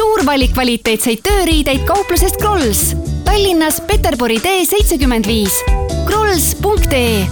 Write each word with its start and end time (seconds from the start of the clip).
suur 0.00 0.22
valik 0.24 0.54
kvaliteetseid 0.56 1.20
tööriideid 1.24 1.82
kauplusest 1.88 2.38
Krolls. 2.40 2.94
Tallinnas 3.26 3.82
Peterburi 3.84 4.38
tee 4.40 4.64
seitsekümmend 4.64 5.28
viis. 5.28 5.58
krolls.ee 6.06 7.26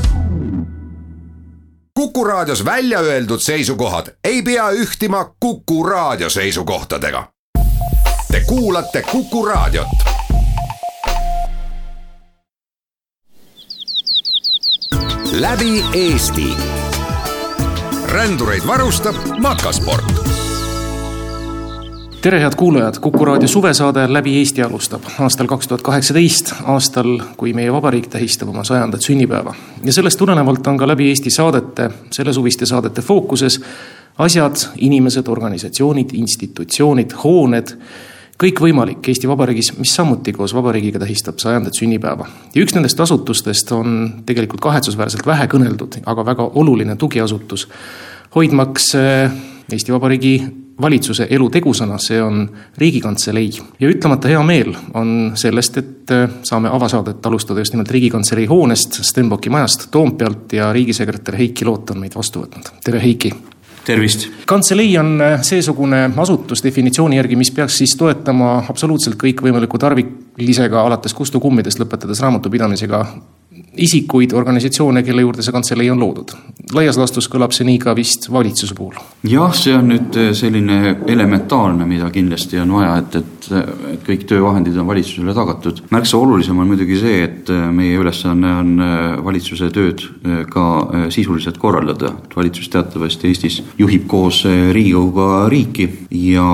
Kuku 1.97 2.25
Raadios 2.25 2.65
välja 2.65 3.01
öeldud 3.01 3.41
seisukohad 3.41 4.13
ei 4.25 4.43
pea 4.43 4.71
ühtima 4.71 5.25
Kuku 5.41 5.83
Raadio 5.83 6.31
seisukohtadega. 6.31 7.25
Te 8.33 8.41
kuulate 8.47 9.03
Kuku 9.03 9.47
Raadiot. 9.47 9.89
läbi 15.33 15.85
Eesti. 15.95 16.57
rändureid 18.09 18.67
varustab 18.67 19.15
Makasport 19.39 20.38
tere, 22.21 22.41
head 22.41 22.55
kuulajad, 22.57 22.99
Kuku 23.01 23.25
raadio 23.25 23.49
suvesaade 23.49 24.13
Läbi 24.13 24.37
Eesti 24.39 24.63
alustab 24.63 25.03
aastal 25.19 25.47
kaks 25.47 25.69
tuhat 25.69 25.83
kaheksateist, 25.83 26.53
aastal, 26.65 27.21
kui 27.37 27.53
meie 27.55 27.73
vabariik 27.73 28.09
tähistab 28.11 28.49
oma 28.49 28.65
sajandat 28.65 29.03
sünnipäeva. 29.03 29.55
ja 29.85 29.93
sellest 29.93 30.19
tulenevalt 30.19 30.67
on 30.67 30.79
ka 30.79 30.89
Läbi 30.89 31.09
Eesti 31.09 31.31
saadete, 31.31 31.91
sellesuviste 32.11 32.67
saadete 32.67 33.03
fookuses 33.03 33.61
asjad, 34.19 34.57
inimesed, 34.79 35.29
organisatsioonid, 35.29 36.11
institutsioonid, 36.13 37.15
hooned, 37.25 37.77
kõikvõimalik 38.43 39.09
Eesti 39.09 39.29
Vabariigis, 39.29 39.73
mis 39.79 39.95
samuti 39.95 40.33
koos 40.33 40.55
vabariigiga 40.55 40.99
tähistab 40.99 41.39
sajandat 41.39 41.75
sünnipäeva. 41.75 42.27
ja 42.55 42.63
üks 42.63 42.75
nendest 42.75 43.01
asutustest 43.01 43.73
on 43.73 44.15
tegelikult 44.27 44.61
kahetsusväärselt 44.61 45.27
vähe 45.27 45.47
kõneldud, 45.47 46.03
aga 46.07 46.25
väga 46.25 46.51
oluline 46.55 46.97
tugiasutus, 46.97 47.69
hoidmaks 48.35 48.95
eh, 48.95 49.31
Eesti 49.73 49.93
Vabariigi 49.93 50.68
valitsuse 50.81 51.27
elu 51.31 51.51
tegusana, 51.51 51.99
see 51.99 52.23
on 52.23 52.49
Riigikantselei. 52.79 53.51
ja 53.81 53.89
ütlemata 53.91 54.29
hea 54.29 54.43
meel 54.43 54.75
on 54.95 55.33
sellest, 55.35 55.77
et 55.77 56.11
äh, 56.15 56.31
saame 56.43 56.69
avasaadet 56.69 57.27
alustada 57.27 57.61
just 57.61 57.75
nimelt 57.75 57.91
Riigikantselei 57.91 58.47
hoonest, 58.47 59.03
Stenbocki 59.05 59.51
majast 59.51 59.89
Toompealt 59.91 60.53
ja 60.53 60.73
riigisekretär 60.73 61.37
Heiki 61.37 61.65
Loot 61.65 61.91
on 61.91 62.03
meid 62.05 62.15
vastu 62.15 62.45
võtnud. 62.45 62.73
tere, 62.85 63.03
Heiki! 63.03 63.33
tervist! 63.85 64.29
kantselei 64.47 64.99
on 64.99 65.21
äh, 65.21 65.43
seesugune 65.43 66.11
asutus 66.17 66.63
definitsiooni 66.65 67.17
järgi, 67.17 67.37
mis 67.37 67.51
peaks 67.51 67.81
siis 67.83 67.97
toetama 67.97 68.65
absoluutselt 68.69 69.19
kõikvõimaliku 69.23 69.79
tarviklisega, 69.79 70.83
alates 70.83 71.15
kustukummidest, 71.15 71.81
lõpetades 71.83 72.23
raamatupidamisega 72.23 73.05
isikuid, 73.79 74.33
organisatsioone, 74.33 75.03
kelle 75.07 75.23
juurde 75.23 75.43
see 75.43 75.55
kantselei 75.55 75.91
on 75.91 76.01
loodud. 76.01 76.35
laias 76.75 76.99
laastus 77.01 77.31
kõlab 77.33 77.55
see 77.57 77.65
nii 77.65 77.79
ka 77.81 77.95
vist 77.97 78.27
valitsuse 78.33 78.75
puhul. 78.77 78.99
jah, 79.29 79.53
see 79.57 79.75
on 79.77 79.89
nüüd 79.93 80.17
eh, 80.21 80.31
selline 80.37 80.97
elementaarne, 81.07 81.87
mida 81.89 82.11
kindlasti 82.13 82.61
on 82.61 82.75
vaja, 82.77 82.97
et, 83.03 83.17
et, 83.23 83.49
et 83.95 84.03
kõik 84.07 84.27
töövahendid 84.29 84.77
on 84.77 84.89
valitsusele 84.91 85.35
tagatud. 85.35 85.83
märksa 85.91 86.19
olulisem 86.19 86.59
on 86.59 86.69
muidugi 86.69 86.99
see, 87.01 87.23
et 87.25 87.53
eh, 87.55 87.65
meie 87.75 87.97
ülesanne 88.01 88.53
on 88.63 88.75
eh, 88.85 89.07
valitsuse 89.25 89.71
tööd 89.75 90.05
ka 90.51 90.65
sisuliselt 91.15 91.59
korraldada. 91.59 92.13
valitsus 92.37 92.69
teatavasti 92.73 93.29
Eestis 93.29 93.63
juhib 93.79 94.07
koos 94.09 94.43
Riigikoguga 94.47 95.49
riiki 95.49 95.89
ja 96.11 96.45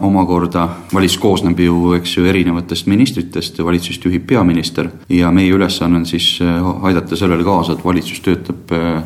omakorda 0.00 0.68
valitsus 0.92 1.18
koosneb 1.22 1.60
ju, 1.60 1.92
eks 1.98 2.16
ju, 2.16 2.24
erinevatest 2.28 2.86
ministritest, 2.90 3.58
valitsust 3.64 4.04
juhib 4.04 4.26
peaminister 4.26 4.90
ja 5.08 5.30
meie 5.34 5.52
ülesanne 5.52 6.02
on 6.02 6.06
siis 6.06 6.31
aidata 6.40 7.16
sellele 7.16 7.44
kaasa, 7.44 7.76
et 7.76 7.84
valitsus 7.84 8.20
töötab 8.24 8.72
äh, 8.72 9.02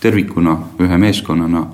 tervikuna, 0.00 0.56
ühe 0.82 0.98
meeskonnana 0.98 1.66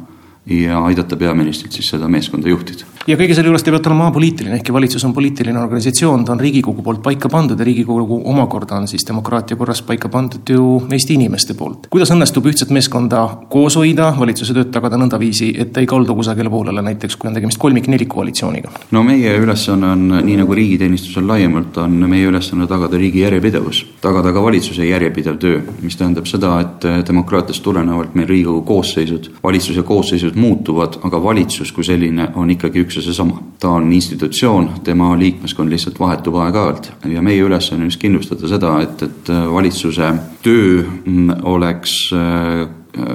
ja 0.48 0.84
aidata 0.84 1.16
peaministrit 1.16 1.72
siis 1.72 1.90
seda 1.94 2.08
meeskonda 2.08 2.48
juhtida 2.48 2.88
ja 3.08 3.16
kõige 3.16 3.36
selle 3.36 3.48
juures 3.48 3.64
te 3.64 3.72
peate 3.72 3.88
olema 3.88 4.08
apoliitiline, 4.10 4.58
ehkki 4.58 4.72
valitsus 4.74 5.04
on 5.08 5.14
poliitiline 5.16 5.58
organisatsioon, 5.60 6.24
ta 6.28 6.34
on 6.34 6.42
Riigikogu 6.42 6.82
poolt 6.84 7.00
paika 7.04 7.30
pandud 7.32 7.58
ja 7.58 7.64
Riigikogu 7.64 8.20
omakorda 8.28 8.76
on 8.76 8.88
siis 8.90 9.06
demokraatia 9.08 9.56
korras 9.56 9.80
paika 9.82 10.10
pandud 10.12 10.52
ju 10.52 10.66
Eesti 10.92 11.16
inimeste 11.16 11.54
poolt. 11.56 11.86
kuidas 11.90 12.12
õnnestub 12.12 12.46
ühtset 12.50 12.72
meeskonda 12.74 13.22
koos 13.48 13.78
hoida, 13.80 14.10
valitsuse 14.18 14.56
tööd 14.56 14.72
tagada 14.74 14.98
nõndaviisi, 15.00 15.54
et 15.60 15.72
ta 15.72 15.80
ei 15.80 15.88
kaldu 15.88 16.16
kusagile 16.18 16.52
poolele, 16.52 16.82
näiteks 16.84 17.16
kui 17.16 17.30
on 17.30 17.38
tegemist 17.38 17.60
kolmik-neliku 17.62 18.18
koalitsiooniga? 18.18 18.72
no 18.90 19.02
meie 19.06 19.32
ülesanne 19.40 19.92
on, 19.94 20.04
nii 20.26 20.36
nagu 20.42 20.58
riigiteenistusel 20.60 21.26
laiemalt, 21.28 21.80
on 21.80 21.96
meie 22.10 22.28
ülesanne 22.28 22.68
tagada 22.68 23.00
riigi 23.00 23.24
järjepidevus, 23.24 23.84
tagada 24.04 24.34
ka 24.36 24.44
valitsuse 24.44 24.84
järjepidev 24.84 25.40
töö, 25.40 25.62
mis 25.80 25.96
tähendab 25.96 26.28
seda, 26.28 26.58
et 26.60 26.88
demokraatiast 27.08 27.64
tulenevalt 27.64 28.14
meil 28.18 28.28
Riigikogu 28.28 28.62
koosseisud, 28.68 29.32
valitsuse 29.42 29.82
koosseisud 29.82 30.36
muutuvad, 30.38 30.98
aga 31.04 31.20
valitsus 31.22 31.72
kui 31.74 31.84
selline 31.86 32.28
on 32.38 32.50
ikkagi 32.50 32.82
üks 32.84 32.98
ja 32.98 33.02
seesama. 33.04 33.42
ta 33.60 33.70
on 33.76 33.92
institutsioon, 33.92 34.70
tema 34.84 35.10
liikmeskond 35.18 35.70
lihtsalt 35.72 36.00
vahetub 36.00 36.38
aeg-ajalt 36.38 36.90
ja 37.10 37.22
meie 37.22 37.42
ülesanne 37.42 37.84
on 37.84 37.92
just 37.92 38.00
kindlustada 38.00 38.48
seda, 38.48 38.74
et, 38.84 39.02
et 39.02 39.30
valitsuse 39.52 40.12
töö 40.42 40.82
mm, 41.04 41.42
oleks 41.42 41.96
äh, 42.14 42.66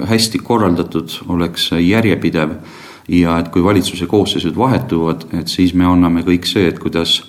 hästi 0.09 0.39
korraldatud, 0.43 1.19
oleks 1.29 1.71
järjepidev 1.79 2.57
ja 3.09 3.39
et 3.39 3.49
kui 3.51 3.63
valitsuse 3.63 4.07
koosseisud 4.07 4.57
vahetuvad, 4.57 5.27
et 5.39 5.51
siis 5.51 5.73
me 5.73 5.87
anname 5.87 6.23
kõik 6.27 6.47
see, 6.47 6.67
et 6.67 6.79
kuidas 6.79 7.21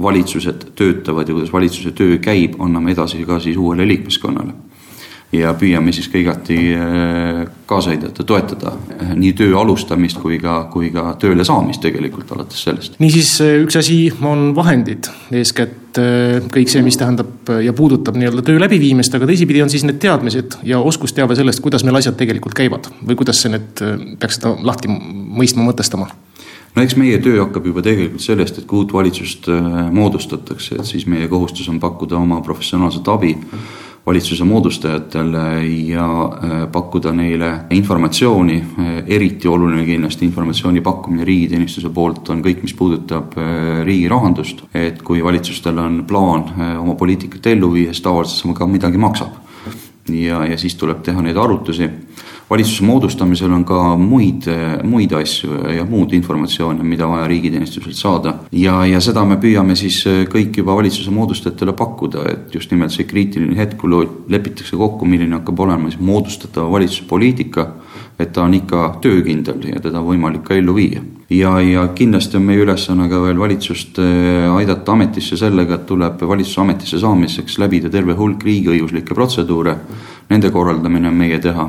valitsused 0.00 0.70
töötavad 0.78 1.28
ja 1.28 1.36
kuidas 1.36 1.52
valitsuse 1.52 1.92
töö 1.92 2.18
käib, 2.22 2.56
anname 2.62 2.94
edasi 2.94 3.24
ka 3.28 3.38
siis 3.42 3.58
uuele 3.60 3.86
liikmeskonnale 3.88 4.69
ja 5.32 5.52
püüame 5.54 5.92
siis 5.94 6.08
ka 6.10 6.18
igati 6.18 6.56
äh, 6.74 7.44
kaasa 7.70 7.92
aidata, 7.94 8.24
toetada 8.26 8.72
äh, 8.96 9.12
nii 9.18 9.32
töö 9.38 9.54
alustamist 9.60 10.18
kui 10.22 10.40
ka, 10.42 10.64
kui 10.72 10.90
ka 10.94 11.12
tööle 11.22 11.46
saamist 11.46 11.82
tegelikult 11.84 12.32
alates 12.34 12.64
sellest. 12.66 12.98
niisiis 13.02 13.36
äh, 13.44 13.58
üks 13.62 13.78
asi 13.78 14.00
on 14.26 14.50
vahendid, 14.56 15.10
eeskätt 15.30 15.78
kõik 16.54 16.70
see, 16.70 16.84
mis 16.86 16.94
tähendab 16.94 17.50
ja 17.64 17.72
puudutab 17.74 18.14
nii-öelda 18.14 18.44
töö 18.46 18.60
läbiviimist, 18.62 19.14
aga 19.16 19.26
teisipidi 19.26 19.62
on 19.64 19.72
siis 19.72 19.82
need 19.82 19.98
teadmised 20.02 20.60
ja 20.66 20.78
oskusteave 20.86 21.34
sellest, 21.34 21.62
kuidas 21.64 21.82
meil 21.86 21.98
asjad 21.98 22.14
tegelikult 22.18 22.54
käivad 22.54 22.86
või 23.02 23.18
kuidas 23.18 23.42
see 23.42 23.50
nüüd 23.50 23.82
peaks 24.22 24.38
seda 24.38 24.54
lahti 24.62 24.90
mõistma, 24.90 25.66
mõtestama 25.66 26.06
no 26.76 26.84
eks 26.84 26.94
meie 26.94 27.18
töö 27.22 27.40
hakkab 27.42 27.66
juba 27.66 27.82
tegelikult 27.82 28.22
sellest, 28.22 28.62
et 28.62 28.70
kui 28.70 28.84
uut 28.84 28.94
valitsust 28.94 29.50
moodustatakse, 29.90 30.78
et 30.78 30.86
siis 30.86 31.08
meie 31.10 31.26
kohustus 31.30 31.66
on 31.70 31.82
pakkuda 31.82 32.18
oma 32.22 32.38
professionaalset 32.46 33.10
abi 33.10 33.34
valitsuse 34.06 34.44
moodustajatele 34.44 35.66
ja 35.66 36.06
äh, 36.24 36.72
pakkuda 36.72 37.12
neile 37.12 37.50
informatsiooni, 37.70 38.56
äh, 38.56 39.02
eriti 39.06 39.48
oluline 39.48 39.84
kindlasti 39.84 40.24
informatsiooni 40.24 40.80
pakkumine 40.80 41.24
riigiteenistuse 41.24 41.90
poolt 41.94 42.30
on 42.32 42.42
kõik, 42.44 42.62
mis 42.64 42.74
puudutab 42.74 43.36
äh, 43.38 43.82
riigi 43.86 44.08
rahandust, 44.08 44.64
et 44.74 45.02
kui 45.02 45.22
valitsustel 45.24 45.78
on 45.78 46.04
plaan 46.08 46.48
oma 46.80 46.94
poliitikat 46.94 47.52
ellu 47.52 47.72
viia, 47.74 47.92
siis 47.92 48.04
tavaliselt 48.04 48.42
see 48.42 48.56
ka 48.56 48.66
midagi 48.66 48.98
maksab. 48.98 49.36
ja, 50.10 50.44
ja 50.46 50.56
siis 50.58 50.74
tuleb 50.74 51.02
teha 51.06 51.22
neid 51.22 51.36
arvutusi 51.36 51.86
valitsuse 52.50 52.84
moodustamisel 52.84 53.52
on 53.52 53.64
ka 53.64 53.96
muid, 53.96 54.48
muid 54.84 55.12
asju 55.14 55.60
ja 55.76 55.84
muud 55.86 56.14
informatsiooni, 56.16 56.82
mida 56.86 57.06
vaja 57.08 57.28
riigiteenistuselt 57.30 57.96
saada. 57.96 58.34
ja, 58.52 58.80
ja 58.86 59.00
seda 59.00 59.24
me 59.24 59.36
püüame 59.42 59.76
siis 59.78 60.02
kõik 60.32 60.58
juba 60.58 60.74
valitsuse 60.76 61.10
moodustajatele 61.14 61.72
pakkuda, 61.78 62.24
et 62.32 62.54
just 62.54 62.70
nimelt 62.74 62.94
see 62.94 63.06
kriitiline 63.06 63.56
hetk, 63.56 63.78
kui 63.80 64.08
lepitakse 64.28 64.76
kokku, 64.76 65.06
milline 65.06 65.38
hakkab 65.38 65.60
olema 65.66 65.90
siis 65.90 66.02
moodustatava 66.02 66.70
valitsuse 66.72 67.06
poliitika, 67.08 67.68
et 68.18 68.32
ta 68.32 68.42
on 68.44 68.54
ikka 68.54 68.96
töökindel 69.02 69.70
ja 69.70 69.80
teda 69.80 70.02
on 70.02 70.10
võimalik 70.10 70.44
ka 70.44 70.58
ellu 70.58 70.74
viia 70.76 71.00
ja, 71.30 71.60
ja 71.60 71.84
kindlasti 71.94 72.36
on 72.36 72.46
meie 72.48 72.62
ülesanne 72.64 73.06
ka 73.10 73.20
veel 73.22 73.38
valitsust 73.38 74.00
eh, 74.02 74.48
aidata 74.50 74.96
ametisse 74.96 75.38
sellega, 75.38 75.78
et 75.78 75.86
tuleb 75.86 76.22
valitsuse 76.28 76.64
ametisse 76.64 76.98
saamiseks 77.02 77.58
läbida 77.62 77.90
terve 77.92 78.16
hulk 78.18 78.42
riigiõiguslikke 78.44 79.14
protseduure. 79.14 79.76
Nende 80.30 80.50
korraldamine 80.54 81.08
on 81.10 81.16
meie 81.18 81.38
teha 81.42 81.68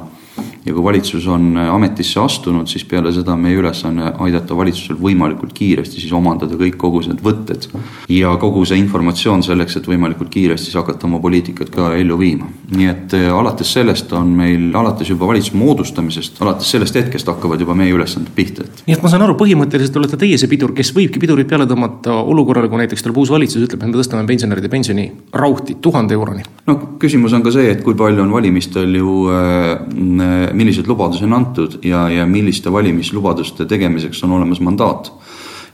ja 0.65 0.73
kui 0.73 0.83
valitsus 0.83 1.25
on 1.27 1.57
äh, 1.57 1.69
ametisse 1.73 2.19
astunud, 2.21 2.69
siis 2.69 2.83
peale 2.85 3.11
seda 3.13 3.33
meie 3.39 3.57
ülesanne 3.57 4.11
aidata 4.21 4.55
valitsusel 4.57 4.99
võimalikult 5.01 5.55
kiiresti 5.57 6.01
siis 6.01 6.13
omandada 6.13 6.57
kõik 6.59 6.77
kogu 6.81 7.01
need 7.07 7.21
võtted 7.25 7.65
ja 8.11 8.35
kogu 8.41 8.63
see 8.69 8.77
informatsioon 8.81 9.41
selleks, 9.45 9.79
et 9.79 9.89
võimalikult 9.89 10.29
kiiresti 10.33 10.69
siis 10.69 10.77
hakata 10.77 11.07
oma 11.09 11.19
poliitikat 11.23 11.71
ka 11.73 11.91
ellu 11.97 12.17
viima. 12.19 12.49
nii 12.75 12.89
et 12.91 13.15
äh, 13.17 13.27
alates 13.33 13.73
sellest 13.73 14.13
on 14.17 14.29
meil, 14.37 14.69
alates 14.77 15.09
juba 15.09 15.29
valitsuse 15.31 15.57
moodustamisest, 15.57 16.41
alates 16.45 16.69
sellest 16.75 16.99
hetkest 16.99 17.31
hakkavad 17.31 17.61
juba 17.61 17.75
meie 17.77 17.93
ülesanded 17.95 18.33
pihta, 18.35 18.67
et. 18.67 18.83
nii 18.87 18.99
et 18.99 19.03
ma 19.03 19.09
saan 19.09 19.25
aru, 19.25 19.37
põhimõtteliselt 19.41 19.97
olete 19.97 20.21
teie 20.21 20.37
see 20.37 20.51
pidur, 20.51 20.75
kes 20.77 20.93
võibki 20.95 21.21
pidurit 21.23 21.49
peale 21.49 21.65
tõmmata 21.69 22.19
olukorrale, 22.21 22.69
kui 22.69 22.83
näiteks 22.83 23.07
tuleb 23.07 23.17
uus 23.23 23.33
valitsus, 23.33 23.65
ütleb, 23.65 23.81
et 23.81 23.89
me 23.89 23.97
tõstame 23.97 24.29
pensionäride 24.29 24.69
pensioni 24.69 25.09
rauti 25.33 25.79
tuhande 25.81 26.13
euroni. 26.13 26.45
no 26.69 26.77
küsimus 27.01 27.33
on 27.33 27.41
ka 27.41 27.53
see, 27.57 27.73
et 27.73 27.81
kui 27.81 27.97
palju 27.97 28.21
on 28.21 28.31
valimistel 28.37 28.93
ju 29.01 29.17
äh, 29.33 30.50
milliseid 30.53 30.87
lubadusi 30.87 31.25
on 31.27 31.33
antud 31.33 31.79
ja, 31.85 32.07
ja 32.09 32.25
milliste 32.25 32.71
valimislubaduste 32.71 33.65
tegemiseks 33.65 34.23
on 34.23 34.37
olemas 34.39 34.61
mandaat. 34.61 35.11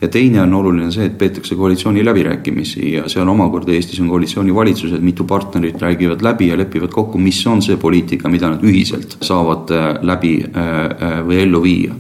ja 0.02 0.08
teine 0.14 0.42
on 0.42 0.54
oluline 0.54 0.92
see, 0.94 1.08
et 1.10 1.18
peetakse 1.18 1.56
koalitsiooniläbirääkimisi 1.58 2.92
ja 2.92 3.08
seal 3.10 3.30
omakorda 3.30 3.74
Eestis 3.74 4.00
on 4.00 4.12
koalitsioonivalitsused, 4.12 5.02
mitu 5.02 5.24
partnerit 5.24 5.82
räägivad 5.82 6.22
läbi 6.22 6.48
ja 6.48 6.58
lepivad 6.58 6.94
kokku, 6.94 7.18
mis 7.18 7.40
on 7.48 7.62
see 7.66 7.78
poliitika, 7.82 8.30
mida 8.30 8.52
nad 8.54 8.62
ühiselt 8.64 9.18
saavad 9.26 9.74
äh, 9.74 9.88
läbi 10.06 10.36
äh, 10.44 10.70
äh, 10.86 11.20
või 11.26 11.42
ellu 11.48 11.64
viia 11.64 11.98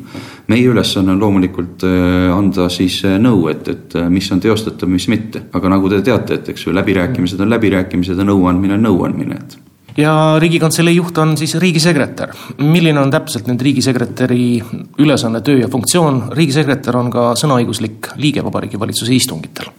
meie 0.47 0.69
ülesanne 0.69 1.11
on 1.11 1.19
loomulikult 1.19 1.83
anda 2.31 2.69
siis 2.71 3.01
nõu, 3.19 3.49
et, 3.51 3.67
et 3.67 3.97
mis 4.09 4.31
on 4.31 4.39
teostatav, 4.39 4.87
mis 4.89 5.09
mitte, 5.11 5.41
aga 5.53 5.73
nagu 5.73 5.89
te 5.91 5.99
teate, 6.01 6.37
et 6.39 6.53
eks 6.53 6.69
ju, 6.69 6.75
läbirääkimised 6.77 7.41
on 7.43 7.51
läbirääkimised 7.51 8.21
ja 8.21 8.29
nõuandmine 8.29 8.77
on 8.77 8.87
nõuandmine, 8.87 9.41
et 9.41 9.57
ja 9.97 10.13
Riigikantselei 10.39 10.95
juht 10.95 11.17
on 11.17 11.37
siis 11.37 11.55
riigisekretär. 11.55 12.33
milline 12.59 12.99
on 13.01 13.11
täpselt 13.11 13.47
nüüd 13.49 13.61
riigisekretäri 13.61 14.61
ülesanne, 14.99 15.41
töö 15.41 15.63
ja 15.63 15.67
funktsioon, 15.67 16.23
riigisekretär 16.37 16.97
on 16.97 17.11
ka 17.11 17.31
sõnaõiguslik 17.39 18.13
liige 18.21 18.43
Vabariigi 18.45 18.79
Valitsuse 18.79 19.15
istungitel 19.15 19.71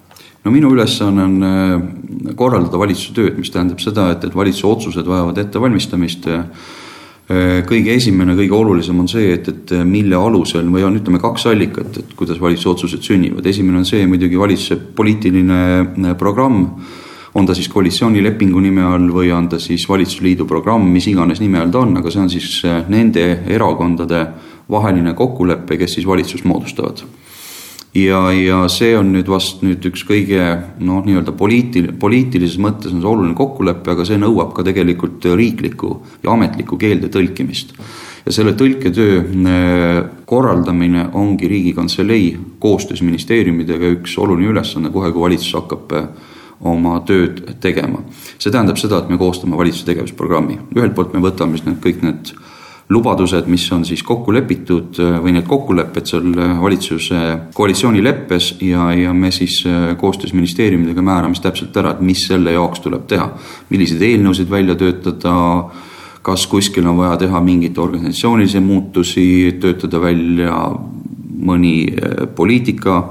no 0.44 0.50
minu 0.54 0.72
ülesanne 0.74 1.24
on 1.24 1.38
äh, 1.44 2.34
korraldada 2.36 2.78
valitsuse 2.80 3.14
tööd, 3.16 3.38
mis 3.38 3.50
tähendab 3.52 3.80
seda, 3.82 4.10
et, 4.14 4.24
et 4.24 4.34
valitsuse 4.34 4.68
otsused 4.68 5.08
vajavad 5.08 5.40
ettevalmistamist. 5.44 6.28
Äh, 6.32 6.76
kõige 7.68 7.92
esimene, 7.92 8.32
kõige 8.38 8.54
olulisem 8.56 9.02
on 9.02 9.08
see, 9.10 9.34
et, 9.34 9.50
et 9.52 9.74
mille 9.84 10.16
alusel 10.16 10.64
või 10.72 10.86
on, 10.86 10.94
ütleme, 10.96 11.20
kaks 11.20 11.44
allikat, 11.50 11.98
et 12.00 12.14
kuidas 12.16 12.40
valitsuse 12.40 12.70
otsused 12.70 13.04
sünnivad. 13.04 13.46
esimene 13.46 13.82
on 13.82 13.84
see 13.88 14.06
muidugi 14.08 14.40
valitsuse 14.40 14.78
poliitiline 14.96 15.60
äh, 15.82 16.16
programm 16.16 16.64
on 17.38 17.46
ta 17.46 17.54
siis 17.54 17.68
koalitsioonilepingu 17.70 18.60
nime 18.60 18.82
all 18.84 19.08
või 19.14 19.30
on 19.34 19.48
ta 19.48 19.60
siis 19.62 19.86
valitsusliidu 19.88 20.46
programm, 20.48 20.88
mis 20.92 21.06
iganes 21.10 21.40
nime 21.42 21.60
all 21.62 21.72
ta 21.72 21.82
on, 21.84 21.96
aga 22.00 22.10
see 22.10 22.24
on 22.24 22.32
siis 22.32 22.50
äh, 22.66 22.82
nende 22.90 23.24
erakondade 23.46 24.26
vaheline 24.70 25.14
kokkulepe, 25.16 25.78
kes 25.80 25.98
siis 25.98 26.06
valitsust 26.06 26.44
moodustavad. 26.48 27.04
ja, 27.94 28.18
ja 28.32 28.58
see 28.68 28.92
on 28.98 29.14
nüüd 29.14 29.30
vast 29.30 29.62
nüüd 29.64 29.86
üks 29.88 30.04
kõige 30.06 30.42
noh, 30.84 31.00
nii-öelda 31.06 31.32
poliitil-, 31.32 31.94
poliitilises 31.98 32.58
mõttes 32.60 32.92
on 32.92 33.00
see 33.00 33.08
oluline 33.08 33.34
kokkulepe, 33.34 33.94
aga 33.94 34.04
see 34.04 34.20
nõuab 34.20 34.52
ka 34.54 34.66
tegelikult 34.66 35.24
riiklikku 35.24 35.94
ja 36.22 36.34
ametlikku 36.34 36.76
keelde 36.78 37.08
tõlkimist 37.12 37.72
ja 38.28 38.34
selle 38.34 38.52
tõlketöö 38.58 39.20
äh, 39.22 40.02
korraldamine 40.28 41.06
ongi 41.16 41.48
Riigikantselei 41.48 42.36
koostöös 42.60 43.00
ministeeriumidega 43.02 43.94
üks 43.96 44.18
oluline 44.20 44.52
ülesanne, 44.52 44.92
kohe 44.92 45.12
kui 45.14 45.24
valitsus 45.24 45.54
hakkab 45.56 45.94
äh, 45.96 46.10
oma 46.60 46.98
tööd 47.06 47.42
tegema. 47.62 48.02
see 48.38 48.50
tähendab 48.50 48.78
seda, 48.78 48.98
et 48.98 49.10
me 49.10 49.18
koostame 49.18 49.56
valitsuse 49.56 49.86
tegevusprogrammi, 49.92 50.58
ühelt 50.76 50.94
poolt 50.94 51.14
me 51.14 51.22
võtame 51.22 51.58
siis 51.58 51.66
need 51.68 51.82
kõik 51.84 52.02
need 52.02 52.32
lubadused, 52.88 53.46
mis 53.52 53.66
on 53.72 53.84
siis 53.84 54.02
kokku 54.02 54.32
lepitud 54.32 54.96
või 55.22 55.34
need 55.36 55.46
kokkulepped 55.48 56.08
seal 56.08 56.30
valitsuse 56.62 57.18
koalitsioonileppes 57.54 58.54
ja, 58.64 58.88
ja 58.96 59.12
me 59.12 59.30
siis 59.34 59.60
koostöös 60.00 60.32
ministeeriumidega 60.32 61.04
määrame 61.04 61.36
siis 61.36 61.44
täpselt 61.44 61.76
ära, 61.76 61.92
et 61.92 62.00
mis 62.00 62.24
selle 62.30 62.56
jaoks 62.56 62.80
tuleb 62.84 63.04
teha. 63.10 63.28
milliseid 63.68 64.02
eelnõusid 64.08 64.50
välja 64.50 64.74
töötada, 64.80 65.34
kas 66.24 66.46
kuskil 66.48 66.88
on 66.88 66.96
vaja 66.96 67.18
teha 67.26 67.40
mingeid 67.44 67.78
organisatsioonilisi 67.78 68.60
muutusi, 68.64 69.26
töötada 69.60 70.00
välja 70.00 70.56
mõni 71.38 71.92
poliitika 72.34 73.02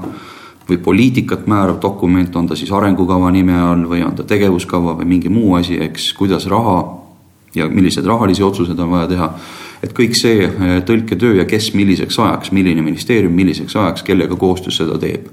või 0.68 0.78
poliitikat 0.84 1.46
määrav 1.46 1.80
dokument, 1.82 2.36
on 2.36 2.46
ta 2.46 2.56
siis 2.56 2.72
arengukava 2.72 3.30
nime 3.32 3.56
all 3.60 3.86
või 3.88 4.02
on 4.04 4.14
ta 4.16 4.26
tegevuskava 4.28 4.98
või 4.98 5.08
mingi 5.16 5.32
muu 5.32 5.54
asi, 5.56 5.78
eks, 5.80 6.12
kuidas 6.18 6.46
raha 6.46 6.82
ja 7.54 7.68
milliseid 7.68 8.06
rahalisi 8.06 8.42
otsuseid 8.42 8.78
on 8.78 8.90
vaja 8.90 9.08
teha. 9.08 9.30
et 9.82 9.92
kõik 9.94 10.16
see 10.18 10.42
eh, 10.44 10.82
tõlketöö 10.84 11.38
ja 11.38 11.44
kes 11.46 11.70
milliseks 11.74 12.18
ajaks, 12.18 12.50
milline 12.52 12.82
ministeerium 12.82 13.32
milliseks 13.32 13.76
ajaks, 13.76 14.02
kellega 14.02 14.36
koostöös 14.36 14.76
seda 14.76 14.98
teeb. 14.98 15.28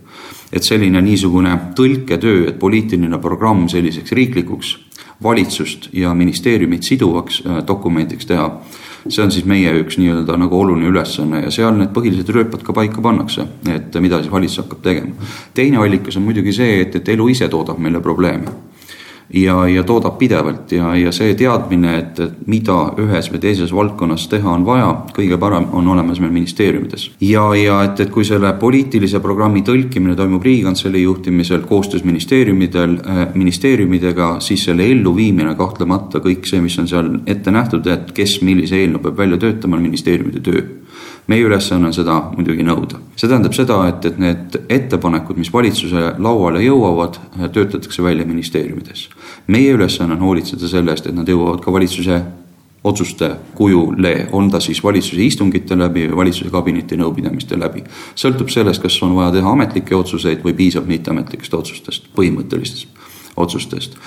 et 0.53 0.63
selline 0.63 1.01
niisugune 1.01 1.59
tõlketöö, 1.75 2.49
et 2.49 2.59
poliitiline 2.59 3.17
programm 3.19 3.67
selliseks 3.67 4.11
riiklikuks 4.11 4.77
valitsust 5.23 5.89
ja 5.93 6.13
ministeeriumit 6.13 6.83
siduvaks 6.83 7.41
eh, 7.45 7.63
dokumendiks 7.67 8.25
teha 8.25 8.61
see 9.07 9.23
on 9.23 9.31
siis 9.31 9.45
meie 9.45 9.71
üks 9.81 9.99
nii-öelda 10.01 10.37
nagu 10.41 10.59
oluline 10.59 10.89
ülesanne 10.89 11.43
ja 11.43 11.51
seal 11.53 11.75
need 11.77 11.91
põhilised 11.93 12.31
rööpad 12.33 12.63
ka 12.65 12.73
paika 12.73 13.03
pannakse, 13.05 13.45
et 13.69 13.97
mida 14.01 14.21
siis 14.21 14.31
valitsus 14.33 14.63
hakkab 14.63 14.81
tegema. 14.85 15.27
teine 15.53 15.77
allikas 15.81 16.17
on 16.17 16.25
muidugi 16.25 16.53
see, 16.55 16.79
et, 16.81 16.95
et 16.95 17.13
elu 17.13 17.29
ise 17.35 17.49
toodab 17.51 17.81
meile 17.81 18.01
probleeme 18.01 18.53
ja, 19.33 19.67
ja 19.67 19.83
toodab 19.83 20.17
pidevalt 20.17 20.71
ja, 20.71 20.93
ja 20.95 21.11
see 21.15 21.33
teadmine, 21.37 21.95
et, 21.99 22.19
et 22.19 22.47
mida 22.47 22.77
ühes 23.01 23.29
või 23.31 23.41
teises 23.43 23.73
valdkonnas 23.73 24.27
teha 24.31 24.51
on 24.51 24.65
vaja, 24.67 24.91
kõige 25.15 25.39
parem 25.41 25.67
on 25.73 25.87
olemas 25.93 26.21
meil 26.23 26.33
ministeeriumides. 26.35 27.09
ja, 27.25 27.47
ja 27.57 27.81
et, 27.87 27.99
et 28.05 28.13
kui 28.13 28.25
selle 28.27 28.53
poliitilise 28.59 29.19
programmi 29.23 29.63
tõlkimine 29.65 30.15
toimub 30.15 30.43
Riigikantselei 30.45 31.03
juhtimisel 31.03 31.65
koostöös 31.69 32.03
ministeeriumidel 32.03 32.97
äh,, 32.99 33.25
ministeeriumidega, 33.33 34.39
siis 34.39 34.65
selle 34.69 34.87
elluviimine 34.91 35.55
kahtlemata 35.55 36.21
kõik 36.23 36.47
see, 36.49 36.61
mis 36.61 36.77
on 36.79 36.89
seal 36.89 37.11
ette 37.25 37.51
nähtud, 37.51 37.87
et 37.91 38.11
kes 38.15 38.39
millise 38.45 38.79
eelnõu 38.81 39.03
peab 39.07 39.23
välja 39.25 39.41
töötama, 39.41 39.79
on 39.79 39.87
ministeeriumide 39.89 40.43
töö 40.45 40.65
meie 41.27 41.43
ülesanne 41.45 41.89
on 41.89 41.93
seda 41.95 42.17
muidugi 42.35 42.63
nõuda. 42.65 42.99
see 43.15 43.29
tähendab 43.29 43.53
seda, 43.57 43.79
et, 43.89 44.05
et 44.05 44.17
need 44.21 44.57
ettepanekud, 44.69 45.37
mis 45.41 45.51
valitsuse 45.53 46.15
lauale 46.21 46.63
jõuavad, 46.63 47.19
töötatakse 47.53 48.03
välja 48.03 48.25
ministeeriumides. 48.25 49.09
meie 49.47 49.73
ülesanne 49.73 50.17
on 50.17 50.25
hoolitseda 50.27 50.67
selle 50.67 50.91
eest, 50.93 51.07
et 51.07 51.15
nad 51.15 51.29
jõuavad 51.29 51.63
ka 51.63 51.73
valitsuse 51.73 52.21
otsuste 52.85 53.31
kujule, 53.57 54.27
on 54.31 54.51
ta 54.51 54.59
siis 54.61 54.83
valitsuse 54.83 55.23
istungite 55.25 55.77
läbi 55.77 56.05
või 56.05 56.19
valitsuse 56.21 56.51
kabineti 56.53 56.97
nõupidamiste 56.97 57.57
läbi. 57.59 57.83
sõltub 58.15 58.49
sellest, 58.53 58.81
kas 58.81 59.01
on 59.03 59.15
vaja 59.15 59.31
teha 59.39 59.51
ametlikke 59.51 59.95
otsuseid 59.95 60.43
või 60.45 60.53
piisab 60.53 60.85
mitteametlikest 60.87 61.53
otsustest, 61.53 62.11
põhimõttelistest 62.15 63.04
otsustest. 63.35 63.97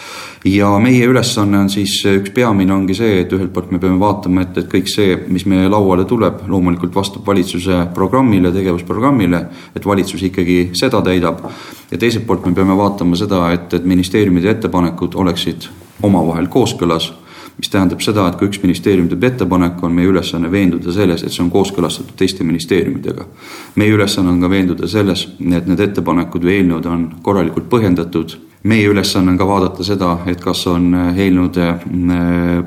ja 0.44 0.70
meie 0.78 1.06
ülesanne 1.06 1.58
on 1.58 1.70
siis, 1.70 2.00
üks 2.06 2.32
peamine 2.34 2.72
ongi 2.72 2.94
see, 2.94 3.20
et 3.22 3.32
ühelt 3.32 3.52
poolt 3.52 3.70
me 3.74 3.80
peame 3.82 4.00
vaatama, 4.00 4.46
et, 4.46 4.58
et 4.62 4.70
kõik 4.72 4.88
see, 4.90 5.16
mis 5.28 5.44
meie 5.50 5.68
lauale 5.68 6.04
tuleb, 6.08 6.44
loomulikult 6.48 6.94
vastab 6.94 7.26
valitsuse 7.26 7.86
programmile, 7.94 8.52
tegevusprogrammile, 8.54 9.44
et 9.76 9.86
valitsus 9.86 10.22
ikkagi 10.30 10.58
seda 10.78 11.02
täidab. 11.02 11.44
ja 11.90 11.98
teiselt 11.98 12.26
poolt 12.26 12.46
me 12.46 12.54
peame 12.54 12.76
vaatama 12.76 13.16
seda, 13.16 13.48
et, 13.52 13.72
et 13.74 13.84
ministeeriumide 13.84 14.50
ettepanekud 14.56 15.14
oleksid 15.14 15.68
omavahel 16.02 16.46
kooskõlas 16.48 17.12
mis 17.58 17.70
tähendab 17.70 18.02
seda, 18.04 18.28
et 18.28 18.36
kui 18.38 18.46
üks 18.46 18.60
ministeerium 18.62 19.08
teeb 19.10 19.24
ettepaneku, 19.32 19.86
on 19.88 19.94
meie 19.96 20.06
ülesanne 20.06 20.50
veenduda 20.50 20.92
selles, 20.94 21.24
et 21.26 21.34
see 21.34 21.42
on 21.42 21.50
kooskõlastatud 21.50 22.14
teiste 22.16 22.46
ministeeriumidega. 22.46 23.26
meie 23.74 23.94
ülesanne 23.96 24.30
on 24.30 24.40
ka 24.40 24.50
veenduda 24.50 24.86
selles, 24.86 25.26
et 25.42 25.66
need 25.66 25.80
ettepanekud 25.80 26.44
või 26.44 26.60
eelnõud 26.60 26.86
on 26.86 27.08
korralikult 27.22 27.66
põhjendatud 27.68 28.36
meie 28.62 28.88
ülesanne 28.88 29.30
on 29.30 29.38
ka 29.38 29.46
vaadata 29.46 29.84
seda, 29.86 30.12
et 30.26 30.40
kas 30.42 30.64
on 30.70 30.92
äh, 30.94 31.20
eelnõude 31.26 31.68
äh, 31.68 31.80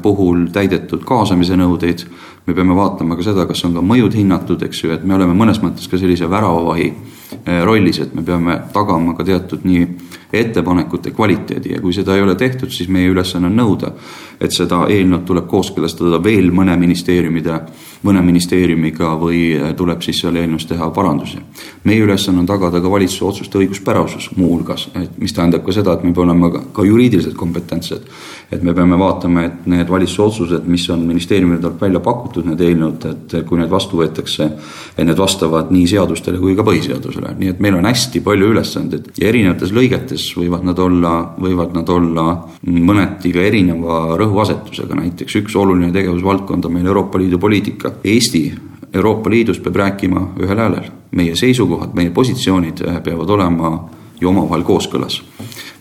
puhul 0.02 0.48
täidetud 0.54 1.04
kaasamise 1.08 1.58
nõudeid. 1.60 2.06
Me 2.52 2.56
peame 2.56 2.76
vaatama 2.76 3.16
ka 3.16 3.26
seda, 3.26 3.48
kas 3.48 3.64
on 3.68 3.78
ka 3.78 3.84
mõjud 3.86 4.16
hinnatud, 4.18 4.62
eks 4.68 4.84
ju, 4.84 4.94
et 4.96 5.04
me 5.08 5.16
oleme 5.16 5.36
mõnes 5.38 5.62
mõttes 5.64 5.88
ka 5.88 6.00
sellise 6.00 6.28
väravavahi 6.30 6.88
äh, 6.92 7.62
rollis, 7.68 8.02
et 8.04 8.16
me 8.16 8.26
peame 8.28 8.58
tagama 8.76 9.16
ka 9.18 9.26
teatud 9.28 9.64
nii 9.68 9.88
ettepanekute 10.32 11.12
kvaliteedi 11.12 11.74
ja 11.74 11.82
kui 11.84 11.94
seda 11.96 12.16
ei 12.16 12.24
ole 12.24 12.38
tehtud, 12.40 12.72
siis 12.72 12.90
meie 12.92 13.10
ülesanne 13.12 13.50
on 13.50 13.58
nõuda, 13.60 13.94
et 14.40 14.52
seda 14.56 14.86
eelnõud 14.92 15.26
tuleb 15.28 15.48
kooskõlastada 15.52 16.22
veel 16.24 16.52
mõne 16.56 16.78
ministeeriumide 16.80 17.60
mõne 18.02 18.22
ministeeriumiga 18.26 19.14
või 19.22 19.42
äh, 19.54 19.74
tuleb 19.78 20.02
siis 20.02 20.22
seal 20.24 20.38
eelnõus 20.40 20.66
teha 20.70 20.90
parandusi. 20.94 21.38
meie 21.84 22.02
ülesanne 22.02 22.42
on 22.42 22.46
tagada 22.50 22.82
ka 22.82 22.92
valitsuse 22.92 23.26
otsuste 23.26 23.60
õiguspärasus 23.62 24.32
muuhulgas, 24.36 24.88
et 24.96 25.18
mis 25.22 25.34
tähendab 25.34 25.66
ka 25.66 25.72
seda, 25.72 25.94
et 25.94 26.04
me 26.04 26.14
peame 26.14 26.32
olema 26.32 26.50
ka, 26.52 26.64
ka 26.74 26.86
juriidiliselt 26.86 27.36
kompetentsed. 27.38 28.02
et 28.52 28.64
me 28.64 28.74
peame 28.74 28.98
vaatama, 28.98 29.44
et 29.44 29.68
need 29.68 29.90
valitsuse 29.90 30.22
otsused, 30.22 30.66
mis 30.68 30.90
on 30.90 31.06
ministeeriumide 31.08 31.62
poolt 31.62 31.82
välja 31.82 32.00
pakutud, 32.00 32.41
need 32.48 32.62
eelnõud, 32.66 33.06
et 33.12 33.36
kui 33.48 33.60
need 33.60 33.70
vastu 33.72 34.00
võetakse, 34.00 34.48
et 34.96 35.06
need 35.06 35.20
vastavad 35.20 35.72
nii 35.74 35.88
seadustele 35.92 36.40
kui 36.42 36.56
ka 36.58 36.66
põhiseadusele, 36.68 37.36
nii 37.40 37.54
et 37.54 37.62
meil 37.64 37.78
on 37.80 37.88
hästi 37.90 38.24
palju 38.26 38.52
ülesandeid 38.56 39.12
ja 39.22 39.30
erinevates 39.30 39.74
lõigetes 39.76 40.28
võivad 40.38 40.66
nad 40.68 40.80
olla, 40.80 41.14
võivad 41.42 41.76
nad 41.78 41.90
olla 41.90 42.28
mõneti 42.68 43.34
ka 43.36 43.46
erineva 43.46 44.18
rõhuasetusega, 44.22 44.98
näiteks 45.00 45.40
üks 45.44 45.56
oluline 45.60 45.94
tegevusvaldkond 45.96 46.68
on 46.68 46.78
meil 46.78 46.92
Euroopa 46.92 47.22
Liidu 47.22 47.40
poliitika. 47.42 47.94
Eesti 48.04 48.46
Euroopa 48.94 49.30
Liidus 49.30 49.60
peab 49.60 49.76
rääkima 49.76 50.34
ühel 50.40 50.58
häälel. 50.58 50.92
meie 51.12 51.36
seisukohad, 51.36 51.92
meie 51.94 52.10
positsioonid 52.10 52.78
peavad 53.04 53.30
olema 53.30 53.90
ju 54.22 54.30
omavahel 54.30 54.64
kooskõlas. 54.64 55.22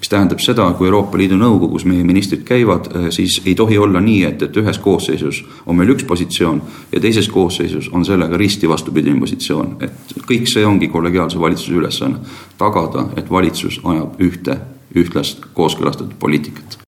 Mis 0.01 0.09
tähendab 0.09 0.41
seda, 0.41 0.65
kui 0.79 0.89
Euroopa 0.89 1.19
Liidu 1.21 1.37
Nõukogus 1.37 1.85
meie 1.85 2.05
ministrid 2.05 2.43
käivad, 2.49 2.89
äh, 2.89 3.09
siis 3.13 3.41
ei 3.45 3.55
tohi 3.55 3.79
olla 3.79 4.01
nii, 4.01 4.23
et, 4.25 4.43
et 4.43 4.57
ühes 4.57 4.81
koosseisus 4.81 5.43
on 5.67 5.77
meil 5.77 5.93
üks 5.95 6.07
positsioon 6.09 6.63
ja 6.93 7.01
teises 7.01 7.29
koosseisus 7.29 7.91
on 7.93 8.05
sellega 8.09 8.37
risti 8.41 8.69
vastupidine 8.69 9.21
positsioon. 9.21 9.77
et 9.81 10.15
kõik 10.27 10.49
see 10.49 10.67
ongi 10.67 10.89
kollegiaalse 10.89 11.41
valitsuse 11.41 11.77
ülesanne, 11.77 12.19
tagada, 12.59 13.11
et 13.17 13.31
valitsus 13.31 13.81
ajab 13.85 14.21
ühte 14.21 14.57
ühtlast 14.95 15.45
kooskõlastatud 15.55 16.17
poliitikat. 16.19 16.79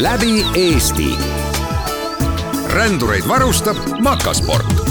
läbi 0.00 0.44
Eesti 0.54 1.12
rändureid 2.76 3.28
varustab 3.28 3.76
Makasport 4.00 4.85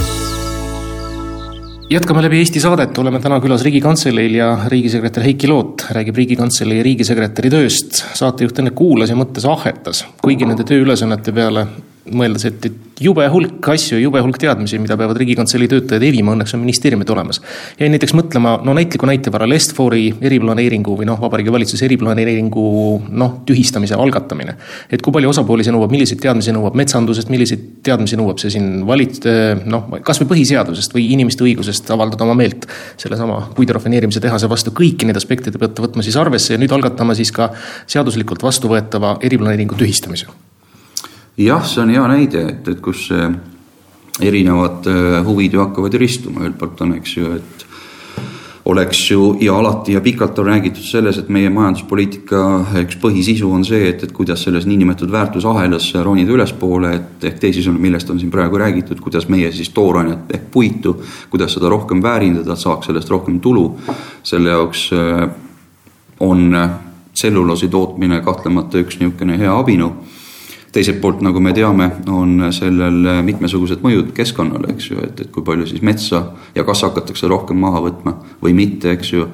jätkame 1.90 2.22
läbi 2.26 2.40
Eesti 2.42 2.60
saadet, 2.60 2.98
oleme 2.98 3.20
täna 3.22 3.38
külas 3.44 3.64
Riigikantseleil 3.66 4.38
ja 4.40 4.48
riigisekretär 4.72 5.26
Heiki 5.26 5.48
Loot 5.48 5.86
räägib 5.94 6.18
Riigikantselei 6.18 6.84
riigisekretäri 6.84 7.52
tööst. 7.54 8.02
saatejuht 8.18 8.60
enne 8.60 8.72
kuulas 8.72 9.10
ja 9.10 9.18
mõttes 9.20 9.46
ahhetas, 9.50 10.06
kuigi 10.22 10.48
nende 10.50 10.66
tööülesannete 10.66 11.34
peale 11.36 11.68
mõeldes, 12.14 12.46
et, 12.46 12.66
et 12.70 13.02
jube 13.02 13.26
hulk 13.32 13.68
asju, 13.74 13.98
jube 14.00 14.22
hulk 14.22 14.38
teadmisi, 14.40 14.78
mida 14.82 14.98
peavad 15.00 15.18
Riigikantselei 15.20 15.68
töötajad 15.72 16.04
evima, 16.06 16.36
õnneks 16.36 16.54
on 16.56 16.62
ministeeriumid 16.62 17.10
olemas. 17.10 17.42
jäin 17.80 17.92
näiteks 17.92 18.14
mõtlema, 18.18 18.56
no 18.64 18.76
näitliku 18.78 19.10
näite 19.10 19.34
varal 19.34 19.56
Est-Fori 19.56 20.06
eriplaneeringu 20.22 20.96
või 21.00 21.08
noh, 21.10 21.20
Vabariigi 21.22 21.52
Valitsuse 21.52 21.86
eriplaneeringu 21.90 22.68
noh, 23.10 23.34
tühistamise 23.48 23.98
algatamine. 23.98 24.56
et 24.92 25.02
kui 25.02 25.14
palju 25.14 25.34
osapooli 25.34 25.66
see 25.66 25.74
nõuab, 25.74 25.92
milliseid 25.92 26.22
teadmisi 26.22 26.54
nõuab 26.56 26.78
metsandusest, 26.78 27.30
milliseid 27.34 27.68
teadmisi 27.84 28.20
nõuab 28.22 28.40
see 28.40 28.54
siin 28.54 28.86
valit-, 28.88 29.26
noh, 29.66 29.90
kasvõi 30.06 30.30
põhiseadusest 30.36 30.96
või 30.96 31.10
inimeste 31.18 31.44
õigusest 31.48 31.92
avaldada 31.96 32.28
oma 32.28 32.38
meelt 32.38 32.70
sellesama 33.02 33.42
puidu 33.56 33.76
rafineerimise 33.76 34.22
tehase 34.24 34.50
vastu, 34.50 34.76
kõiki 34.76 35.10
neid 35.10 35.18
aspekte 35.18 35.52
te 35.52 35.62
peate 35.62 35.84
võtma 35.84 36.06
siis 36.06 36.18
arvesse 36.22 36.54
ja 36.54 36.62
nüüd 36.62 36.74
algatama 36.76 37.18
siis 37.18 37.34
ka 37.36 37.52
seaduslikult 37.88 38.46
vastuvõetava 38.46 39.18
eriplaneeringu 39.26 39.78
tühistamise 39.80 40.45
jah, 41.38 41.66
see 41.68 41.84
on 41.84 41.90
hea 41.92 42.08
näide, 42.08 42.48
et, 42.54 42.68
et 42.68 42.82
kus 42.82 43.10
erinevad 44.22 44.88
äh, 44.88 45.20
huvid 45.26 45.54
ju 45.54 45.64
hakkavad 45.64 45.94
ristuma, 46.00 46.46
ühelt 46.46 46.60
poolt 46.60 46.82
on, 46.86 46.96
eks 47.00 47.18
ju, 47.18 47.32
et 47.36 47.66
oleks 48.66 49.02
ju 49.12 49.36
ja 49.44 49.58
alati 49.60 49.94
ja 49.94 50.02
pikalt 50.02 50.40
on 50.40 50.48
räägitud 50.50 50.84
selles, 50.84 51.20
et 51.22 51.28
meie 51.30 51.52
majanduspoliitika 51.54 52.40
üks 52.82 52.98
põhisisu 53.02 53.52
on 53.54 53.66
see, 53.68 53.84
et, 53.92 54.08
et 54.08 54.16
kuidas 54.16 54.42
selles 54.48 54.66
niinimetatud 54.66 55.12
väärtusahelas 55.14 55.92
ronida 56.08 56.34
ülespoole, 56.34 56.96
et 56.96 57.28
ehk 57.30 57.38
teisisõnu, 57.44 57.78
millest 57.82 58.10
on 58.10 58.20
siin 58.20 58.34
praegu 58.34 58.58
räägitud, 58.58 59.04
kuidas 59.04 59.30
meie 59.30 59.52
siis 59.54 59.70
toorainet 59.76 60.34
ehk 60.34 60.50
puitu, 60.52 60.96
kuidas 61.30 61.54
seda 61.54 61.70
rohkem 61.70 62.02
väärindada, 62.04 62.58
saaks 62.58 62.90
sellest 62.90 63.12
rohkem 63.14 63.40
tulu. 63.40 63.68
selle 64.24 64.50
jaoks 64.50 64.90
äh, 64.94 65.30
on 66.20 66.50
tselluloosi 67.14 67.68
tootmine 67.68 68.22
kahtlemata 68.22 68.80
üks 68.82 68.98
niisugune 69.00 69.38
hea 69.38 69.54
abinõu 69.60 69.94
teiselt 70.76 71.00
poolt, 71.02 71.22
nagu 71.24 71.40
me 71.44 71.54
teame, 71.56 71.90
on 72.12 72.50
sellel 72.56 73.22
mitmesugused 73.26 73.84
mõjud 73.86 74.12
keskkonnale, 74.16 74.74
eks 74.76 74.90
ju, 74.92 75.02
et, 75.06 75.22
et 75.24 75.30
kui 75.32 75.44
palju 75.46 75.68
siis 75.70 75.84
metsa 75.86 76.26
ja 76.56 76.66
kas 76.68 76.84
hakatakse 76.88 77.30
rohkem 77.32 77.62
maha 77.64 77.84
võtma 77.86 78.18
või 78.44 78.56
mitte, 78.58 78.96
eks 78.96 79.14
ju. 79.14 79.30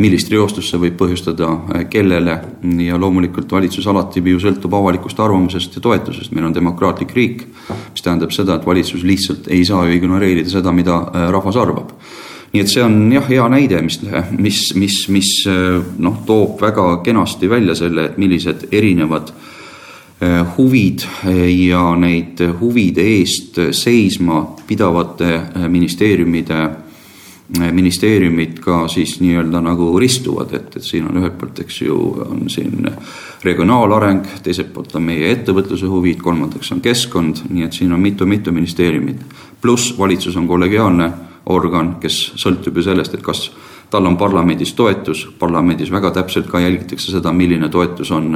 millist 0.00 0.30
reostust 0.32 0.70
see 0.72 0.80
võib 0.80 0.94
põhjustada, 0.96 1.48
kellele 1.92 2.34
ja 2.80 2.96
loomulikult 2.96 3.50
valitsus 3.52 3.86
alati 3.86 4.22
ju 4.24 4.38
sõltub 4.40 4.72
avalikust 4.72 5.20
arvamusest 5.20 5.76
ja 5.76 5.82
toetusest, 5.84 6.32
meil 6.32 6.46
on 6.48 6.54
demokraatlik 6.54 7.12
riik. 7.14 7.46
mis 7.92 8.02
tähendab 8.02 8.32
seda, 8.32 8.54
et 8.54 8.66
valitsus 8.66 9.02
lihtsalt 9.04 9.48
ei 9.48 9.64
saa 9.64 9.84
ju 9.86 9.96
ignoreerida 9.96 10.50
seda, 10.50 10.72
mida 10.72 11.00
äh, 11.00 11.28
rahvas 11.30 11.56
arvab 11.56 11.92
nii 12.52 12.60
et 12.62 12.70
see 12.70 12.82
on 12.82 13.12
jah, 13.12 13.24
hea 13.28 13.48
näide, 13.48 13.82
mis, 13.82 14.00
mis, 14.38 14.60
mis, 14.74 15.08
mis 15.08 15.32
äh, 15.48 15.82
noh, 15.98 16.22
toob 16.26 16.60
väga 16.60 17.02
kenasti 17.04 17.50
välja 17.50 17.74
selle, 17.74 18.04
et 18.04 18.18
millised 18.18 18.68
erinevad 18.72 19.32
äh, 19.32 19.53
huvid 20.56 21.04
eh, 21.26 21.66
ja 21.66 21.82
neid 21.98 22.40
huvide 22.60 23.02
eest 23.18 23.58
seisma 23.74 24.42
pidavate 24.66 25.34
eh, 25.34 25.68
ministeeriumide, 25.68 26.68
ministeeriumid 27.72 28.58
ka 28.64 28.86
siis 28.88 29.18
nii-öelda 29.20 29.60
nagu 29.60 29.90
ristuvad, 30.00 30.54
et, 30.56 30.76
et 30.76 30.82
siin 30.82 31.04
on 31.10 31.18
ühelt 31.20 31.36
poolt, 31.38 31.60
eks 31.60 31.82
ju, 31.82 31.98
on 32.24 32.46
siin 32.50 32.88
regionaalareng, 33.44 34.24
teiselt 34.42 34.72
poolt 34.72 34.96
on 34.96 35.04
meie 35.10 35.28
ettevõtluse 35.34 35.90
huvid, 35.90 36.22
kolmandaks 36.24 36.72
on 36.72 36.80
keskkond, 36.84 37.44
nii 37.50 37.66
et 37.66 37.76
siin 37.76 37.92
on 37.92 38.00
mitu-mitu 38.00 38.52
ministeeriumit. 38.52 39.20
pluss 39.60 39.92
valitsus 39.98 40.36
on 40.36 40.48
kollegiaalne 40.48 41.10
organ, 41.46 41.96
kes 42.00 42.32
sõltub 42.40 42.80
ju 42.80 42.86
sellest, 42.88 43.14
et 43.14 43.22
kas 43.22 43.50
tal 43.90 44.06
on 44.06 44.16
parlamendis 44.16 44.72
toetus, 44.74 45.26
parlamendis 45.38 45.92
väga 45.92 46.10
täpselt 46.10 46.48
ka 46.50 46.60
jälgitakse 46.60 47.12
seda, 47.12 47.32
milline 47.32 47.68
toetus 47.68 48.10
on 48.10 48.32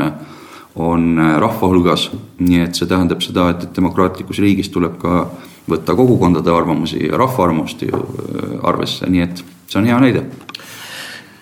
on 0.79 1.19
äh, 1.19 1.37
rahva 1.41 1.69
hulgas. 1.69 2.11
nii 2.39 2.61
et 2.63 2.79
see 2.79 2.87
tähendab 2.87 3.23
seda, 3.23 3.49
et, 3.51 3.65
et 3.67 3.77
demokraatlikus 3.77 4.39
riigis 4.39 4.71
tuleb 4.71 4.99
ka 5.03 5.25
võtta 5.69 5.95
kogukondade 5.99 6.53
arvamusi 6.55 7.09
ja 7.09 7.19
rahva 7.19 7.49
arvamust 7.49 7.83
ju 7.83 7.95
äh, 7.95 8.59
arvesse, 8.63 9.09
nii 9.11 9.25
et 9.25 9.43
see 9.67 9.81
on 9.81 9.89
hea 9.91 9.99
näide. 10.01 10.23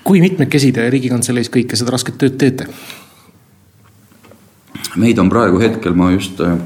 kui 0.07 0.21
mitmekesi 0.23 0.71
te 0.73 0.87
Riigikantseleis 0.91 1.51
kõike 1.51 1.77
seda 1.77 1.93
rasket 1.95 2.19
tööd 2.19 2.39
teete? 2.41 2.69
meid 4.97 5.19
on 5.19 5.29
praegu 5.29 5.61
hetkel, 5.61 5.93
ma 5.93 6.11
just 6.15 6.41
äh, 6.41 6.57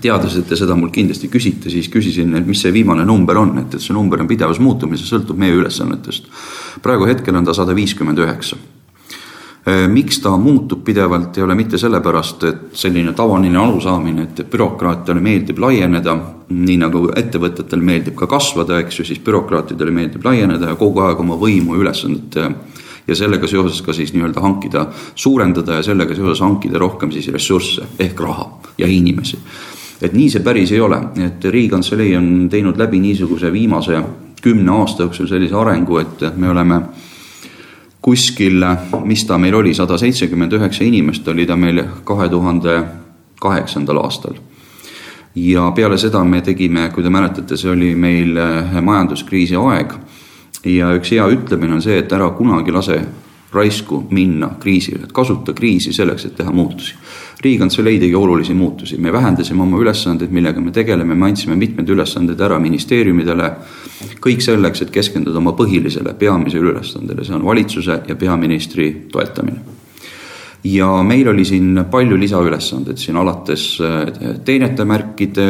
teades, 0.00 0.36
et 0.38 0.46
te 0.48 0.56
seda 0.56 0.76
mult 0.78 0.94
kindlasti 0.94 1.28
küsite, 1.32 1.70
siis 1.70 1.88
küsisin, 1.90 2.36
et 2.38 2.46
mis 2.46 2.62
see 2.62 2.72
viimane 2.72 3.06
number 3.08 3.40
on, 3.40 3.58
et, 3.64 3.74
et 3.74 3.82
see 3.82 3.96
number 3.96 4.22
on 4.22 4.30
pidevas 4.30 4.62
muutumises, 4.62 5.10
sõltub 5.10 5.38
meie 5.40 5.56
ülesannetest. 5.58 6.30
praegu 6.82 7.10
hetkel 7.10 7.34
on 7.34 7.44
ta 7.44 7.54
sada 7.54 7.74
viiskümmend 7.74 8.22
üheksa 8.22 8.60
miks 9.88 10.18
ta 10.20 10.34
muutub 10.36 10.82
pidevalt, 10.84 11.38
ei 11.38 11.42
ole 11.42 11.54
mitte 11.56 11.78
sellepärast, 11.80 12.44
et 12.44 12.76
selline 12.76 13.14
tavaline 13.16 13.58
arusaamine, 13.58 14.26
et 14.26 14.42
bürokraatiale 14.50 15.22
meeldib 15.24 15.58
laieneda, 15.58 16.16
nii 16.52 16.76
nagu 16.82 17.06
ettevõtetel 17.16 17.80
meeldib 17.80 18.16
ka 18.18 18.28
kasvada, 18.28 18.78
eks 18.82 19.00
ju, 19.00 19.06
siis 19.08 19.22
bürokraatidele 19.24 19.94
meeldib 19.94 20.24
laieneda 20.24 20.68
ja 20.68 20.76
kogu 20.76 21.00
aeg 21.06 21.20
oma 21.24 21.38
võimu 21.40 21.78
ja 21.78 21.84
ülesannet 21.86 22.36
ja 23.08 23.16
sellega 23.16 23.48
seoses 23.48 23.80
ka 23.84 23.92
siis 23.92 24.12
nii-öelda 24.14 24.40
hankida, 24.40 24.86
suurendada 25.14 25.78
ja 25.78 25.86
sellega 25.86 26.14
seoses 26.16 26.40
hankida 26.44 26.78
rohkem 26.78 27.12
siis 27.12 27.28
ressursse 27.32 27.88
ehk 27.98 28.20
raha 28.20 28.50
ja 28.78 28.86
inimesi. 28.86 29.38
et 30.02 30.12
nii 30.12 30.28
see 30.30 30.42
päris 30.44 30.72
ei 30.72 30.80
ole, 30.80 30.98
et 31.24 31.44
Riigikantselei 31.44 32.16
on 32.16 32.48
teinud 32.50 32.76
läbi 32.76 33.00
niisuguse 33.00 33.52
viimase 33.52 34.02
kümne 34.42 34.70
aasta 34.70 35.02
jooksul 35.02 35.26
sellise 35.26 35.54
arengu, 35.56 35.98
et 35.98 36.24
me 36.36 36.50
oleme 36.50 36.80
kuskil, 38.04 38.64
mis 39.08 39.24
ta 39.24 39.38
meil 39.40 39.54
oli, 39.56 39.72
sada 39.74 39.96
seitsekümmend 39.98 40.52
üheksa 40.52 40.84
inimest 40.84 41.28
oli 41.32 41.46
ta 41.48 41.56
meil 41.56 41.80
kahe 42.04 42.28
tuhande 42.28 42.82
kaheksandal 43.40 44.02
aastal. 44.02 44.36
ja 45.34 45.70
peale 45.74 45.98
seda 45.98 46.24
me 46.24 46.40
tegime, 46.40 46.90
kui 46.94 47.02
te 47.02 47.10
mäletate, 47.10 47.56
see 47.56 47.70
oli 47.70 47.94
meil 47.94 48.36
majanduskriisi 48.80 49.56
aeg 49.56 49.96
ja 50.64 50.92
üks 50.94 51.10
hea 51.10 51.24
ütlemine 51.32 51.74
on 51.74 51.82
see, 51.82 51.98
et 51.98 52.12
ära 52.12 52.28
kunagi 52.36 52.72
lase 52.72 53.00
raisku 53.54 54.02
minna 54.10 54.50
kriisile, 54.60 55.06
kasuta 55.12 55.52
kriisi 55.52 55.92
selleks, 55.92 56.24
et 56.24 56.36
teha 56.36 56.52
muutusi. 56.52 56.94
riigikantselei 57.44 57.98
tegi 58.00 58.14
olulisi 58.14 58.54
muutusi, 58.54 58.96
me 58.96 59.12
vähendasime 59.12 59.62
oma 59.62 59.78
ülesandeid, 59.78 60.30
millega 60.30 60.60
me 60.60 60.72
tegeleme, 60.72 61.14
me 61.14 61.26
andsime 61.26 61.56
mitmed 61.56 61.88
ülesanded 61.88 62.40
ära 62.40 62.58
ministeeriumidele. 62.58 63.52
kõik 64.20 64.40
selleks, 64.40 64.82
et 64.82 64.90
keskenduda 64.90 65.38
oma 65.38 65.52
põhilisele, 65.52 66.14
peamisele 66.18 66.72
ülesandele, 66.72 67.24
see 67.24 67.34
on 67.34 67.44
valitsuse 67.44 68.02
ja 68.08 68.16
peaministri 68.16 69.06
toetamine 69.12 69.83
ja 70.64 70.88
meil 71.02 71.28
oli 71.28 71.44
siin 71.44 71.84
palju 71.90 72.16
lisaülesandeid 72.18 73.00
siin 73.00 73.16
alates 73.20 73.66
äh, 73.84 74.38
teenetemärkide 74.44 75.44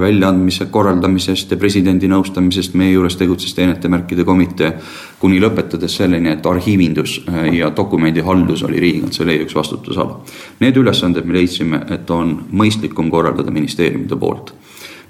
väljaandmise 0.00 0.66
korraldamisest 0.70 1.54
ja 1.54 1.56
presidendi 1.56 2.10
nõustamisest, 2.12 2.76
meie 2.76 2.92
juures 2.92 3.16
tegutses 3.16 3.54
teenetemärkide 3.56 4.26
komitee, 4.28 4.74
kuni 5.22 5.40
lõpetades 5.40 5.96
selleni, 6.02 6.34
et 6.34 6.46
arhiivindus 6.46 7.22
äh, 7.24 7.48
ja 7.56 7.72
dokumendihaldus 7.76 8.64
oli 8.68 8.80
Riigikantselei 8.82 9.40
üks 9.46 9.56
vastutusala. 9.56 10.20
Need 10.60 10.76
ülesanded 10.76 11.24
me 11.24 11.38
leidsime, 11.38 11.86
et 11.94 12.10
on 12.10 12.36
mõistlikum 12.52 13.08
korraldada 13.10 13.50
ministeeriumide 13.50 14.20
poolt 14.20 14.52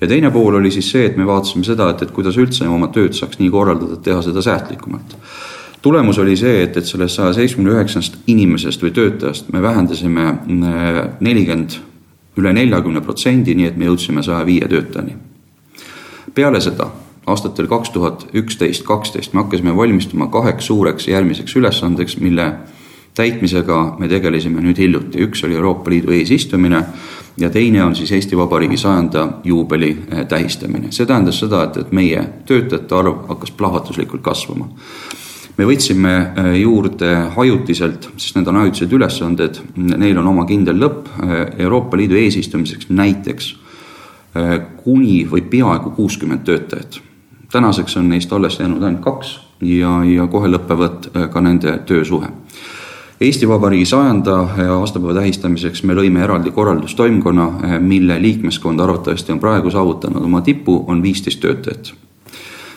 ja 0.01 0.07
teine 0.11 0.31
pool 0.35 0.55
oli 0.59 0.71
siis 0.71 0.89
see, 0.91 1.07
et 1.07 1.19
me 1.19 1.27
vaatasime 1.27 1.67
seda, 1.67 1.91
et, 1.91 2.03
et 2.03 2.15
kuidas 2.15 2.39
üldse 2.39 2.67
oma 2.71 2.89
tööd 2.95 3.15
saaks 3.15 3.39
nii 3.43 3.51
korraldada, 3.51 3.99
et 3.99 4.07
teha 4.07 4.23
seda 4.23 4.43
säästlikumalt 4.43 5.19
tulemus 5.83 6.19
oli 6.19 6.37
see, 6.37 6.63
et, 6.63 6.77
et 6.77 6.87
sellest 6.87 7.19
saja 7.19 7.33
seitsmekümne 7.37 7.75
üheksast 7.75 8.19
inimesest 8.31 8.83
või 8.83 8.93
töötajast 8.95 9.51
me 9.53 9.63
vähendasime 9.63 10.27
äh, 10.31 11.01
nelikümmend, 11.21 11.79
üle 12.39 12.53
neljakümne 12.57 13.03
protsendi, 13.05 13.55
nii 13.59 13.73
et 13.73 13.77
me 13.77 13.91
jõudsime 13.91 14.23
saja 14.25 14.47
viie 14.47 14.69
töötajani. 14.69 15.17
peale 16.35 16.61
seda 16.65 16.87
aastatel 17.27 17.67
kaks 17.69 17.91
tuhat 17.91 18.27
üksteist, 18.35 18.87
kaksteist 18.87 19.35
me 19.35 19.43
hakkasime 19.43 19.77
valmistuma 19.77 20.27
kaheks 20.27 20.67
suureks 20.67 21.09
järgmiseks 21.09 21.57
ülesandeks, 21.57 22.17
mille 22.19 22.53
täitmisega 23.15 23.97
me 23.99 24.09
tegelesime 24.09 24.63
nüüd 24.65 24.79
hiljuti, 24.79 25.21
üks 25.27 25.45
oli 25.45 25.59
Euroopa 25.59 25.91
Liidu 25.91 26.15
eesistumine 26.17 26.85
ja 27.39 27.51
teine 27.51 27.85
on 27.85 27.97
siis 27.97 28.13
Eesti 28.13 28.37
Vabariigi 28.37 28.77
sajanda 28.77 29.29
juubeli 29.45 29.97
äh, 30.13 30.27
tähistamine. 30.27 30.93
see 30.93 31.07
tähendas 31.07 31.43
seda, 31.43 31.65
et, 31.65 31.77
et 31.77 31.93
meie 31.93 32.25
töötajate 32.47 32.95
arv 32.95 33.27
hakkas 33.29 33.51
plahvatuslikult 33.51 34.23
kasvama 34.23 34.71
me 35.59 35.69
võtsime 35.69 36.13
äh, 36.13 36.51
juurde 36.63 37.11
ajutiselt, 37.37 38.09
sest 38.17 38.39
need 38.39 38.49
on 38.49 38.63
ajutised 38.63 38.93
ülesanded, 38.97 39.61
neil 39.77 40.19
on 40.21 40.31
oma 40.33 40.47
kindel 40.49 40.81
lõpp, 40.81 41.09
äh, 41.23 41.39
Euroopa 41.65 41.99
Liidu 42.01 42.17
eesistumiseks 42.21 42.91
näiteks 42.91 43.53
äh, 43.53 44.55
kuni 44.83 45.23
või 45.29 45.45
peaaegu 45.53 45.95
kuuskümmend 45.97 46.45
töötajat. 46.49 47.01
tänaseks 47.53 47.97
on 47.97 48.09
neist 48.09 48.33
alles 48.33 48.59
jäänud 48.61 48.83
ainult 48.83 49.03
kaks 49.05 49.41
ja, 49.61 50.01
ja 50.05 50.27
kohe 50.27 50.49
lõpevad 50.49 51.11
ka 51.33 51.41
nende 51.41 51.79
töösuhe. 51.87 52.31
Eesti 53.21 53.49
Vabariigi 53.49 53.85
sajanda 53.87 54.39
aastapäeva 54.73 55.15
tähistamiseks 55.21 55.83
me 55.85 55.95
lõime 55.95 56.25
eraldi 56.25 56.51
korraldustoimkonna, 56.51 57.79
mille 57.79 58.17
liikmeskond 58.23 58.81
arvatavasti 58.81 59.33
on 59.33 59.39
praegu 59.39 59.71
saavutanud 59.71 60.25
oma 60.25 60.41
tipu, 60.41 60.85
on 60.89 61.03
viisteist 61.03 61.41
töötajat. 61.41 61.93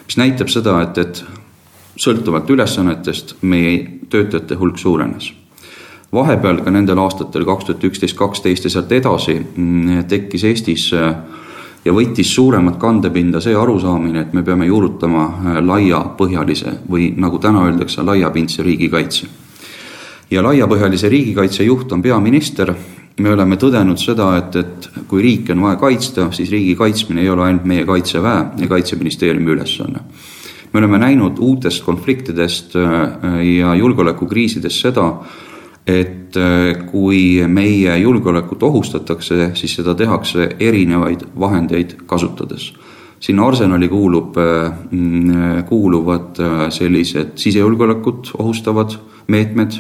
mis 0.06 0.18
näitab 0.18 0.52
seda, 0.54 0.82
et, 0.82 0.98
et 0.98 1.24
sõltuvalt 1.96 2.50
ülesannetest 2.50 3.36
meie 3.42 4.00
töötajate 4.10 4.56
hulk 4.56 4.78
suurenes. 4.78 5.34
vahepeal 6.14 6.62
ka 6.64 6.72
nendel 6.72 7.00
aastatel 7.00 7.46
kaks 7.46 7.66
tuhat 7.66 7.84
üksteist, 7.84 8.16
kaksteist 8.16 8.64
ja 8.64 8.70
sealt 8.70 8.92
edasi 8.92 9.36
mm, 9.36 10.06
tekkis 10.08 10.44
Eestis 10.44 10.92
ja 11.86 11.94
võttis 11.94 12.34
suuremat 12.36 12.78
kandepinda 12.80 13.42
see 13.42 13.56
arusaamine, 13.56 14.22
et 14.22 14.34
me 14.34 14.44
peame 14.44 14.66
juurutama 14.66 15.60
laiapõhjalise 15.62 16.80
või 16.90 17.12
nagu 17.18 17.40
täna 17.40 17.66
öeldakse, 17.68 18.04
laiapindse 18.04 18.64
riigikaitse. 18.64 19.28
ja 20.32 20.44
laiapõhjalise 20.44 21.10
riigikaitse 21.10 21.64
juht 21.64 21.92
on 21.92 22.02
peaminister 22.02 22.74
me 23.20 23.32
oleme 23.32 23.56
tõdenud 23.60 24.00
seda, 24.00 24.30
et, 24.40 24.56
et 24.60 24.88
kui 25.08 25.22
riiki 25.24 25.54
on 25.56 25.64
vaja 25.64 25.80
kaitsta, 25.80 26.30
siis 26.36 26.52
riigi 26.52 26.76
kaitsmine 26.76 27.24
ei 27.24 27.30
ole 27.30 27.46
ainult 27.48 27.68
meie 27.70 27.86
Kaitseväe 27.88 28.46
ja 28.60 28.68
Kaitseministeeriumi 28.68 29.52
ülesanne. 29.56 30.04
Me 30.76 30.82
oleme 30.82 31.00
näinud 31.00 31.40
uutest 31.40 31.86
konfliktidest 31.88 32.76
äh, 32.76 33.38
ja 33.48 33.76
julgeolekukriisidest 33.80 34.82
seda, 34.84 35.06
et 35.88 36.36
äh, 36.36 36.82
kui 36.92 37.40
meie 37.48 37.96
julgeolekut 38.02 38.64
ohustatakse, 38.68 39.54
siis 39.56 39.78
seda 39.80 39.96
tehakse 39.96 40.50
erinevaid 40.60 41.24
vahendeid 41.40 41.96
kasutades. 42.06 42.74
sinna 43.20 43.48
arsenali 43.48 43.88
kuulub, 43.88 44.36
äh, 44.38 44.72
mm, 44.92 45.64
kuuluvad 45.70 46.38
sellised 46.70 47.38
sisejulgeolekut 47.40 48.34
ohustavad 48.38 49.00
meetmed 49.28 49.80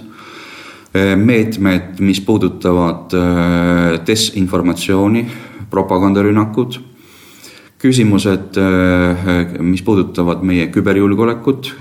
Äh, 0.95 1.17
meetmed, 1.17 1.99
mis 1.99 2.21
puudutavad 2.21 3.11
äh, 3.13 3.99
desinformatsiooni, 4.07 5.25
propagandarünnakud, 5.69 6.77
küsimused, 7.81 8.57
äh, 8.57 9.57
mis 9.59 9.81
puudutavad 9.85 10.43
meie 10.43 10.67
küberjulgeolekut, 10.73 11.73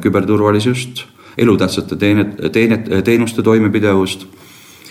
küberturvalisust, 0.00 1.04
elutähtsate 1.38 1.96
teenet, 1.98 2.36
teenet, 2.52 2.86
teenuste 3.04 3.42
toimepidevust. 3.42 4.26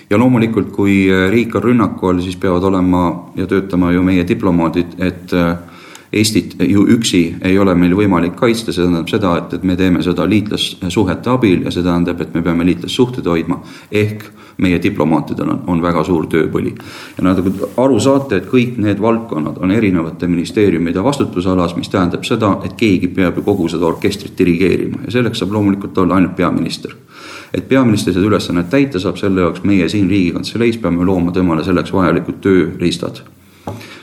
Ja 0.09 0.17
loomulikult, 0.19 0.73
kui 0.75 1.05
riik 1.31 1.55
on 1.55 1.63
rünnaku 1.63 2.09
all, 2.09 2.19
siis 2.19 2.35
peavad 2.35 2.65
olema 2.67 3.05
ja 3.39 3.45
töötama 3.47 3.93
ju 3.95 4.03
meie 4.03 4.25
diplomaadid, 4.27 4.97
et 4.99 5.31
Eestit 6.11 6.57
ju 6.67 6.81
üksi 6.91 7.21
ei 7.47 7.55
ole 7.59 7.71
meil 7.79 7.93
võimalik 7.95 8.33
kaitsta, 8.35 8.73
see 8.75 8.83
tähendab 8.83 9.07
seda, 9.07 9.37
et, 9.39 9.53
et 9.55 9.63
me 9.63 9.77
teeme 9.79 10.01
seda 10.03 10.25
liitlassuhete 10.27 11.31
abil 11.31 11.63
ja 11.63 11.71
see 11.71 11.85
tähendab, 11.85 12.19
et 12.19 12.33
me 12.35 12.43
peame 12.43 12.67
liitlassuhted 12.67 13.29
hoidma, 13.31 13.61
ehk 13.95 14.25
meie 14.61 14.81
diplomaatidel 14.83 15.53
on, 15.53 15.63
on 15.71 15.81
väga 15.81 16.03
suur 16.03 16.27
tööpõli. 16.27 16.75
ja 17.17 17.23
nagu 17.23 17.55
aru 17.79 17.99
saate, 18.03 18.41
et 18.41 18.51
kõik 18.51 18.75
need 18.83 18.99
valdkonnad 18.99 19.63
on 19.63 19.71
erinevate 19.71 20.27
ministeeriumide 20.27 21.03
vastutusalas, 21.03 21.77
mis 21.79 21.89
tähendab 21.89 22.27
seda, 22.27 22.57
et 22.65 22.75
keegi 22.75 23.07
peab 23.15 23.39
ju 23.39 23.47
kogu 23.47 23.71
seda 23.71 23.87
orkestrit 23.87 24.35
dirigeerima. 24.37 25.05
Ja 25.07 25.17
selleks 25.19 25.39
saab 25.39 25.55
loomulikult 25.55 25.97
olla 25.97 26.19
ainult 26.19 26.35
peaminister. 26.35 26.91
Et 27.53 27.67
peaminister 27.67 28.13
seda 28.13 28.27
ülesannet 28.27 28.69
täita 28.69 28.99
saab, 28.99 29.15
selle 29.19 29.47
jaoks 29.47 29.63
meie 29.63 29.87
siin 29.89 30.09
Riigikantseleis 30.11 30.77
peame 30.83 31.07
looma 31.07 31.31
temale 31.31 31.63
selleks 31.63 31.93
vajalikud 31.95 32.43
tööriistad 32.43 33.23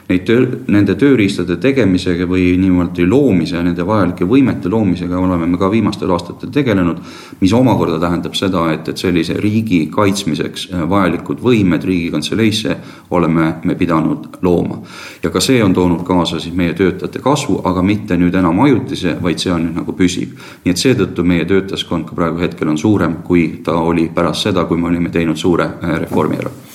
neid 0.08 0.24
töö, 0.24 0.44
nende 0.72 0.94
tööriistade 0.96 1.58
tegemisega 1.60 2.24
või 2.28 2.54
niimoodi 2.60 3.04
loomise, 3.08 3.60
nende 3.62 3.84
vajalike 3.86 4.24
võimete 4.28 4.70
loomisega 4.72 5.18
oleme 5.20 5.46
me 5.46 5.58
ka 5.60 5.68
viimastel 5.70 6.10
aastatel 6.14 6.52
tegelenud, 6.52 7.02
mis 7.42 7.52
omakorda 7.52 7.98
tähendab 8.00 8.36
seda, 8.38 8.64
et, 8.72 8.88
et 8.88 9.00
sellise 9.00 9.36
riigi 9.36 9.82
kaitsmiseks 9.92 10.68
äh, 10.72 10.84
vajalikud 10.88 11.42
võimed 11.44 11.84
Riigikantseleisse 11.84 12.76
oleme 13.16 13.50
me 13.64 13.76
pidanud 13.76 14.40
looma. 14.42 14.80
ja 15.22 15.30
ka 15.30 15.40
see 15.44 15.60
on 15.64 15.74
toonud 15.76 16.04
kaasa 16.08 16.40
siis 16.40 16.56
meie 16.56 16.72
töötajate 16.74 17.20
kasvu, 17.20 17.60
aga 17.68 17.82
mitte 17.82 18.16
nüüd 18.16 18.34
enam 18.34 18.64
ajutise, 18.64 19.18
vaid 19.22 19.44
see 19.44 19.52
on 19.52 19.66
nüüd 19.66 19.76
nagu 19.82 19.92
püsiv. 19.92 20.32
nii 20.64 20.72
et 20.72 20.80
seetõttu 20.80 21.24
meie 21.24 21.44
töötajaskond 21.44 22.08
ka 22.08 22.16
praegu 22.16 22.40
hetkel 22.40 22.72
on 22.72 22.80
suurem, 22.80 23.20
kui 23.28 23.60
ta 23.64 23.76
oli 23.76 24.08
pärast 24.14 24.48
seda, 24.48 24.64
kui 24.64 24.80
me 24.80 24.88
olime 24.88 25.12
teinud 25.12 25.36
suure 25.36 25.68
äh, 25.68 25.98
reformi 26.06 26.40
ära 26.40 26.67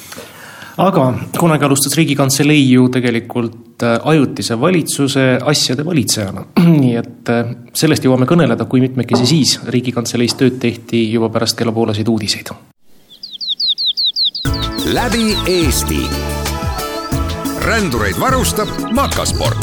aga 0.77 1.13
kunagi 1.38 1.65
alustas 1.68 1.96
Riigikantselei 1.98 2.63
ju 2.72 2.88
tegelikult 2.94 3.84
äh, 3.84 4.00
ajutise 4.03 4.60
valitsuse 4.60 5.25
asjade 5.46 5.86
valitsejana. 5.86 6.46
nii 6.84 6.96
et 7.00 7.30
äh, 7.34 7.56
sellest 7.77 8.06
jõuame 8.06 8.27
kõneleda, 8.30 8.65
kui 8.70 8.82
mitmekesi 8.84 9.27
siis 9.30 9.58
Riigikantseleis 9.68 10.38
tööd 10.39 10.60
tehti 10.63 11.06
juba 11.13 11.30
pärast 11.34 11.58
kella 11.60 11.75
pooleseid 11.75 12.08
uudiseid. 12.10 12.53
läbi 14.93 15.36
Eesti. 15.48 16.02
rändureid 17.63 18.19
varustab 18.19 18.67
Makasport 18.91 19.62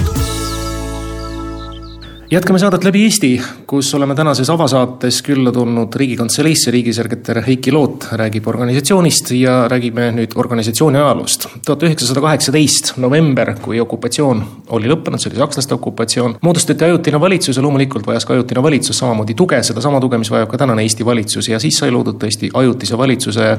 jätkame 2.30 2.58
saadet 2.62 2.84
läbi 2.84 3.02
Eesti, 3.02 3.30
kus 3.66 3.88
oleme 3.94 4.14
tänases 4.14 4.50
avasaates 4.50 5.16
külla 5.26 5.50
tulnud 5.52 5.94
Riigikantseleisse, 5.98 6.70
riigisekretär 6.70 7.40
Heiki 7.42 7.72
Loot 7.72 8.06
räägib 8.12 8.46
organisatsioonist 8.46 9.32
ja 9.34 9.56
räägime 9.68 10.12
nüüd 10.14 10.36
organisatsiooni 10.38 10.98
ajaloost. 10.98 11.48
tuhat 11.66 11.82
üheksasada 11.82 12.20
kaheksateist 12.20 12.92
november, 12.96 13.54
kui 13.62 13.80
okupatsioon 13.80 14.44
oli 14.68 14.88
lõppenud, 14.92 15.18
see 15.18 15.32
oli 15.32 15.42
sakslaste 15.42 15.74
okupatsioon, 15.74 16.36
moodustati 16.42 16.84
ajutine 16.84 17.20
valitsus 17.20 17.56
ja 17.56 17.62
loomulikult 17.66 18.06
vajas 18.06 18.24
ka 18.24 18.34
ajutine 18.38 18.62
valitsus 18.62 18.98
samamoodi 18.98 19.34
tuge, 19.34 19.62
sedasama 19.62 20.00
tuge, 20.00 20.18
mis 20.18 20.30
vajab 20.30 20.54
ka 20.54 20.62
tänane 20.62 20.86
Eesti 20.86 21.06
valitsus 21.06 21.48
ja 21.48 21.58
siis 21.58 21.82
sai 21.82 21.90
loodud 21.90 22.22
tõesti 22.22 22.54
ajutise 22.54 22.98
valitsuse 22.98 23.56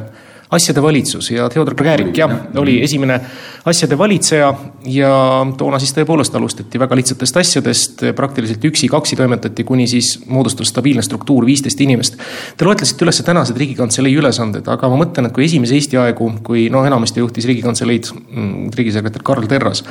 asjade 0.51 0.81
valitsus 0.83 1.31
ja 1.31 1.49
Theodor 1.49 1.75
Käärik 1.75 2.17
jah, 2.17 2.31
oli 2.59 2.81
esimene 2.83 3.19
asjade 3.65 3.97
valitseja 3.97 4.49
ja 4.91 5.11
toona 5.57 5.79
siis 5.79 5.93
tõepoolest 5.95 6.35
alustati 6.35 6.79
väga 6.81 6.97
lihtsatest 6.97 7.37
asjadest, 7.39 8.03
praktiliselt 8.17 8.65
üksi-kaksi 8.67 9.15
toimetati, 9.15 9.63
kuni 9.63 9.85
siis 9.87 10.13
moodustus 10.27 10.73
stabiilne 10.73 11.05
struktuur, 11.05 11.45
viisteist 11.47 11.81
inimest. 11.85 12.17
Te 12.57 12.67
loetlesite 12.67 13.05
üles 13.05 13.21
tänased 13.23 13.57
Riigikantselei 13.61 14.15
ülesanded, 14.17 14.67
aga 14.71 14.89
ma 14.91 14.97
mõtlen, 15.03 15.29
et 15.29 15.35
kui 15.35 15.45
esimese 15.45 15.77
Eesti 15.77 15.99
aegu, 16.01 16.27
kui 16.43 16.65
noh, 16.73 16.83
enamasti 16.89 17.23
juhtis 17.23 17.47
Riigikantseleid 17.47 18.09
mm, 18.11 18.73
riigisekretär 18.75 19.23
Karl 19.23 19.47
Terras, 19.51 19.85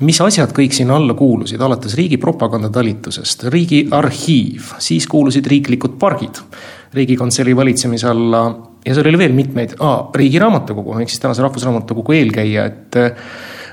mis 0.00 0.18
asjad 0.24 0.50
kõik 0.56 0.74
sinna 0.74 0.96
alla 0.98 1.14
kuulusid, 1.18 1.60
alates 1.62 1.94
riigi 2.00 2.18
propagandatalitusest, 2.18 3.46
riigiarhiiv, 3.52 4.74
siis 4.82 5.06
kuulusid 5.10 5.46
riiklikud 5.46 6.00
pargid. 6.02 6.42
Riigikantselei 6.96 7.54
valitsemise 7.54 8.08
alla 8.10 8.42
ja 8.86 8.94
seal 8.94 9.08
oli 9.10 9.20
veel 9.20 9.36
mitmeid 9.36 9.76
ah,, 9.84 10.08
Riigi 10.16 10.40
Raamatukogu 10.40 10.98
ehk 11.00 11.12
siis 11.12 11.22
tänase 11.22 11.44
Rahvusraamatukogu 11.44 12.16
eelkäija, 12.16 12.66
et 12.70 12.96
äh, 12.96 13.10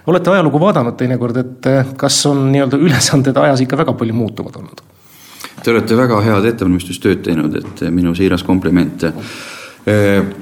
olete 0.08 0.32
ajalugu 0.34 0.60
vaadanud 0.62 0.98
teinekord, 1.00 1.42
et 1.44 1.70
äh, 1.72 1.94
kas 2.00 2.20
on 2.30 2.48
nii-öelda 2.52 2.80
ülesanded 2.82 3.38
ajas 3.44 3.64
ikka 3.64 3.80
väga 3.84 3.96
palju 3.98 4.16
muutuvad 4.18 4.60
olnud? 4.62 4.84
Te 5.64 5.72
olete 5.74 5.98
väga 5.98 6.20
head 6.26 6.50
ettevalmistustööd 6.52 7.24
teinud, 7.28 7.56
et 7.60 7.86
äh, 7.86 7.94
minu 7.94 8.16
siiras 8.16 8.46
kompliment. 8.48 9.08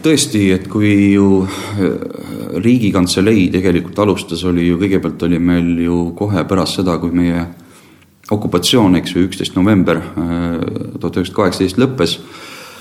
tõesti, 0.02 0.40
et 0.56 0.64
kui 0.66 1.14
ju 1.14 1.44
Riigikantselei 2.64 3.44
tegelikult 3.54 4.00
alustas, 4.02 4.42
oli 4.50 4.64
ju 4.66 4.80
kõigepealt 4.82 5.22
oli 5.28 5.38
meil 5.38 5.68
ju 5.84 6.00
kohe 6.18 6.42
pärast 6.50 6.80
seda, 6.80 6.96
kui 6.98 7.14
meie 7.14 7.44
okupatsioon, 8.34 8.98
eks 8.98 9.14
ju, 9.14 9.28
üksteist 9.28 9.54
november 9.54 10.02
tuhat 10.02 11.20
üheksasada 11.22 11.38
kaheksateist 11.38 11.78
lõppes 11.78 12.18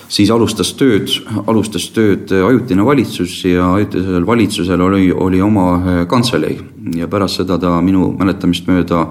siis 0.09 0.31
alustas 0.31 0.73
tööd, 0.79 1.09
alustas 1.47 1.87
tööd 1.95 2.33
ajutine 2.35 2.85
valitsus 2.87 3.37
ja 3.49 3.71
ajutisel 3.75 4.27
valitsusel 4.27 4.81
oli, 4.85 5.09
oli 5.13 5.41
oma 5.43 5.69
äh, 5.77 6.03
kantselei. 6.11 6.59
Ja 6.97 7.09
pärast 7.09 7.41
seda 7.41 7.59
ta 7.61 7.79
minu 7.85 8.11
mäletamist 8.19 8.69
mööda 8.69 9.05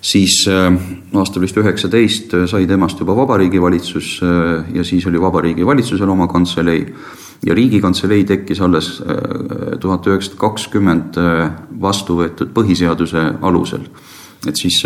siis 0.00 0.44
äh, 0.50 0.70
aastal 1.16 1.44
vist 1.44 1.58
üheksateist 1.60 2.34
sai 2.50 2.66
temast 2.68 3.00
juba 3.00 3.16
Vabariigi 3.16 3.60
Valitsus 3.62 4.16
äh, 4.24 4.72
ja 4.76 4.84
siis 4.84 5.06
oli 5.06 5.20
Vabariigi 5.20 5.66
Valitsusel 5.66 6.08
oma 6.08 6.28
kantselei. 6.28 6.86
Ja 7.44 7.54
Riigikantselei 7.54 8.24
tekkis 8.24 8.62
alles 8.64 8.86
tuhat 9.80 10.06
üheksasada 10.08 10.38
kakskümmend 10.40 11.18
vastu 11.82 12.16
võetud 12.16 12.48
põhiseaduse 12.56 13.26
alusel. 13.44 13.84
et 14.48 14.56
siis 14.56 14.80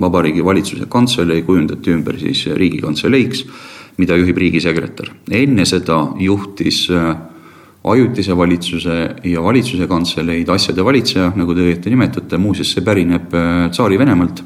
Vabariigi 0.00 0.44
Valitsuse 0.44 0.84
kantselei 0.92 1.42
kujundati 1.42 1.94
ümber 1.94 2.18
siis 2.20 2.44
Riigikantseleiks 2.52 3.46
mida 3.98 4.16
juhib 4.16 4.38
riigisekretär. 4.38 5.12
enne 5.30 5.64
seda 5.64 5.98
juhtis 6.18 6.88
äh, 6.90 7.16
ajutise 7.84 8.36
valitsuse 8.36 8.96
ja 9.24 9.42
valitsuse 9.42 9.86
kantseleid 9.86 10.48
asjade 10.48 10.84
valitseja, 10.84 11.32
nagu 11.36 11.54
te 11.54 11.66
õieti 11.66 11.92
nimetate, 11.92 12.38
muuseas 12.38 12.72
see 12.74 12.84
pärineb 12.84 13.34
äh, 13.34 13.70
Tsaari-Venemaalt. 13.70 14.44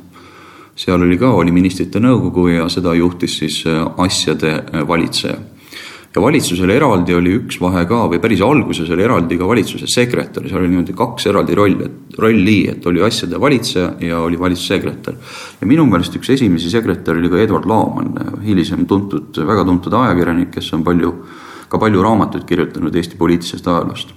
seal 0.78 1.02
oli 1.02 1.18
ka, 1.18 1.30
oli 1.34 1.52
ministrite 1.52 1.98
nõukogu 1.98 2.48
ja 2.48 2.68
seda 2.68 2.94
juhtis 2.94 3.38
siis 3.38 3.62
äh, 3.66 3.84
asjade 3.98 4.62
valitseja 4.88 5.38
ja 6.14 6.22
valitsusel 6.22 6.70
eraldi 6.72 7.14
oli 7.14 7.34
üks 7.36 7.58
vahe 7.60 7.84
ka 7.88 8.04
või 8.08 8.20
päris 8.22 8.40
alguses 8.44 8.88
oli 8.94 9.04
eraldi 9.04 9.36
ka 9.38 9.48
valitsuse 9.48 9.88
sekretär, 9.92 10.46
seal 10.48 10.62
oli 10.62 10.72
niimoodi 10.72 10.94
kaks 10.96 11.28
eraldi 11.28 11.56
rolli, 11.58 11.88
rolli, 12.18 12.58
et 12.72 12.86
oli 12.88 13.02
asjade 13.04 13.40
valitseja 13.40 13.90
ja 14.08 14.20
oli 14.24 14.38
valitsussekretär. 14.40 15.18
ja 15.60 15.66
minu 15.66 15.84
meelest 15.86 16.16
üks 16.16 16.32
esimesi 16.32 16.70
sekretäre 16.72 17.20
oli 17.20 17.32
ka 17.32 17.42
Edward 17.44 17.68
Laaman, 17.68 18.14
hilisem 18.44 18.86
tuntud, 18.86 19.36
väga 19.36 19.66
tuntud 19.68 19.92
ajakirjanik, 19.92 20.54
kes 20.56 20.72
on 20.72 20.84
palju, 20.84 21.12
ka 21.68 21.78
palju 21.78 22.02
raamatuid 22.02 22.48
kirjutanud 22.48 22.96
Eesti 22.96 23.20
poliitilisest 23.20 23.68
ajaloost 23.68 24.16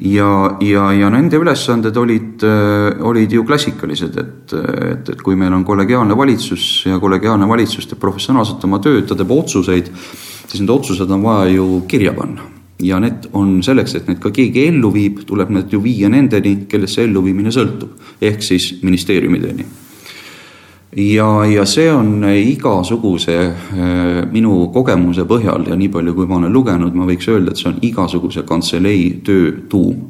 ja, 0.00 0.56
ja, 0.64 0.86
ja 0.96 1.10
nende 1.12 1.36
ülesanded 1.40 1.96
olid, 1.96 2.44
olid 3.04 3.32
ju 3.32 3.44
klassikalised, 3.44 4.16
et, 4.16 4.54
et, 4.54 5.14
et 5.14 5.22
kui 5.22 5.36
meil 5.36 5.52
on 5.52 5.64
kollegiaalne 5.64 6.16
valitsus 6.16 6.86
ja 6.88 7.00
kollegiaalne 7.00 7.48
valitsus 7.48 7.88
teeb 7.88 8.00
professionaalselt 8.00 8.64
oma 8.68 8.80
tööd, 8.84 9.06
ta 9.08 9.16
teeb 9.18 9.32
otsuseid 9.36 9.90
siis 10.50 10.62
need 10.62 10.72
otsused 10.74 11.10
on 11.10 11.22
vaja 11.22 11.50
ju 11.54 11.84
kirja 11.88 12.12
panna. 12.16 12.48
ja 12.80 12.96
need 13.00 13.28
on 13.36 13.62
selleks, 13.62 13.94
et 13.94 14.08
need 14.08 14.18
ka 14.22 14.30
keegi 14.32 14.66
ellu 14.70 14.88
viib, 14.92 15.20
tuleb 15.28 15.50
need 15.52 15.72
ju 15.72 15.82
viia 15.84 16.08
nendeni, 16.08 16.64
kellest 16.68 16.96
see 16.96 17.04
elluviimine 17.04 17.52
sõltub, 17.52 17.92
ehk 18.24 18.42
siis 18.42 18.72
ministeeriumideni 18.82 19.66
ja, 20.96 21.44
ja 21.46 21.66
see 21.66 21.90
on 21.92 22.24
igasuguse 22.24 23.36
äh, 23.46 24.22
minu 24.32 24.68
kogemuse 24.74 25.26
põhjal 25.28 25.68
ja 25.70 25.76
nii 25.78 25.90
palju, 25.92 26.14
kui 26.14 26.26
ma 26.26 26.40
olen 26.40 26.52
lugenud, 26.52 26.96
ma 26.96 27.06
võiks 27.08 27.28
öelda, 27.30 27.52
et 27.52 27.60
see 27.60 27.70
on 27.70 27.78
igasuguse 27.86 28.42
kantselei 28.48 29.20
töö 29.24 29.52
tuum. 29.70 30.08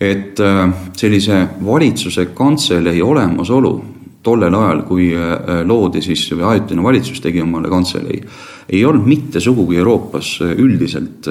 et 0.00 0.40
äh, 0.40 0.68
sellise 0.96 1.46
valitsuse 1.64 2.26
kantselei 2.34 3.02
olemasolu 3.02 3.74
tollel 4.22 4.54
ajal, 4.54 4.82
kui 4.88 5.10
äh, 5.16 5.62
loodi 5.66 6.02
siis 6.04 6.26
või 6.34 6.46
ajutine 6.52 6.82
valitsus 6.82 7.20
tegi 7.20 7.42
omale 7.42 7.68
kantselei, 7.72 8.20
ei 8.68 8.84
olnud 8.84 9.06
mitte 9.06 9.40
sugugi 9.40 9.80
Euroopas 9.80 10.36
üldiselt 10.56 11.26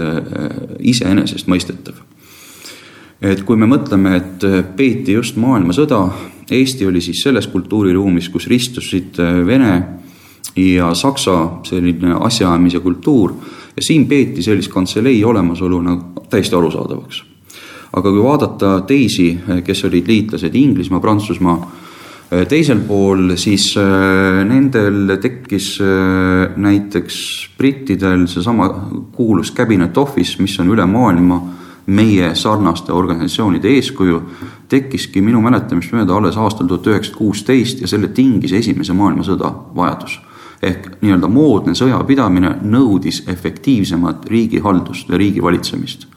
iseenesestmõistetav. 0.80 1.94
et 3.22 3.44
kui 3.44 3.56
me 3.56 3.68
mõtleme, 3.68 4.16
et 4.16 4.44
peeti 4.76 5.16
just 5.16 5.38
maailmasõda 5.40 6.02
Eesti 6.52 6.86
oli 6.88 7.02
siis 7.02 7.22
selles 7.24 7.48
kultuuriruumis, 7.48 8.30
kus 8.30 8.48
ristusid 8.48 9.20
äh, 9.20 9.46
Vene 9.46 9.84
ja 10.56 10.94
Saksa 10.94 11.62
selline 11.64 12.16
asjaajamise 12.20 12.80
kultuur 12.80 13.34
ja 13.76 13.84
siin 13.86 14.08
peeti 14.08 14.42
sellist 14.44 14.72
kantselei 14.74 15.24
olemasolu 15.24 15.82
nagu 15.82 16.26
täiesti 16.30 16.56
arusaadavaks. 16.56 17.24
aga 17.94 18.12
kui 18.12 18.24
vaadata 18.24 18.82
teisi, 18.82 19.38
äh, 19.50 19.64
kes 19.64 19.84
olid 19.86 20.08
liitlased, 20.08 20.56
Inglismaa, 20.56 21.00
Prantsusmaa, 21.00 21.58
äh, 21.62 21.89
teisel 22.30 22.84
pool, 22.86 23.34
siis 23.42 23.72
nendel 24.46 25.16
tekkis 25.22 25.70
näiteks 26.62 27.16
brittidel 27.58 28.28
seesama 28.30 28.68
kuulus 29.16 29.50
cabinet 29.58 29.98
office, 29.98 30.38
mis 30.42 30.54
on 30.62 30.70
üle 30.70 30.86
maailma 30.86 31.40
meie 31.90 32.36
sarnaste 32.36 32.94
organisatsioonide 32.94 33.70
eeskuju, 33.74 34.22
tekkiski 34.70 35.22
minu 35.26 35.42
mäletamist 35.42 35.94
mööda 35.96 36.18
alles 36.18 36.38
aastal 36.38 36.70
tuhat 36.70 36.88
üheksasada 36.92 37.18
kuusteist 37.18 37.82
ja 37.82 37.90
selle 37.90 38.12
tingis 38.14 38.54
Esimese 38.54 38.94
maailmasõda 38.94 39.54
vajadus. 39.76 40.20
ehk 40.62 40.88
nii-öelda 41.00 41.28
moodne 41.32 41.72
sõjapidamine 41.72 42.50
nõudis 42.68 43.22
efektiivsemat 43.32 44.26
riigihaldust 44.28 45.10
ja 45.10 45.18
riigi 45.18 45.42
valitsemist. 45.42 46.08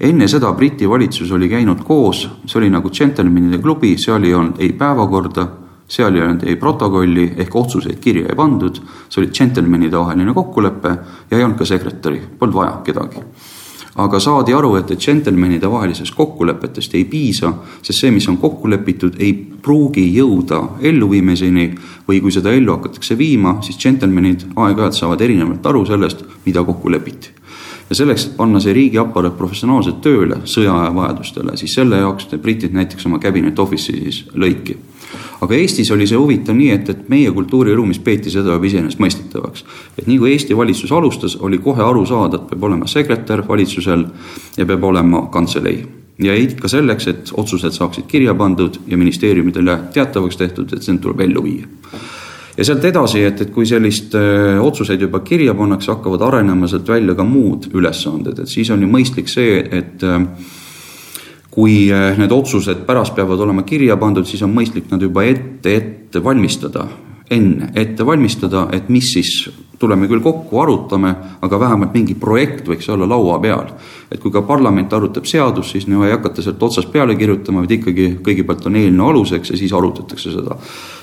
Enne 0.00 0.28
seda 0.28 0.52
Briti 0.56 0.88
valitsus 0.88 1.32
oli 1.36 1.48
käinud 1.48 1.82
koos, 1.84 2.22
see 2.46 2.58
oli 2.60 2.70
nagu 2.72 2.90
džentelmenide 2.90 3.60
klubi, 3.60 3.96
seal 3.98 4.24
ei 4.24 4.34
olnud 4.34 4.60
ei 4.62 4.72
päevakorda, 4.72 5.46
seal 5.90 6.16
ei 6.16 6.24
olnud 6.24 6.46
ei 6.48 6.56
protokolli 6.56 7.26
ehk 7.36 7.56
otsuseid 7.56 8.00
kirja 8.00 8.32
ei 8.32 8.36
pandud, 8.36 8.80
see 9.08 9.22
oli 9.22 9.30
džentelmenide 9.30 9.98
vaheline 9.98 10.34
kokkulepe 10.34 10.96
ja 11.30 11.38
ei 11.38 11.44
olnud 11.44 11.58
ka 11.58 11.68
sekretäri, 11.68 12.22
polnud 12.38 12.62
vaja 12.62 12.78
kedagi 12.84 13.24
aga 13.96 14.20
saadi 14.20 14.54
aru, 14.54 14.74
et, 14.78 14.92
džentelmenide 14.94 15.70
vahelisest 15.70 16.14
kokkulepetest 16.14 16.94
ei 16.94 17.04
piisa, 17.10 17.52
sest 17.82 17.98
see, 17.98 18.12
mis 18.14 18.28
on 18.30 18.38
kokku 18.38 18.70
lepitud, 18.70 19.16
ei 19.18 19.32
pruugi 19.34 20.04
jõuda 20.14 20.60
elluviimiseni 20.86 21.66
või 22.08 22.20
kui 22.22 22.32
seda 22.32 22.52
ellu 22.54 22.76
hakatakse 22.76 23.18
viima, 23.18 23.58
siis 23.66 23.78
džentelmenid 23.80 24.46
aeg-ajalt 24.54 24.98
saavad 24.98 25.26
erinevalt 25.26 25.66
aru 25.66 25.84
sellest, 25.88 26.24
mida 26.46 26.64
kokku 26.64 26.92
lepiti. 26.92 27.34
Ja 27.90 27.96
selleks, 27.98 28.28
et 28.28 28.36
panna 28.36 28.60
see 28.62 28.72
riigiaparaat 28.76 29.34
professionaalselt 29.38 29.98
tööle 30.04 30.44
sõjaaja 30.46 30.92
vajadustele, 30.94 31.56
siis 31.58 31.74
selle 31.74 31.98
jaoks 31.98 32.28
britid 32.38 32.76
näiteks 32.76 33.08
oma 33.10 33.18
cabinet 33.18 33.58
office'i 33.58 34.04
siis 34.04 34.22
lõiki 34.38 34.78
aga 35.40 35.54
Eestis 35.54 35.90
oli 35.90 36.06
see 36.06 36.18
huvitav 36.18 36.56
nii, 36.56 36.70
et, 36.74 36.90
et 36.92 37.08
meie 37.12 37.30
kultuuriruumis 37.34 38.02
peeti 38.04 38.32
seda 38.32 38.56
juba 38.56 38.66
iseenesestmõistetavaks. 38.66 39.64
et 39.98 40.06
nii 40.06 40.18
kui 40.18 40.32
Eesti 40.32 40.56
valitsus 40.56 40.92
alustas, 40.92 41.36
oli 41.40 41.58
kohe 41.58 41.82
aru 41.84 42.04
saada, 42.06 42.36
et 42.36 42.50
peab 42.50 42.68
olema 42.70 42.86
sekretär 42.86 43.44
valitsusel 43.48 44.04
ja 44.56 44.66
peab 44.66 44.84
olema 44.84 45.26
kantselei 45.32 45.80
ja 46.20 46.36
ikka 46.36 46.68
selleks, 46.68 47.08
et 47.08 47.32
otsused 47.36 47.72
saaksid 47.72 48.04
kirja 48.08 48.34
pandud 48.34 48.76
ja 48.86 48.98
ministeeriumidele 49.00 49.78
teatavaks 49.94 50.36
tehtud, 50.36 50.72
et 50.72 50.84
see 50.84 50.98
tuleb 51.00 51.20
ellu 51.24 51.44
viia. 51.44 51.66
ja 52.56 52.64
sealt 52.64 52.84
edasi, 52.84 53.22
et, 53.24 53.40
et 53.40 53.50
kui 53.54 53.66
sellist 53.66 54.14
öö, 54.14 54.56
äh, 54.56 54.62
otsuseid 54.64 55.00
juba 55.00 55.22
kirja 55.24 55.54
pannakse, 55.54 55.92
hakkavad 55.94 56.20
arenema 56.26 56.68
sealt 56.68 56.88
välja 56.88 57.14
ka 57.14 57.24
muud 57.24 57.70
ülesanded, 57.72 58.42
et 58.42 58.48
siis 58.48 58.70
on 58.70 58.82
ju 58.82 58.88
mõistlik 58.90 59.30
see, 59.32 59.62
et 59.64 60.02
öö, 60.04 60.18
äh, 60.18 60.58
kui 61.50 61.90
eh, 61.90 62.16
need 62.18 62.32
otsused 62.32 62.84
pärast 62.86 63.16
peavad 63.16 63.40
olema 63.42 63.64
kirja 63.66 63.98
pandud, 64.00 64.26
siis 64.28 64.42
on 64.46 64.54
mõistlik 64.54 64.90
nad 64.92 65.02
juba 65.02 65.24
ette, 65.26 65.74
ette 65.74 66.22
valmistada, 66.22 66.86
enne 67.30 67.72
ette 67.78 68.06
valmistada, 68.06 68.68
et 68.74 68.88
mis 68.92 69.12
siis, 69.14 69.34
tuleme 69.80 70.08
küll 70.08 70.20
kokku, 70.20 70.60
arutame, 70.60 71.14
aga 71.42 71.60
vähemalt 71.60 71.94
mingi 71.96 72.14
projekt 72.20 72.68
võiks 72.68 72.88
olla 72.92 73.08
laua 73.08 73.38
peal. 73.40 73.72
et 74.10 74.20
kui 74.20 74.30
ka 74.30 74.42
parlament 74.42 74.92
arutab 74.92 75.24
seadust, 75.24 75.70
siis 75.70 75.86
no 75.88 76.04
ei 76.04 76.12
hakata 76.12 76.42
sealt 76.42 76.62
otsast 76.62 76.92
peale 76.92 77.14
kirjutama, 77.16 77.62
vaid 77.64 77.76
ikkagi 77.78 78.08
kõigepealt 78.22 78.66
on 78.66 78.76
eelnõu 78.76 79.08
aluseks 79.14 79.50
ja 79.50 79.56
siis 79.56 79.72
arutatakse 79.72 80.32
seda 80.34 80.56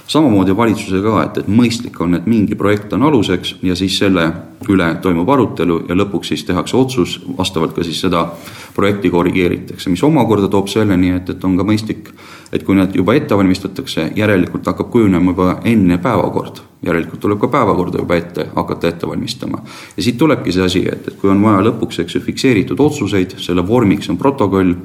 samamoodi 0.07 0.55
valitsusega 0.57 1.11
ka, 1.11 1.23
et, 1.23 1.41
et 1.41 1.49
mõistlik 1.51 1.97
on, 2.03 2.15
et 2.19 2.27
mingi 2.29 2.55
projekt 2.59 2.93
on 2.93 3.07
aluseks 3.09 3.55
ja 3.63 3.75
siis 3.75 3.97
selle 3.99 4.27
üle 4.69 4.87
toimub 5.01 5.29
arutelu 5.29 5.81
ja 5.89 5.97
lõpuks 5.97 6.33
siis 6.33 6.45
tehakse 6.47 6.77
otsus, 6.77 7.17
vastavalt 7.37 7.75
ka 7.75 7.85
siis 7.87 7.99
seda 8.05 8.27
projekti 8.75 9.09
korrigeeritakse, 9.09 9.89
mis 9.89 10.03
omakorda 10.03 10.51
toob 10.53 10.69
selleni, 10.71 11.15
et, 11.17 11.29
et 11.33 11.43
on 11.47 11.57
ka 11.57 11.65
mõistlik, 11.67 12.13
et 12.53 12.63
kui 12.63 12.77
need 12.77 12.95
juba 12.95 13.17
ette 13.17 13.37
valmistatakse, 13.37 14.11
järelikult 14.15 14.67
hakkab 14.69 14.91
kujunema 14.93 15.33
juba 15.33 15.59
enne 15.65 15.99
päevakord. 16.03 16.66
Järelikult 16.87 17.21
tuleb 17.23 17.41
ka 17.41 17.51
päevakorda 17.51 18.01
juba 18.01 18.17
ette, 18.17 18.47
hakata 18.55 18.87
ette 18.91 19.09
valmistama. 19.09 19.61
ja 19.97 20.03
siit 20.03 20.17
tulebki 20.17 20.55
see 20.55 20.65
asi, 20.65 20.85
et, 20.91 21.07
et 21.07 21.19
kui 21.19 21.29
on 21.29 21.43
vaja 21.43 21.67
lõpuks, 21.69 22.01
eks 22.03 22.17
ju, 22.17 22.23
fikseeritud 22.25 22.79
otsuseid, 22.79 23.37
selle 23.43 23.67
vormiks 23.67 24.09
on 24.09 24.17
protokoll 24.17 24.75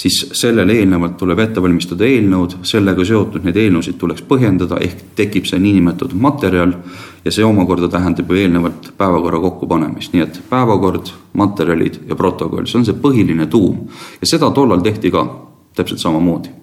siis 0.00 0.30
sellele 0.32 0.72
eelnevalt 0.72 1.16
tuleb 1.20 1.38
ette 1.44 1.62
valmistada 1.62 2.06
eelnõud, 2.08 2.60
sellega 2.66 3.04
seotud 3.04 3.44
neid 3.44 3.58
eelnõusid 3.60 3.98
tuleks 4.00 4.24
põhjendada, 4.28 4.78
ehk 4.80 5.10
tekib 5.18 5.48
see 5.48 5.60
niinimetatud 5.60 6.16
materjal 6.16 6.72
ja 7.24 7.34
see 7.34 7.44
omakorda 7.44 7.90
tähendab 7.92 8.30
ju 8.30 8.38
eelnevalt 8.40 8.92
päevakorra 9.00 9.42
kokkupanemist, 9.42 10.14
nii 10.14 10.24
et 10.24 10.40
päevakord, 10.48 11.12
materjalid 11.36 12.00
ja 12.08 12.16
protokoll, 12.16 12.68
see 12.70 12.80
on 12.80 12.88
see 12.88 12.96
põhiline 13.02 13.48
tuum. 13.50 13.88
ja 14.20 14.30
seda 14.32 14.50
tollal 14.56 14.80
tehti 14.80 15.12
ka 15.12 15.26
täpselt 15.76 16.00
samamoodi 16.00 16.59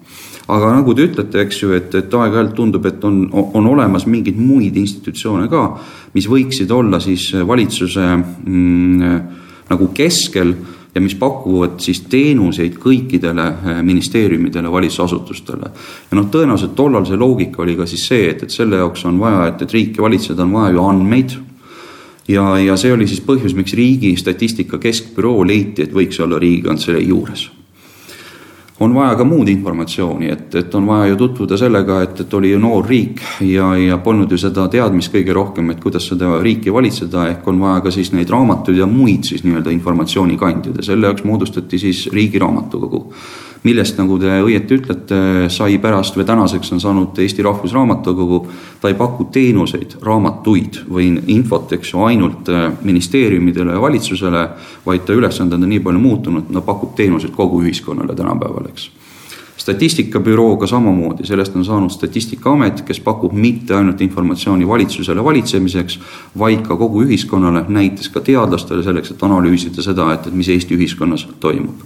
aga 0.48 0.70
nagu 0.72 0.94
te 0.96 1.04
ütlete, 1.04 1.42
eks 1.44 1.60
ju, 1.62 1.74
et, 1.76 1.92
et 1.98 2.14
aeg-ajalt 2.14 2.54
tundub, 2.56 2.86
et 2.88 3.04
on, 3.04 3.20
on 3.32 3.68
olemas 3.68 4.06
mingeid 4.08 4.38
muid 4.40 4.76
institutsioone 4.80 5.48
ka, 5.52 5.64
mis 6.16 6.28
võiksid 6.30 6.72
olla 6.72 7.00
siis 7.04 7.30
valitsuse 7.46 8.06
mm, 8.16 9.18
nagu 9.68 9.90
keskel 9.96 10.54
ja 10.94 11.02
mis 11.04 11.14
pakuvad 11.20 11.76
siis 11.84 12.00
teenuseid 12.08 12.78
kõikidele 12.80 13.44
eh, 13.48 13.82
ministeeriumidele, 13.84 14.72
valitsusasutustele. 14.72 15.70
ja 16.10 16.16
noh, 16.16 16.30
tõenäoliselt 16.32 16.74
tollal 16.78 17.04
see 17.06 17.20
loogika 17.20 17.62
oli 17.62 17.76
ka 17.76 17.86
siis 17.86 18.08
see, 18.08 18.30
et, 18.30 18.42
et 18.42 18.54
selle 18.54 18.80
jaoks 18.80 19.04
on 19.04 19.20
vaja, 19.20 19.50
et, 19.50 19.62
et 19.62 19.76
riiki 19.76 20.02
valitseda, 20.02 20.48
on 20.48 20.56
vaja 20.56 20.72
ju 20.72 20.88
andmeid 20.88 21.36
ja, 22.28 22.48
ja 22.64 22.80
see 22.80 22.96
oli 22.96 23.06
siis 23.10 23.20
põhjus, 23.24 23.54
miks 23.58 23.76
Riigi 23.76 24.16
Statistika 24.16 24.80
Keskbüroo 24.80 25.44
leiti, 25.46 25.84
et 25.84 25.94
võiks 25.94 26.24
olla 26.24 26.40
Riigikantselei 26.40 27.06
juures 27.12 27.50
on 28.80 28.94
vaja 28.94 29.16
ka 29.18 29.24
muud 29.26 29.48
informatsiooni, 29.50 30.28
et, 30.30 30.54
et 30.54 30.74
on 30.74 30.86
vaja 30.86 31.10
ju 31.10 31.16
tutvuda 31.18 31.58
sellega, 31.58 32.02
et, 32.06 32.20
et 32.22 32.34
oli 32.34 32.52
ju 32.52 32.60
noor 32.62 32.86
riik 32.86 33.22
ja, 33.46 33.72
ja 33.78 33.98
polnud 34.02 34.30
ju 34.30 34.38
seda 34.38 34.68
teadmist 34.70 35.12
kõige 35.14 35.34
rohkem, 35.34 35.72
et 35.72 35.82
kuidas 35.82 36.06
seda 36.12 36.36
riiki 36.42 36.72
valitseda, 36.74 37.26
ehk 37.32 37.50
on 37.50 37.58
vaja 37.62 37.82
ka 37.86 37.94
siis 37.94 38.12
neid 38.14 38.30
raamatuid 38.30 38.78
ja 38.78 38.86
muid 38.86 39.26
siis 39.26 39.44
nii-öelda 39.46 39.74
informatsioonikandjaid 39.74 40.78
ja 40.78 40.88
selle 40.92 41.10
jaoks 41.10 41.26
moodustati 41.26 41.80
siis 41.82 42.06
Riigi 42.14 42.38
Raamatukogu 42.38 43.06
millest, 43.62 43.98
nagu 43.98 44.18
te 44.20 44.38
õieti 44.44 44.78
ütlete, 44.78 45.20
sai 45.52 45.78
pärast 45.82 46.16
või 46.18 46.26
tänaseks 46.28 46.72
on 46.76 46.82
saanud 46.82 47.18
Eesti 47.18 47.42
Rahvusraamatukogu. 47.42 48.46
ta 48.80 48.88
ei 48.88 48.94
paku 48.94 49.24
teenuseid, 49.32 49.96
raamatuid 50.02 50.84
või 50.90 51.10
infot, 51.26 51.72
eks 51.72 51.92
ju, 51.92 52.04
ainult 52.06 52.48
äh, 52.48 52.70
ministeeriumidele 52.82 53.72
ja 53.72 53.80
valitsusele, 53.80 54.48
vaid 54.86 55.04
ta 55.04 55.12
ülesanded 55.12 55.62
on 55.62 55.68
nii 55.68 55.80
palju 55.80 56.00
muutunud, 56.00 56.52
ta 56.52 56.60
pakub 56.60 56.94
teenuseid 56.94 57.34
kogu 57.34 57.62
ühiskonnale 57.62 58.14
tänapäeval, 58.14 58.70
eks 58.70 58.90
statistikabürooga 59.68 60.66
samamoodi, 60.66 61.26
sellest 61.26 61.56
on 61.56 61.64
saanud 61.64 61.90
Statistikaamet, 61.90 62.82
kes 62.88 63.00
pakub 63.04 63.32
mitte 63.32 63.74
ainult 63.76 64.00
informatsiooni 64.00 64.68
valitsusele 64.68 65.24
valitsemiseks, 65.24 65.98
vaid 66.38 66.62
ka 66.64 66.76
kogu 66.76 67.02
ühiskonnale, 67.04 67.64
näiteks 67.68 68.08
ka 68.14 68.22
teadlastele 68.24 68.82
selleks, 68.86 69.10
et 69.12 69.24
analüüsida 69.28 69.84
seda, 69.84 70.12
et, 70.14 70.30
et 70.30 70.38
mis 70.38 70.48
Eesti 70.54 70.78
ühiskonnas 70.78 71.26
toimub 71.40 71.84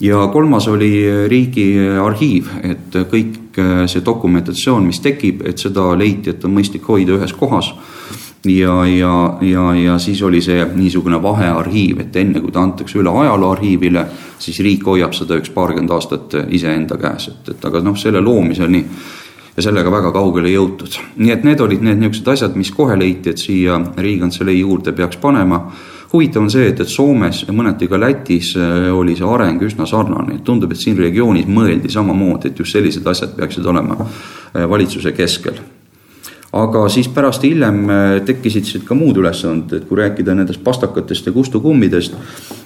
ja 0.00 0.26
kolmas 0.32 0.68
oli 0.68 0.92
Riigiarhiiv, 1.28 2.48
et 2.62 2.98
kõik 3.10 3.58
äh, 3.58 3.84
see 3.86 4.04
dokumentatsioon, 4.04 4.86
mis 4.86 5.00
tekib, 5.00 5.44
et 5.46 5.58
seda 5.58 5.92
leiti, 5.98 6.30
et 6.30 6.44
on 6.44 6.54
mõistlik 6.56 6.86
hoida 6.88 7.18
ühes 7.18 7.34
kohas 7.36 7.72
ja, 8.44 8.86
ja, 8.86 9.38
ja, 9.40 9.74
ja 9.74 9.98
siis 9.98 10.22
oli 10.22 10.42
see 10.42 10.64
niisugune 10.74 11.22
vahearhiiv, 11.22 12.00
et 12.02 12.16
enne 12.16 12.40
kui 12.40 12.52
ta 12.52 12.62
antakse 12.62 12.98
üle 12.98 13.10
ajalooarhiivile, 13.22 14.06
siis 14.42 14.60
riik 14.64 14.86
hoiab 14.86 15.14
seda 15.14 15.38
üks 15.38 15.52
paarkümmend 15.54 15.94
aastat 15.94 16.36
iseenda 16.50 16.98
käes, 17.00 17.28
et, 17.30 17.52
et 17.54 17.68
aga 17.68 17.82
noh, 17.84 17.98
selle 17.98 18.20
loomiseni 18.20 18.82
ja 19.56 19.62
sellega 19.62 19.92
väga 19.92 20.12
kaugele 20.12 20.50
jõutud. 20.50 20.98
nii 21.16 21.32
et 21.32 21.44
need 21.44 21.60
olid 21.60 21.82
need 21.84 22.00
niisugused 22.00 22.28
asjad, 22.34 22.56
mis 22.56 22.72
kohe 22.74 22.96
leiti, 22.98 23.30
et 23.30 23.38
siia 23.38 23.78
Riigikantselei 23.96 24.58
juurde 24.60 24.92
peaks 24.96 25.20
panema 25.22 25.66
huvitav 26.12 26.42
on 26.44 26.50
see, 26.52 26.68
et, 26.68 26.80
et 26.80 26.88
Soomes 26.88 27.44
ja 27.46 27.54
mõneti 27.56 27.88
ka 27.88 28.00
Lätis 28.00 28.54
oli 28.92 29.16
see 29.18 29.28
areng 29.28 29.62
üsna 29.64 29.86
sarnane, 29.88 30.40
tundub, 30.44 30.72
et 30.72 30.80
siin 30.80 30.98
regioonis 31.00 31.48
mõeldi 31.48 31.92
samamoodi, 31.92 32.52
et 32.52 32.64
just 32.64 32.76
sellised 32.76 33.06
asjad 33.06 33.36
peaksid 33.38 33.66
olema 33.66 33.96
valitsuse 34.52 35.14
keskel. 35.16 35.62
Aga 36.52 36.82
siis 36.92 37.06
pärast 37.08 37.46
hiljem 37.46 37.78
äh, 37.88 38.18
tekkisid 38.28 38.66
siit 38.68 38.82
ka 38.84 38.92
muud 38.92 39.16
ülesanded, 39.16 39.72
et 39.72 39.84
kui 39.88 39.96
rääkida 39.96 40.34
nendest 40.36 40.60
pastakatest 40.64 41.30
ja 41.30 41.32
kustukummidest, 41.32 42.18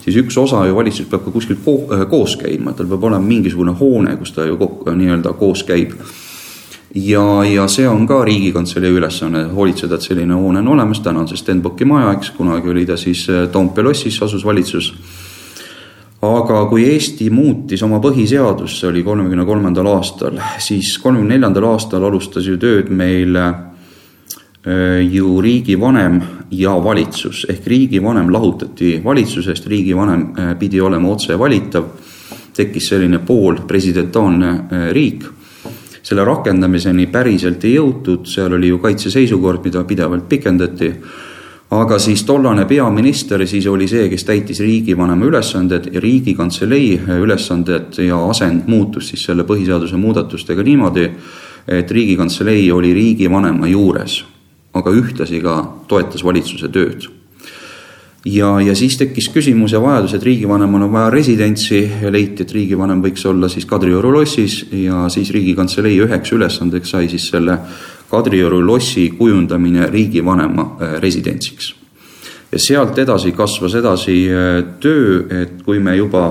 siis 0.02 0.16
üks 0.18 0.34
osa 0.42 0.64
ju 0.66 0.74
valitsus 0.74 1.06
peab 1.06 1.22
ka 1.22 1.30
kuskil 1.30 1.60
ko 1.62 1.76
äh, 1.94 2.02
koos 2.10 2.34
käima, 2.40 2.74
tal 2.74 2.88
peab 2.90 3.06
olema 3.06 3.22
mingisugune 3.22 3.76
hoone, 3.78 4.16
kus 4.18 4.34
ta 4.34 4.48
ju 4.48 4.58
nii-öelda 4.58 5.36
koos 5.38 5.62
käib. 5.68 5.94
Ja, 6.96 7.44
ja 7.44 7.66
see 7.68 7.88
on 7.88 8.06
ka 8.08 8.22
Riigikantselei 8.24 8.90
ülesanne, 8.96 9.44
hoolitseda, 9.52 9.98
et 9.98 10.08
selline 10.08 10.34
hoone 10.34 10.62
on 10.64 10.72
olemas, 10.74 11.02
täna 11.04 11.22
on 11.22 11.28
see 11.28 11.38
Stenbocki 11.40 11.84
maja, 11.88 12.14
eks, 12.16 12.32
kunagi 12.38 12.72
oli 12.72 12.86
ta 12.88 12.96
siis 13.00 13.26
äh, 13.30 13.46
Toompea 13.52 13.84
lossis, 13.84 14.18
asus 14.22 14.44
valitsus 14.44 14.92
aga 16.26 16.62
kui 16.66 16.86
Eesti 16.88 17.28
muutis 17.30 17.82
oma 17.84 18.00
põhiseadust, 18.02 18.80
see 18.80 18.88
oli 18.88 19.04
kolmekümne 19.06 19.44
kolmandal 19.46 19.92
aastal, 19.92 20.40
siis 20.58 20.96
kolmekümne 20.98 21.36
neljandal 21.36 21.68
aastal 21.74 22.08
alustas 22.08 22.48
ju 22.48 22.56
tööd 22.58 22.88
meil 22.90 23.36
Äh, 24.66 25.14
ju 25.14 25.40
riigivanem 25.40 26.20
ja 26.50 26.72
valitsus 26.84 27.44
ehk 27.48 27.66
riigivanem 27.70 28.32
lahutati 28.34 28.96
valitsusest, 29.04 29.66
riigivanem 29.70 30.24
äh, 30.34 30.48
pidi 30.58 30.80
olema 30.80 31.08
otse 31.08 31.38
valitav. 31.38 31.84
tekkis 32.56 32.88
selline 32.88 33.18
poolpresidentaalne 33.18 34.50
riik. 34.92 35.24
Selle 36.06 36.24
rakendamiseni 36.24 37.08
päriselt 37.10 37.64
ei 37.66 37.76
jõutud, 37.76 38.28
seal 38.30 38.54
oli 38.54 38.70
ju 38.70 38.78
kaitseseisukord, 38.78 39.64
mida 39.64 39.82
pidevalt 39.84 40.28
pikendati. 40.28 40.92
aga 41.70 41.98
siis 41.98 42.22
tollane 42.22 42.64
peaminister 42.64 43.42
siis 43.46 43.66
oli 43.66 43.88
see, 43.88 44.08
kes 44.08 44.24
täitis 44.24 44.60
riigivanema 44.60 45.24
ülesanded 45.26 45.88
ja 45.92 46.00
riigikantselei 46.00 47.00
ülesanded 47.18 47.98
ja 48.06 48.20
asend 48.30 48.68
muutus 48.70 49.08
siis 49.08 49.24
selle 49.24 49.42
põhiseaduse 49.42 49.96
muudatustega 49.96 50.62
niimoodi, 50.62 51.10
et 51.66 51.90
riigikantselei 51.90 52.70
oli 52.72 52.94
riigivanema 52.94 53.66
juures 53.66 54.22
aga 54.76 54.92
ühtlasi 54.92 55.40
ka 55.44 55.60
toetas 55.88 56.24
valitsuse 56.24 56.68
tööd. 56.72 57.08
Ja, 58.26 58.48
ja 58.60 58.74
siis 58.74 58.96
tekkis 58.98 59.28
küsimus 59.34 59.72
ja 59.76 59.80
vajadus, 59.82 60.16
et 60.16 60.24
riigivanemal 60.26 60.86
on 60.86 60.92
vaja 60.92 61.10
residentsi 61.14 61.82
leiti, 62.10 62.42
et 62.42 62.52
riigivanem 62.52 63.02
võiks 63.04 63.26
olla 63.28 63.48
siis 63.52 63.66
Kadrioru 63.68 64.10
lossis 64.12 64.64
ja 64.74 65.06
siis 65.12 65.30
Riigikantselei 65.34 65.98
üheks 66.02 66.32
ülesandeks 66.34 66.94
sai 66.96 67.10
siis 67.12 67.28
selle 67.30 67.58
Kadrioru 68.10 68.60
lossi 68.66 69.08
kujundamine 69.18 69.90
riigivanema 69.92 70.66
äh, 70.66 70.96
residentsiks. 71.02 71.74
ja 72.52 72.58
sealt 72.58 72.98
edasi 72.98 73.32
kasvas 73.32 73.74
edasi 73.74 74.18
äh, 74.30 74.62
töö, 74.80 75.22
et 75.42 75.62
kui 75.62 75.78
me 75.78 75.96
juba 75.96 76.28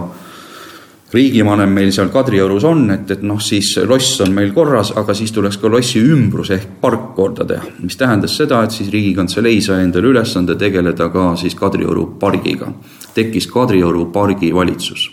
riigivanem 1.15 1.71
meil 1.71 1.91
seal 1.95 2.12
Kadriorus 2.13 2.65
on, 2.67 2.89
et, 2.93 3.10
et 3.15 3.23
noh, 3.25 3.39
siis 3.41 3.71
loss 3.88 4.19
on 4.25 4.34
meil 4.36 4.51
korras, 4.56 4.91
aga 4.99 5.15
siis 5.17 5.32
tuleks 5.36 5.58
ka 5.62 5.71
lossi 5.71 6.01
ümbrus 6.04 6.51
ehk 6.56 6.78
park 6.82 7.13
korda 7.15 7.47
teha. 7.47 7.67
mis 7.82 7.97
tähendas 7.97 8.36
seda, 8.38 8.63
et 8.63 8.75
siis 8.75 8.91
Riigikantselei 8.93 9.62
sai 9.62 9.84
endale 9.86 10.12
ülesande 10.12 10.58
tegeleda 10.60 11.10
ka 11.13 11.34
siis 11.39 11.56
Kadrioru 11.56 12.08
pargiga. 12.19 12.71
tekkis 13.15 13.47
Kadrioru 13.47 14.10
pargi 14.12 14.54
valitsus. 14.54 15.12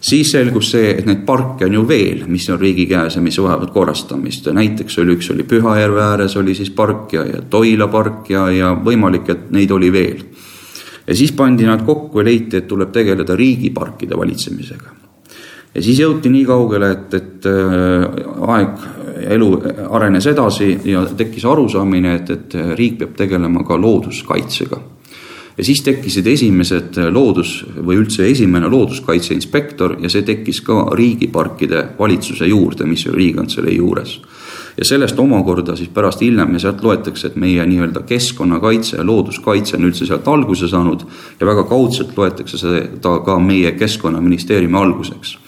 siis 0.00 0.30
selgus 0.30 0.70
see, 0.70 0.90
et 0.98 1.06
neid 1.06 1.24
parke 1.26 1.64
on 1.64 1.72
ju 1.72 1.86
veel, 1.88 2.24
mis 2.26 2.48
on 2.50 2.60
riigi 2.60 2.86
käes 2.86 3.16
ja 3.16 3.22
mis 3.22 3.38
vajavad 3.38 3.72
korrastamist, 3.72 4.48
näiteks 4.48 4.98
oli 4.98 5.16
üks 5.16 5.30
oli 5.34 5.42
Pühajärve 5.42 6.02
ääres 6.02 6.36
oli 6.36 6.54
siis 6.54 6.70
park 6.70 7.12
ja, 7.12 7.24
ja 7.26 7.42
Toila 7.42 7.88
park 7.88 8.30
ja, 8.30 8.50
ja 8.50 8.74
võimalik, 8.74 9.28
et 9.28 9.50
neid 9.50 9.70
oli 9.70 9.92
veel 9.92 10.24
ja 11.06 11.16
siis 11.16 11.32
pandi 11.32 11.66
nad 11.66 11.84
kokku 11.86 12.20
ja 12.20 12.24
leiti, 12.24 12.56
et 12.56 12.68
tuleb 12.68 12.92
tegeleda 12.92 13.36
riigiparkide 13.36 14.16
valitsemisega. 14.18 14.94
ja 15.74 15.82
siis 15.82 16.00
jõuti 16.00 16.30
nii 16.32 16.44
kaugele, 16.44 16.90
et, 16.90 17.14
et 17.14 17.46
äh, 17.50 18.06
aeg 18.48 18.86
ja 19.22 19.30
elu 19.36 19.48
arenes 19.90 20.26
edasi 20.26 20.74
ja 20.84 21.04
tekkis 21.16 21.44
arusaamine, 21.44 22.14
et, 22.20 22.30
et 22.30 22.54
riik 22.76 22.98
peab 23.00 23.16
tegelema 23.16 23.64
ka 23.64 23.78
looduskaitsega. 23.80 24.80
ja 25.56 25.64
siis 25.64 25.82
tekkisid 25.82 26.26
esimesed 26.26 26.98
loodus 27.10 27.64
või 27.76 28.00
üldse 28.02 28.26
esimene 28.28 28.68
looduskaitse 28.68 29.34
inspektor 29.34 29.96
ja 30.00 30.08
see 30.12 30.22
tekkis 30.22 30.60
ka 30.60 30.90
riigiparkide 30.94 31.86
valitsuse 31.98 32.46
juurde, 32.46 32.84
mis 32.84 33.06
oli 33.06 33.16
Riigikantselei 33.16 33.76
juures 33.76 34.18
ja 34.76 34.84
sellest 34.84 35.18
omakorda 35.18 35.76
siis 35.76 35.88
pärast 35.88 36.20
hiljem 36.20 36.52
ja 36.56 36.60
sealt 36.66 36.82
loetakse, 36.84 37.30
et 37.30 37.36
meie 37.40 37.64
nii-öelda 37.66 38.02
keskkonnakaitse 38.08 38.96
ja 38.96 39.06
looduskaitse 39.06 39.76
on 39.76 39.88
üldse 39.88 40.06
sealt 40.08 40.28
alguse 40.28 40.68
saanud 40.68 41.06
ja 41.40 41.46
väga 41.48 41.64
kaudselt 41.68 42.16
loetakse 42.16 42.60
seda 42.60 43.16
ka 43.24 43.38
meie 43.38 43.72
Keskkonnaministeeriumi 43.72 44.78
alguseks. 44.78 45.38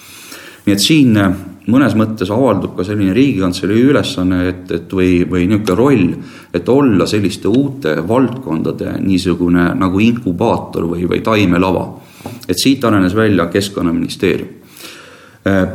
nii 0.66 0.74
et 0.74 0.84
siin 0.84 1.16
äh, 1.16 1.32
mõnes 1.68 1.94
mõttes 1.96 2.30
avaldub 2.32 2.76
ka 2.76 2.84
selline 2.84 3.12
Riigikantselei 3.16 3.82
ülesanne, 3.90 4.42
et, 4.48 4.70
et 4.72 4.92
või, 4.92 5.22
või 5.28 5.46
niisugune 5.48 5.76
roll, 5.76 6.12
et 6.54 6.68
olla 6.68 7.06
selliste 7.06 7.48
uute 7.48 7.96
valdkondade 8.08 8.98
niisugune 9.04 9.72
nagu 9.76 10.00
inkubaator 10.00 10.88
või, 10.88 11.04
või 11.08 11.20
taimelava. 11.24 11.88
et 12.48 12.58
siit 12.58 12.84
arenes 12.84 13.14
välja 13.14 13.46
Keskkonnaministeerium 13.46 14.58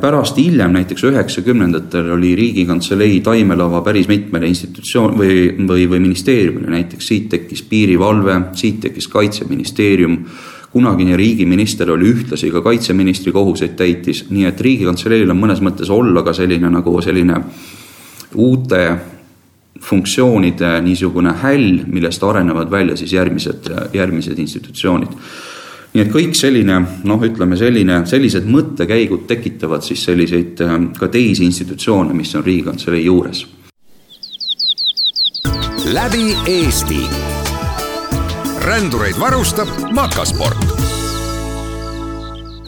pärast 0.01 0.38
hiljem, 0.38 0.73
näiteks 0.73 1.03
üheksakümnendatel 1.07 2.09
oli 2.12 2.36
Riigikantselei 2.36 3.19
taimelava 3.23 3.81
päris 3.81 4.07
mitmele 4.07 4.47
institutsioon 4.47 5.13
või, 5.17 5.38
või, 5.67 5.86
või 5.89 6.01
ministeeriumile, 6.03 6.71
näiteks 6.73 7.07
siit 7.07 7.29
tekkis 7.31 7.63
piirivalve, 7.69 8.39
siit 8.59 8.81
tekkis 8.88 9.07
kaitseministeerium. 9.07 10.25
kunagine 10.73 11.17
riigiminister 11.17 11.91
oli 11.91 12.07
ühtlasi 12.09 12.49
ka 12.51 12.62
kaitseministri 12.62 13.31
kohuseid 13.31 13.75
täitis, 13.77 14.25
nii 14.29 14.45
et 14.45 14.62
Riigikantseleil 14.62 15.29
on 15.29 15.38
mõnes 15.38 15.62
mõttes 15.62 15.89
olla 15.93 16.23
ka 16.23 16.33
selline 16.33 16.69
nagu 16.69 17.01
selline 17.01 17.36
uute 18.36 18.97
funktsioonide 19.79 20.81
niisugune 20.81 21.33
häll, 21.43 21.83
millest 21.86 22.23
arenevad 22.23 22.71
välja 22.71 22.97
siis 22.97 23.13
järgmised, 23.13 23.69
järgmised 23.93 24.39
institutsioonid 24.39 25.13
nii 25.93 26.01
et 26.01 26.10
kõik 26.13 26.34
selline 26.38 26.79
noh, 27.06 27.25
ütleme 27.25 27.58
selline, 27.60 27.99
sellised 28.10 28.47
mõttekäigud 28.49 29.27
tekitavad 29.29 29.86
siis 29.86 30.01
selliseid 30.08 30.63
äh, 30.65 30.77
ka 30.97 31.10
teisi 31.13 31.45
institutsioone, 31.45 32.15
mis 32.17 32.34
on 32.36 32.45
Riigikantselei 32.45 33.06
juures. 33.06 33.45
läbi 35.93 36.34
Eesti. 36.47 37.01
rändureid 38.65 39.19
varustab 39.19 39.67
Makasport. 39.91 40.58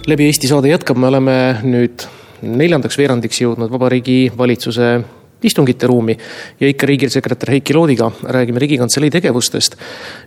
läbi 0.07 0.25
Eesti 0.25 0.47
saade 0.47 0.69
jätkab, 0.69 0.97
me 0.97 1.07
oleme 1.07 1.38
nüüd 1.63 2.05
neljandaks 2.41 2.97
veerandiks 2.97 3.41
jõudnud 3.41 3.71
Vabariigi 3.71 4.31
Valitsuse 4.38 4.99
istungite 5.45 5.88
ruumi 5.89 6.15
ja 6.60 6.69
ikka 6.69 6.88
riigisekretär 6.89 7.53
Heiki 7.55 7.75
Loodiga 7.77 8.10
räägime 8.23 8.62
Riigikantselei 8.62 9.12
tegevustest. 9.13 9.77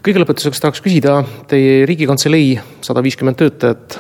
kõige 0.05 0.23
lõpetuseks 0.23 0.63
tahaks 0.63 0.83
küsida, 0.85 1.21
teie 1.49 1.85
Riigikantselei 1.87 2.59
sada 2.85 3.03
viiskümmend 3.05 3.39
töötajat 3.39 3.99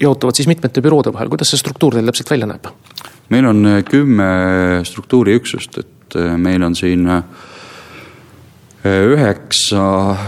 jaotuvad 0.00 0.36
siis 0.36 0.48
mitmete 0.48 0.82
büroode 0.84 1.12
vahel, 1.12 1.28
kuidas 1.32 1.50
see 1.50 1.60
struktuur 1.60 1.96
teil 1.96 2.06
täpselt 2.12 2.30
välja 2.30 2.48
näeb? 2.50 2.70
meil 3.28 3.46
on 3.50 3.66
kümme 3.88 4.30
struktuuriüksust, 4.86 5.78
et 5.82 6.18
meil 6.38 6.62
on 6.62 6.76
siin 6.78 7.08
üheksa 9.12 9.82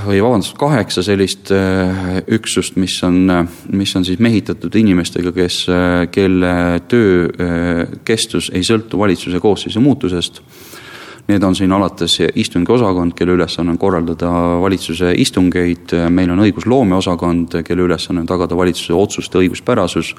või 0.06 0.20
vabandust, 0.22 0.56
kaheksa 0.58 1.02
sellist 1.06 1.52
äh, 1.54 2.18
üksust, 2.34 2.78
mis 2.80 2.96
on, 3.06 3.18
mis 3.72 3.94
on 3.96 4.06
siis 4.06 4.20
mehitatud 4.22 4.74
inimestega, 4.78 5.32
kes, 5.36 5.60
kelle 6.14 6.52
töö 6.88 7.28
äh, 7.28 7.82
kestus 8.04 8.50
ei 8.54 8.66
sõltu 8.66 9.00
valitsuse 9.00 9.40
koosseisu 9.42 9.82
muutusest. 9.84 10.42
Need 11.28 11.44
on 11.44 11.52
siin 11.56 11.72
alates 11.76 12.14
istungiosakond, 12.40 13.12
kelle 13.16 13.34
ülesanne 13.36 13.74
on 13.74 13.80
korraldada 13.80 14.30
valitsuse 14.62 15.10
istungeid, 15.20 15.92
meil 16.08 16.32
on 16.32 16.40
õigusloomeosakond, 16.46 17.58
kelle 17.68 17.84
ülesanne 17.84 18.24
on 18.24 18.30
tagada 18.30 18.56
valitsuse 18.56 18.96
otsuste 18.96 19.42
õiguspärasus 19.42 20.14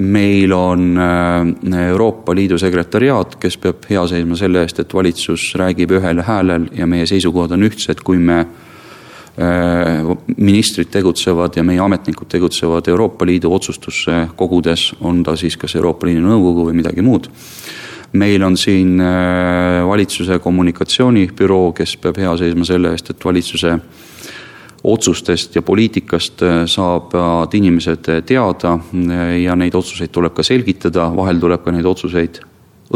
meil 0.00 0.52
on 0.52 0.98
äh, 0.98 1.88
Euroopa 1.88 2.34
Liidu 2.34 2.58
sekretäriaat, 2.58 3.36
kes 3.40 3.58
peab 3.60 3.84
hea 3.90 4.02
seisma 4.08 4.36
selle 4.38 4.64
eest, 4.64 4.80
et 4.80 4.94
valitsus 4.94 5.50
räägib 5.60 5.92
ühel 5.98 6.22
häälel 6.24 6.68
ja 6.76 6.88
meie 6.88 7.06
seisukohad 7.06 7.52
on 7.56 7.66
ühtsed, 7.68 8.00
kui 8.04 8.18
me 8.18 8.38
äh, 8.40 10.08
ministrid 10.36 10.88
tegutsevad 10.94 11.56
ja 11.56 11.64
meie 11.66 11.82
ametnikud 11.84 12.30
tegutsevad 12.32 12.88
Euroopa 12.88 13.28
Liidu 13.28 13.52
otsustusse 13.54 14.26
kogudes, 14.36 14.90
on 15.00 15.22
ta 15.26 15.36
siis 15.36 15.58
kas 15.60 15.76
Euroopa 15.76 16.08
Liidu 16.08 16.24
Nõukogu 16.24 16.70
või 16.70 16.80
midagi 16.80 17.04
muud. 17.04 17.28
meil 18.12 18.42
on 18.42 18.56
siin 18.56 19.00
äh, 19.00 19.86
valitsuse 19.86 20.38
kommunikatsioonibüroo, 20.38 21.72
kes 21.72 21.96
peab 21.96 22.16
hea 22.18 22.36
seisma 22.36 22.64
selle 22.64 22.90
eest, 22.90 23.10
et 23.10 23.24
valitsuse 23.24 23.76
otsustest 24.84 25.56
ja 25.56 25.62
poliitikast 25.62 26.42
äh, 26.42 26.62
saavad 26.66 27.54
inimesed 27.54 28.08
äh, 28.08 28.22
teada 28.24 28.78
äh, 28.78 29.42
ja 29.42 29.56
neid 29.56 29.74
otsuseid 29.74 30.12
tuleb 30.12 30.34
ka 30.34 30.42
selgitada, 30.42 31.10
vahel 31.16 31.40
tuleb 31.40 31.64
ka 31.64 31.74
neid 31.74 31.86
otsuseid 31.86 32.40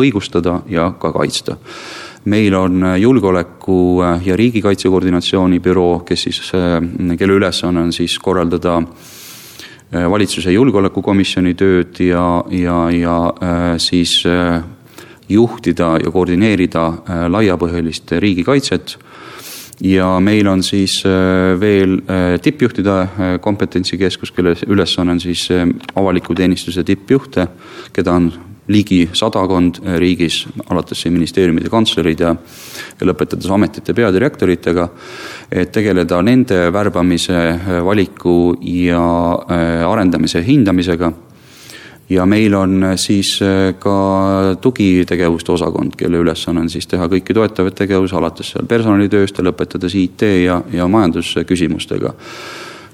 õigustada 0.01 0.63
ja 0.69 0.91
ka 0.99 1.13
kaitsta. 1.13 1.57
meil 2.25 2.55
on 2.55 2.85
julgeoleku 2.99 4.01
ja 4.25 4.37
riigikaitse 4.37 4.89
koordinatsiooni 4.89 5.61
büroo, 5.61 6.01
kes 6.09 6.23
siis, 6.23 6.41
kelle 7.19 7.35
ülesanne 7.37 7.81
on 7.81 7.93
siis 7.93 8.19
korraldada 8.19 8.81
valitsuse 9.93 10.53
julgeolekukomisjoni 10.53 11.55
tööd 11.55 12.01
ja, 12.01 12.45
ja, 12.51 12.79
ja 12.91 13.19
siis 13.77 14.25
juhtida 15.29 15.99
ja 16.01 16.11
koordineerida 16.11 16.87
laiapõhjalist 17.29 18.17
riigikaitset 18.25 18.97
ja 19.81 20.21
meil 20.21 20.47
on 20.49 20.63
siis 20.63 21.01
äh, 21.07 21.55
veel 21.61 21.99
äh, 22.07 22.39
tippjuhtide 22.43 22.97
äh, 23.01 23.37
kompetentsikeskus, 23.41 24.33
kelle 24.33 24.55
ülesanne 24.67 25.17
on 25.17 25.21
siis 25.21 25.49
avaliku 25.95 26.35
teenistuse 26.35 26.85
tippjuhte, 26.85 27.49
keda 27.93 28.13
on 28.13 28.33
ligi 28.69 29.03
sadakond 29.13 29.83
riigis, 30.01 30.47
alates 30.73 31.03
siin 31.03 31.13
ministeeriumide 31.13 31.69
kantslerid 31.69 32.23
ja, 32.25 32.31
ja 33.01 33.09
lõpetades 33.09 33.51
ametite 33.53 33.93
peadirektoritega, 33.93 34.89
et 35.53 35.73
tegeleda 35.75 36.23
nende 36.25 36.71
värbamise, 36.73 37.43
valiku 37.85 38.55
ja 38.65 39.05
arendamise 39.91 40.41
hindamisega 40.47 41.13
ja 42.09 42.27
meil 42.27 42.55
on 42.55 42.83
äh, 42.83 42.97
siis 42.97 43.39
äh, 43.43 43.75
ka 43.79 44.57
tugitegevuste 44.61 45.53
osakond, 45.53 45.97
kelle 45.97 46.21
ülesanne 46.21 46.65
on 46.65 46.71
siis 46.71 46.87
teha 46.87 47.09
kõiki 47.09 47.37
toetavaid 47.37 47.77
tegevusi, 47.79 48.17
alates 48.17 48.53
seal 48.55 48.69
personalitööst 48.69 49.39
ja 49.39 49.47
lõpetades 49.47 49.97
IT 49.99 50.27
ja, 50.45 50.61
ja 50.73 50.89
majandusküsimustega 50.89 52.15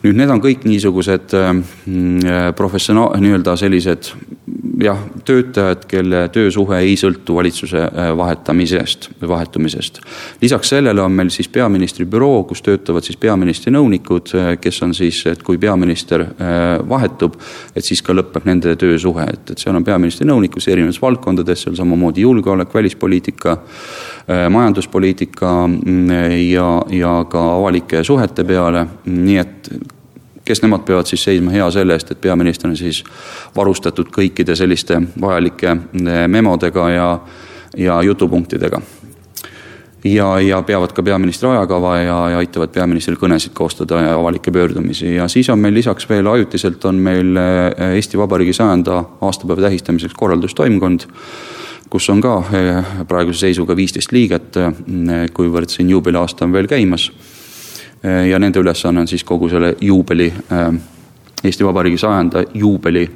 nüüd 0.05 0.17
need 0.17 0.33
on 0.33 0.41
kõik 0.43 0.65
niisugused 0.69 1.35
äh, 1.37 1.51
mm, 1.53 2.55
professionaal, 2.57 3.19
nii-öelda 3.21 3.57
sellised 3.61 4.13
jah, 4.81 5.01
töötajad, 5.29 5.85
kelle 5.89 6.23
töösuhe 6.33 6.79
ei 6.87 6.95
sõltu 7.01 7.37
valitsuse 7.37 7.83
äh, 7.85 8.11
vahetamisest 8.17 9.11
või 9.21 9.33
vahetumisest. 9.35 10.01
lisaks 10.41 10.73
sellele 10.73 11.03
on 11.05 11.13
meil 11.13 11.33
siis 11.35 11.51
peaministri 11.53 12.07
büroo, 12.09 12.45
kus 12.49 12.65
töötavad 12.65 13.05
siis 13.05 13.21
peaministri 13.21 13.75
nõunikud, 13.75 14.33
äh, 14.39 14.51
kes 14.61 14.81
on 14.87 14.97
siis, 14.97 15.21
et 15.29 15.43
kui 15.45 15.61
peaminister 15.61 16.27
vahetub, 16.89 17.37
et 17.77 17.85
siis 17.85 18.01
ka 18.03 18.15
lõpeb 18.17 18.47
nende 18.49 18.73
töösuhe, 18.81 19.25
et, 19.29 19.53
et 19.53 19.61
seal 19.61 19.77
on 19.77 19.85
peaministri 19.85 20.27
nõunikus 20.29 20.69
erinevates 20.73 21.01
valdkondades, 21.03 21.67
seal 21.67 21.77
samamoodi 21.77 22.25
julgeolek, 22.25 22.73
välispoliitika, 22.75 23.59
majanduspoliitika 24.51 25.49
mm, 25.67 26.11
ja, 26.51 26.67
ja 26.95 27.15
ka 27.31 27.41
avalike 27.57 28.05
suhete 28.05 28.45
peale, 28.47 28.85
nii 29.07 29.39
et 29.41 29.71
kes 30.51 30.63
nemad 30.63 30.83
peavad 30.87 31.07
siis 31.07 31.25
seisma 31.25 31.53
hea 31.55 31.67
selle 31.71 31.95
eest, 31.95 32.11
et 32.11 32.21
peaminister 32.21 32.71
on 32.71 32.79
siis 32.79 33.05
varustatud 33.57 34.09
kõikide 34.15 34.57
selliste 34.59 34.99
vajalike 35.21 35.77
eh, 35.77 36.25
memodega 36.29 36.89
ja, 36.91 37.11
ja 37.77 38.01
jutupunktidega. 38.03 38.81
ja, 40.05 40.29
ja 40.41 40.63
peavad 40.63 40.93
ka 40.97 41.03
peaministri 41.03 41.49
ajakava 41.49 41.97
ja, 41.99 42.19
ja 42.33 42.39
aitavad 42.41 42.73
peaministril 42.75 43.19
kõnesid 43.21 43.53
koostada 43.55 44.01
ja 44.01 44.15
avalikke 44.17 44.51
pöördumisi 44.51 45.15
ja 45.15 45.29
siis 45.29 45.51
on 45.51 45.59
meil 45.59 45.75
lisaks 45.75 46.09
veel 46.09 46.27
ajutiselt 46.27 46.85
on 46.85 46.95
meil 46.95 47.37
eh, 47.37 47.95
Eesti 47.95 48.19
Vabariigi 48.19 48.53
sajanda 48.53 49.05
aastapäeva 49.21 49.69
tähistamiseks 49.69 50.15
korraldustoimkond 50.15 51.07
kus 51.91 52.11
on 52.11 52.21
ka 52.23 52.37
eh, 52.55 52.91
praeguse 53.09 53.47
seisuga 53.47 53.77
viisteist 53.77 54.13
liiget, 54.13 54.59
kuivõrd 55.35 55.73
siin 55.73 55.91
juubeliaasta 55.91 56.47
on 56.47 56.55
veel 56.55 56.71
käimas. 56.71 57.11
Äh, 58.05 58.29
ja 58.31 58.39
nende 58.39 58.63
ülesanne 58.63 59.03
on 59.03 59.11
siis 59.11 59.25
kogu 59.25 59.51
selle 59.51 59.75
juubeli, 59.81 60.33
Eesti 61.41 61.65
Vabariigi 61.65 61.97
sajanda 61.97 62.43
juubeli 62.55 63.07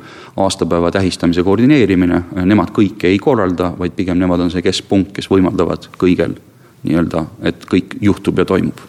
aastapäeva 0.40 0.88
tähistamise 0.90 1.42
koordineerimine, 1.44 2.22
nemad 2.48 2.72
kõike 2.72 3.10
ei 3.10 3.18
korralda, 3.20 3.74
vaid 3.78 3.92
pigem 3.92 4.16
nemad 4.18 4.40
on 4.40 4.50
see 4.50 4.64
keskpunkt, 4.64 5.12
kes 5.12 5.28
võimaldavad 5.28 5.90
kõigel 6.00 6.32
nii-öelda, 6.88 7.26
et 7.44 7.68
kõik 7.68 7.98
juhtub 8.00 8.40
ja 8.40 8.48
toimub 8.48 8.80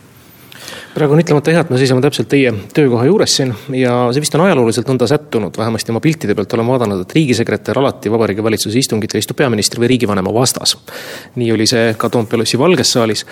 praegu 0.95 1.15
on 1.15 1.21
ütlemata 1.21 1.53
hea, 1.53 1.63
et 1.65 1.71
me 1.73 1.79
seisame 1.81 2.03
täpselt 2.03 2.29
teie 2.31 2.51
töökoha 2.75 3.05
juures 3.09 3.37
siin 3.39 3.53
ja 3.75 3.95
see 4.15 4.23
vist 4.23 4.35
on 4.37 4.45
ajalooliselt 4.47 4.89
nõnda 4.91 5.07
sättunud, 5.11 5.57
vähemasti 5.57 5.93
oma 5.93 6.01
piltide 6.03 6.35
pealt 6.35 6.53
olen 6.57 6.69
vaadanud, 6.73 7.05
et 7.05 7.15
riigisekretär 7.17 7.79
alati 7.81 8.11
Vabariigi 8.11 8.43
Valitsuse 8.43 8.79
istungitel 8.79 9.21
istub 9.21 9.37
peaministri 9.39 9.83
või 9.83 9.93
riigivanema 9.95 10.33
vastas. 10.33 10.77
nii 11.35 11.51
oli 11.55 11.67
see 11.67 11.95
ka 11.97 12.09
Toompea 12.09 12.39
lossi 12.41 12.59
Valges 12.59 12.95
saalis 12.97 13.25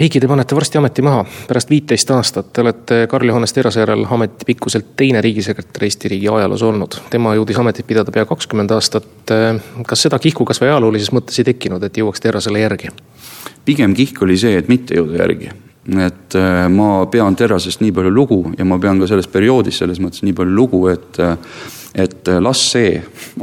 Heiki, 0.00 0.18
te 0.18 0.26
panete 0.26 0.56
varsti 0.58 0.78
ameti 0.80 1.02
maha, 1.06 1.20
pärast 1.46 1.68
viiteist 1.70 2.08
aastat. 2.10 2.48
Te 2.52 2.64
olete 2.64 2.96
Karl 3.10 3.28
Johannes 3.28 3.52
Terrase 3.54 3.78
järel 3.78 4.02
ametipikkuselt 4.10 4.88
teine 4.98 5.20
riigisekretär 5.22 5.84
Eesti 5.86 6.10
riigi 6.10 6.26
ajaloos 6.28 6.64
olnud. 6.66 6.96
tema 7.10 7.34
jõudis 7.38 7.60
ametit 7.62 7.86
pidada 7.86 8.10
pea 8.10 8.24
kakskümmend 8.26 8.74
aastat. 8.74 9.06
kas 9.86 10.02
seda 10.02 10.18
kihku 10.18 10.44
kas 10.44 10.58
või 10.60 10.72
ajaloolises 10.72 11.12
mõttes 11.14 11.38
ei 11.38 11.44
tekkinud, 11.44 11.82
et 11.82 11.96
jõuaks 11.96 12.20
Terrasele 12.20 12.64
järgi? 12.66 12.90
pigem 13.64 13.94
kihk 13.94 14.22
oli 14.22 14.36
see, 14.36 14.58
et 14.58 14.68
mitte 14.68 14.98
jõuda 14.98 15.22
järgi. 15.22 15.52
Et 15.84 16.36
äh, 16.38 16.66
ma 16.72 17.06
pean 17.12 17.36
Terrasest 17.36 17.82
nii 17.84 17.92
palju 17.92 18.12
lugu 18.14 18.40
ja 18.58 18.64
ma 18.64 18.78
pean 18.80 19.00
ka 19.00 19.08
sellest 19.10 19.32
perioodist 19.32 19.82
selles 19.82 20.00
mõttes 20.00 20.24
nii 20.24 20.36
palju 20.36 20.54
lugu, 20.56 20.86
et 20.92 21.20
äh, 21.20 21.36
et 21.94 22.26
las 22.42 22.58
see 22.72 22.96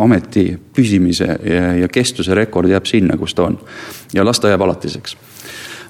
ameti 0.04 0.50
püsimise 0.76 1.28
ja, 1.48 1.70
ja 1.80 1.88
kestuse 1.88 2.36
rekord 2.36 2.68
jääb 2.68 2.90
sinna, 2.90 3.16
kus 3.18 3.32
ta 3.38 3.46
on. 3.48 3.56
ja 4.14 4.26
las 4.28 4.44
ta 4.44 4.52
jääb 4.52 4.66
alatiseks 4.66 5.16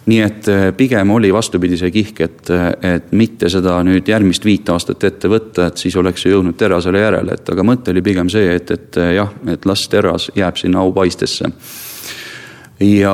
nii 0.05 0.21
et 0.21 0.47
äh, 0.49 0.71
pigem 0.77 1.11
oli 1.13 1.33
vastupidi 1.33 1.77
see 1.77 1.91
kihk, 1.93 2.21
et, 2.25 2.49
äh, 2.49 2.95
et 2.95 3.11
mitte 3.13 3.49
seda 3.53 3.77
nüüd 3.85 4.07
järgmist 4.09 4.45
viit 4.45 4.69
aastat 4.73 5.03
ette 5.07 5.29
võtta, 5.29 5.69
et 5.69 5.81
siis 5.81 5.95
oleks 5.99 6.25
ju 6.25 6.33
jõudnud 6.33 6.57
Terrasele 6.57 7.03
järele, 7.03 7.37
et 7.37 7.53
aga 7.53 7.65
mõte 7.65 7.93
oli 7.93 8.01
pigem 8.05 8.29
see, 8.31 8.55
et, 8.55 8.71
et 8.71 8.97
äh, 9.01 9.13
jah, 9.19 9.29
et 9.51 9.65
las 9.69 9.85
Terras 9.91 10.31
jääb 10.35 10.57
sinna 10.57 10.81
aupaistesse. 10.81 11.51
Ja 12.81 13.13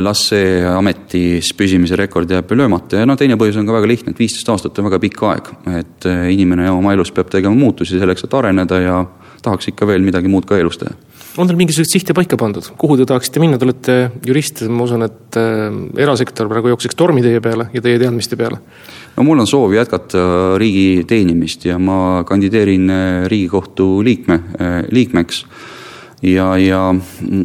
las 0.00 0.22
see 0.30 0.62
ametis 0.68 1.50
püsimise 1.58 1.96
rekord 1.98 2.30
jääb 2.30 2.52
löömata. 2.54 3.02
Ja 3.02 3.08
no 3.08 3.16
teine 3.18 3.38
põhjus 3.40 3.58
on 3.60 3.66
ka 3.68 3.74
väga 3.74 3.90
lihtne, 3.90 4.14
et 4.14 4.22
viisteist 4.22 4.48
aastat 4.52 4.78
on 4.78 4.88
väga 4.88 5.00
pikk 5.02 5.24
aeg, 5.28 5.50
et 5.80 6.08
inimene 6.32 6.70
oma 6.70 6.94
elus 6.96 7.12
peab 7.14 7.30
tegema 7.32 7.56
muutusi 7.58 7.98
selleks, 7.98 8.24
et 8.24 8.38
areneda 8.38 8.80
ja 8.82 9.02
tahaks 9.42 9.70
ikka 9.72 9.86
veel 9.88 10.04
midagi 10.06 10.30
muud 10.30 10.46
ka 10.48 10.58
elus 10.58 10.80
teha. 10.80 10.94
On 11.38 11.46
teil 11.46 11.58
mingisuguseid 11.60 12.00
sihte 12.00 12.14
paika 12.18 12.34
pandud, 12.40 12.66
kuhu 12.80 12.96
te 12.98 13.04
tahaksite 13.06 13.38
minna, 13.38 13.58
te 13.60 13.66
olete 13.68 13.96
jurist, 14.26 14.64
ma 14.74 14.82
usun, 14.88 15.04
et 15.06 15.38
äh, 15.38 15.68
erasektor 16.02 16.48
praegu 16.50 16.72
jookseks 16.72 16.98
tormi 16.98 17.22
teie 17.22 17.42
peale 17.44 17.68
ja 17.74 17.82
teie 17.84 18.00
teadmiste 18.00 18.38
peale. 18.38 18.58
no 19.16 19.26
mul 19.26 19.38
on 19.38 19.46
soov 19.46 19.74
jätkata 19.76 20.58
riigi 20.58 21.04
teenimist 21.06 21.66
ja 21.68 21.78
ma 21.78 22.24
kandideerin 22.26 22.90
Riigikohtu 23.30 23.88
liikme, 24.02 24.40
liikmeks 24.90 25.44
ja, 26.22 26.58
ja, 26.58 26.94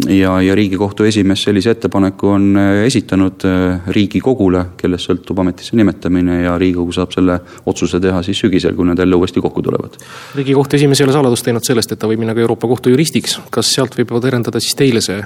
ja, 0.09 0.41
ja 0.41 0.55
Riigikohtu 0.55 1.03
esimees 1.03 1.43
sellise 1.43 1.71
ettepaneku 1.75 2.27
on 2.27 2.57
äh, 2.57 2.85
esitanud 2.85 3.45
äh, 3.45 3.87
Riigikogule, 3.87 4.65
kellest 4.77 5.09
sõltub 5.09 5.39
ametisse 5.43 5.77
nimetamine 5.77 6.41
ja 6.43 6.57
Riigikogu 6.57 6.95
saab 6.95 7.13
selle 7.13 7.39
otsuse 7.69 8.01
teha 8.01 8.23
siis 8.25 8.41
sügisel, 8.41 8.75
kui 8.75 8.87
nad 8.89 8.99
jälle 8.99 9.15
uuesti 9.15 9.41
kokku 9.41 9.61
tulevad. 9.61 9.97
riigikohtu 10.35 10.75
esimees 10.75 11.01
ei 11.01 11.07
ole 11.07 11.13
saladust 11.13 11.45
teinud 11.45 11.65
sellest, 11.65 11.91
et 11.91 11.99
ta 11.99 12.09
võib 12.09 12.23
minna 12.23 12.33
ka 12.33 12.41
Euroopa 12.41 12.67
Kohtu 12.67 12.93
juristiks, 12.93 13.39
kas 13.49 13.73
sealt 13.73 13.97
võib 13.99 14.15
terendada 14.21 14.59
siis 14.59 14.75
teile 14.75 15.01
see 15.01 15.21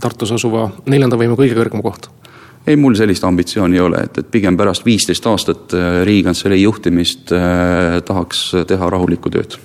Tartus 0.00 0.32
asuva 0.32 0.70
neljanda 0.88 1.18
võimu 1.20 1.36
kõige 1.36 1.58
kõrgem 1.58 1.82
koht? 1.82 2.08
ei, 2.66 2.76
mul 2.78 2.94
sellist 2.94 3.24
ambitsiooni 3.26 3.76
ei 3.76 3.82
ole, 3.82 4.06
et, 4.06 4.22
et 4.22 4.30
pigem 4.30 4.56
pärast 4.56 4.86
viisteist 4.86 5.26
aastat 5.26 5.74
äh, 5.74 6.04
Riigikantselei 6.06 6.62
juhtimist 6.62 7.34
eh, 7.34 8.00
tahaks 8.06 8.46
teha 8.70 8.90
rahulikku 8.94 9.34
tööd 9.34 9.58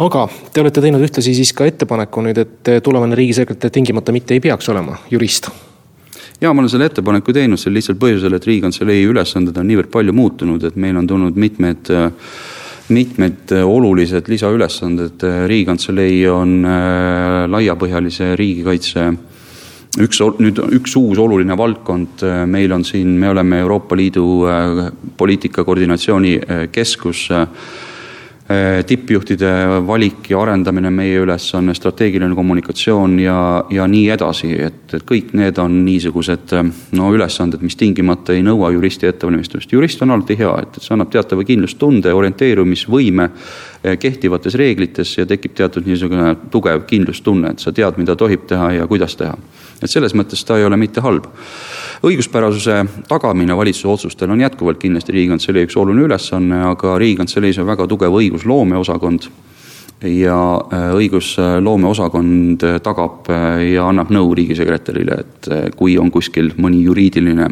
aga 0.00 0.26
te 0.52 0.62
olete 0.62 0.82
teinud 0.84 1.02
ühtlasi 1.04 1.34
siis 1.36 1.52
ka 1.56 1.66
ettepaneku 1.68 2.22
nüüd, 2.24 2.38
et 2.40 2.70
tulevane 2.84 3.18
riigisekretär 3.18 3.72
tingimata 3.74 4.14
mitte 4.16 4.36
ei 4.36 4.40
peaks 4.40 4.70
olema 4.72 4.96
jurist. 5.10 5.50
Ja 6.40 6.54
ma 6.54 6.62
olen 6.62 6.72
selle 6.72 6.88
ettepaneku 6.88 7.34
teinud 7.36 7.60
sel 7.60 7.74
lihtsal 7.76 7.98
põhjusel, 8.00 8.32
et 8.32 8.46
Riigikantselei 8.48 9.02
ülesanded 9.04 9.58
on 9.60 9.66
niivõrd 9.68 9.90
palju 9.92 10.14
muutunud, 10.16 10.62
et 10.64 10.76
meil 10.80 10.96
on 10.96 11.08
tulnud 11.08 11.36
mitmed 11.36 11.92
mitmed 12.90 13.52
olulised 13.62 14.26
lisaülesanded, 14.28 15.22
Riigikantselei 15.46 16.24
on 16.30 16.56
äh, 16.66 17.44
laiapõhjalise 17.52 18.32
riigikaitse 18.40 19.04
üks, 20.02 20.22
nüüd 20.42 20.58
üks 20.80 20.96
uus 20.98 21.20
oluline 21.22 21.54
valdkond, 21.58 22.24
meil 22.50 22.74
on 22.74 22.82
siin, 22.88 23.12
me 23.20 23.30
oleme 23.30 23.60
Euroopa 23.62 23.98
Liidu 23.98 24.26
äh, 24.48 24.82
poliitika 25.16 25.64
koordinatsiooni 25.68 26.34
äh, 26.40 26.64
keskus 26.72 27.28
tippjuhtide 28.86 29.50
valik 29.86 30.26
ja 30.32 30.40
arendamine 30.42 30.90
meie 30.90 31.20
ülesanne, 31.22 31.70
strateegiline 31.74 32.34
kommunikatsioon 32.34 33.12
ja, 33.22 33.36
ja 33.70 33.86
nii 33.86 34.08
edasi, 34.10 34.50
et, 34.66 34.94
et 34.96 35.04
kõik 35.06 35.30
need 35.38 35.58
on 35.62 35.76
niisugused 35.86 36.56
no 36.98 37.10
ülesanded, 37.14 37.62
mis 37.62 37.78
tingimata 37.78 38.34
ei 38.34 38.42
nõua 38.42 38.72
juristi 38.74 39.06
ettevalmistust. 39.06 39.70
jurist 39.70 40.02
on 40.02 40.16
alati 40.16 40.34
hea, 40.40 40.56
et, 40.64 40.80
et 40.80 40.82
see 40.82 40.96
annab 40.96 41.12
teatava 41.14 41.46
kindlustunde, 41.46 42.10
orienteerumisvõime 42.10 43.28
äh, 43.30 43.69
kehtivates 44.00 44.54
reeglites 44.54 45.14
ja 45.18 45.26
tekib 45.26 45.54
teatud 45.56 45.86
niisugune 45.88 46.34
tugev 46.52 46.84
kindlustunne, 46.86 47.54
et 47.54 47.62
sa 47.64 47.72
tead, 47.72 47.96
mida 47.96 48.16
tohib 48.16 48.44
teha 48.48 48.72
ja 48.76 48.86
kuidas 48.86 49.16
teha. 49.16 49.36
et 49.82 49.90
selles 49.90 50.14
mõttes 50.14 50.44
ta 50.44 50.58
ei 50.58 50.64
ole 50.64 50.76
mitte 50.76 51.00
halb 51.00 51.24
õiguspärasuse 52.04 52.84
tagamine 53.08 53.56
valitsuse 53.56 53.88
otsustel 53.88 54.30
on 54.30 54.40
jätkuvalt 54.40 54.78
kindlasti 54.80 55.12
Riigikantselei 55.12 55.64
üks 55.64 55.76
oluline 55.76 56.04
ülesanne, 56.08 56.62
aga 56.72 56.98
Riigikantseleis 56.98 57.58
on 57.58 57.68
väga 57.68 57.86
tugev 57.88 58.16
õigusloome 58.20 58.76
osakond 58.76 59.28
ja 60.02 60.36
õigusloome 60.96 61.88
osakond 61.90 62.64
tagab 62.82 63.28
ja 63.64 63.84
annab 63.90 64.12
nõu 64.14 64.32
riigisekretärile, 64.36 65.18
et 65.20 65.48
kui 65.76 65.98
on 66.00 66.10
kuskil 66.12 66.52
mõni 66.56 66.80
juriidiline 66.86 67.48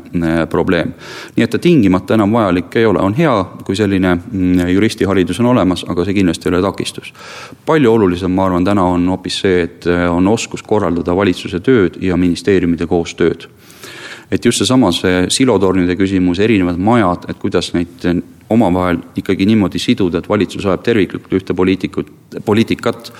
probleem. 0.50 0.94
nii 1.36 1.44
et 1.44 1.50
ta 1.50 1.58
tingimata 1.58 2.14
enam 2.14 2.32
vajalik 2.32 2.76
ei 2.76 2.86
ole, 2.86 3.02
on 3.04 3.14
hea, 3.14 3.34
kui 3.64 3.76
selline 3.76 4.14
mm, 4.16 4.72
juristiharidus 4.72 5.40
on 5.40 5.52
olemas, 5.52 5.84
aga 5.88 6.04
see 6.04 6.16
kindlasti 6.16 6.48
ei 6.48 6.54
ole 6.54 6.62
takistus. 6.62 7.12
palju 7.66 7.92
olulisem, 7.92 8.32
ma 8.32 8.46
arvan, 8.46 8.64
täna 8.64 8.84
on 8.84 9.08
hoopis 9.08 9.40
see, 9.44 9.62
et 9.62 9.86
on 9.86 10.28
oskus 10.28 10.62
korraldada 10.62 11.16
valitsuse 11.16 11.60
tööd 11.60 12.00
ja 12.00 12.16
ministeeriumide 12.16 12.86
koostööd 12.86 13.48
et 14.30 14.44
just 14.44 14.60
seesama, 14.60 14.90
see 14.92 15.26
silotornide 15.32 15.96
küsimus, 15.96 16.40
erinevad 16.44 16.76
majad, 16.80 17.28
et 17.32 17.38
kuidas 17.40 17.72
neid 17.72 18.04
omavahel 18.50 18.98
ikkagi 19.16 19.46
niimoodi 19.46 19.80
siduda, 19.80 20.22
et 20.22 20.28
valitsus 20.28 20.64
ajab 20.66 20.84
terviklikult 20.86 21.34
ühte 21.36 21.54
poliitikut, 21.56 22.10
poliitikat 22.44 23.10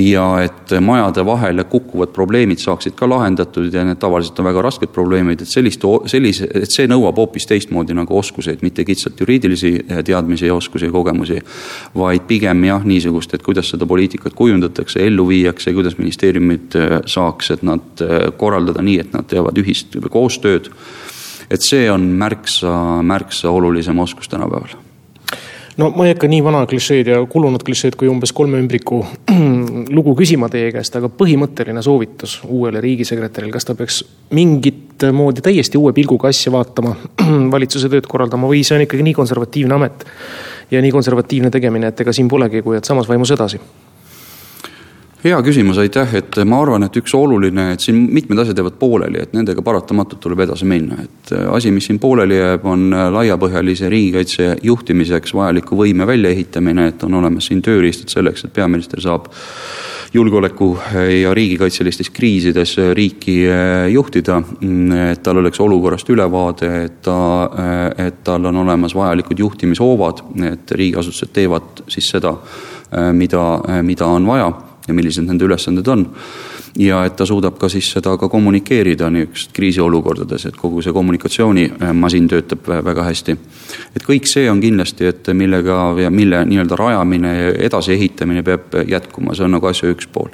ja 0.00 0.24
et 0.44 0.72
majade 0.80 1.24
vahele 1.26 1.64
kukkuvad 1.68 2.14
probleemid 2.16 2.60
saaksid 2.62 2.96
ka 2.96 3.08
lahendatud 3.08 3.68
ja 3.74 3.84
need 3.84 4.00
tavaliselt 4.00 4.40
on 4.40 4.48
väga 4.48 4.64
rasked 4.64 4.92
probleemid, 4.94 5.44
et 5.44 5.52
sellist, 5.52 5.84
sellise, 6.08 6.48
et 6.62 6.72
see 6.72 6.88
nõuab 6.88 7.20
hoopis 7.20 7.48
teistmoodi 7.50 7.96
nagu 7.96 8.16
oskuseid, 8.18 8.64
mitte 8.64 8.86
kitsalt 8.88 9.20
juriidilisi 9.20 9.74
teadmisi 10.08 10.48
ja 10.48 10.56
oskusi 10.56 10.88
ja 10.88 10.94
kogemusi, 10.94 11.40
vaid 11.98 12.26
pigem 12.28 12.64
jah, 12.68 12.84
niisugust, 12.88 13.36
et 13.36 13.44
kuidas 13.44 13.68
seda 13.74 13.88
poliitikat 13.88 14.36
kujundatakse, 14.38 15.04
ellu 15.04 15.28
viiakse, 15.28 15.76
kuidas 15.76 16.00
ministeeriumid 16.00 16.80
saaks, 17.12 17.52
et 17.56 17.64
nad 17.66 18.06
korraldada 18.40 18.84
nii, 18.84 19.00
et 19.04 19.16
nad 19.16 19.28
teevad 19.28 19.60
ühist 19.60 20.00
koostööd 20.12 20.72
et 21.52 21.64
see 21.64 21.90
on 21.92 22.06
märksa, 22.18 23.02
märksa 23.06 23.50
olulisem 23.50 23.98
oskus 23.98 24.30
tänapäeval. 24.32 24.78
No 25.80 25.88
ma 25.96 26.04
ei 26.04 26.12
hakka 26.12 26.28
nii 26.28 26.42
vana 26.44 26.66
klišeed 26.68 27.08
ja 27.08 27.20
kulunud 27.32 27.62
klišeed 27.64 27.94
kui 27.96 28.08
umbes 28.12 28.34
kolme 28.36 28.58
ümbriku 28.60 28.98
lugu 29.96 30.12
küsima 30.18 30.50
teie 30.52 30.68
käest, 30.74 30.98
aga 30.98 31.08
põhimõtteline 31.08 31.80
soovitus 31.84 32.40
uuele 32.44 32.82
riigisekretärile, 32.84 33.52
kas 33.54 33.68
ta 33.68 33.76
peaks 33.78 34.02
mingit 34.36 35.06
moodi 35.16 35.44
täiesti 35.44 35.80
uue 35.80 35.94
pilguga 35.96 36.28
asja 36.28 36.52
vaatama, 36.52 36.92
valitsuse 37.54 37.88
tööd 37.92 38.08
korraldama 38.08 38.50
või 38.52 38.60
see 38.68 38.76
on 38.76 38.84
ikkagi 38.84 39.08
nii 39.08 39.16
konservatiivne 39.16 39.78
amet 39.78 40.04
ja 40.72 40.84
nii 40.84 40.92
konservatiivne 40.92 41.52
tegemine, 41.52 41.88
et 41.88 42.04
ega 42.04 42.12
siin 42.12 42.28
polegi, 42.28 42.60
kui 42.64 42.76
et 42.76 42.88
samas 42.88 43.08
vaimus 43.08 43.32
edasi 43.32 43.60
hea 45.22 45.38
küsimus, 45.42 45.78
aitäh, 45.78 46.16
et 46.18 46.38
ma 46.48 46.58
arvan, 46.64 46.82
et 46.86 46.96
üks 46.98 47.12
oluline, 47.14 47.68
et 47.74 47.84
siin 47.84 48.00
mitmed 48.14 48.40
asjad 48.42 48.58
jäävad 48.58 48.78
pooleli, 48.80 49.20
et 49.22 49.34
nendega 49.36 49.62
paratamatult 49.62 50.20
tuleb 50.22 50.42
edasi 50.42 50.66
minna, 50.68 50.98
et 51.04 51.32
äh, 51.36 51.46
asi, 51.54 51.70
mis 51.74 51.86
siin 51.86 52.00
pooleli 52.02 52.40
jääb, 52.40 52.66
on 52.66 52.88
äh, 52.90 53.06
laiapõhjalise 53.14 53.90
riigikaitse 53.92 54.56
juhtimiseks 54.66 55.34
vajaliku 55.38 55.78
võime 55.78 56.08
väljaehitamine, 56.10 56.88
et 56.90 57.06
on 57.06 57.20
olemas 57.20 57.46
siin 57.50 57.62
tööriistad 57.62 58.10
selleks, 58.10 58.46
et 58.46 58.54
peaminister 58.56 59.02
saab 59.04 59.30
julgeoleku 60.12 60.74
ja 61.22 61.30
riigikaitselistes 61.32 62.10
kriisides 62.12 62.74
riiki 62.92 63.38
juhtida, 63.94 64.42
mm, 64.42 64.98
et 65.14 65.22
tal 65.24 65.40
oleks 65.40 65.60
olukorrast 65.64 66.10
ülevaade, 66.12 66.68
et 66.84 66.98
ta, 67.06 67.14
et 67.96 68.18
tal 68.26 68.50
on 68.50 68.58
olemas 68.60 68.92
vajalikud 68.92 69.40
juhtimishoovad, 69.40 70.20
et 70.50 70.74
riigiasutused 70.76 71.32
teevad 71.32 71.86
siis 71.88 72.10
seda, 72.12 72.34
mida, 73.16 73.46
mida 73.88 74.10
on 74.12 74.28
vaja 74.28 74.50
ja 74.92 74.96
millised 74.96 75.26
nende 75.26 75.48
ülesanded 75.48 75.88
on. 75.88 76.06
ja 76.78 77.02
et 77.04 77.16
ta 77.16 77.26
suudab 77.28 77.58
ka 77.60 77.68
siis 77.68 77.90
seda 77.92 78.14
ka 78.16 78.28
kommunikeerida 78.32 79.10
niisugustes 79.12 79.52
kriisiolukordades, 79.52 80.46
et 80.48 80.56
kogu 80.56 80.80
see 80.82 80.92
kommunikatsioonimasin 80.92 82.28
töötab 82.28 82.68
väga 82.84 83.04
hästi. 83.10 83.36
et 83.96 84.04
kõik 84.06 84.28
see 84.28 84.50
on 84.50 84.60
kindlasti, 84.60 85.06
et 85.06 85.32
millega 85.36 85.94
ja 86.00 86.10
mille 86.10 86.44
nii-öelda 86.48 86.76
rajamine 86.76 87.32
ja 87.38 87.54
edasiehitamine 87.68 88.42
peab 88.42 88.78
jätkuma, 88.88 89.34
see 89.34 89.44
on 89.44 89.58
nagu 89.58 89.66
asja 89.66 89.90
üks 89.92 90.08
pool 90.12 90.32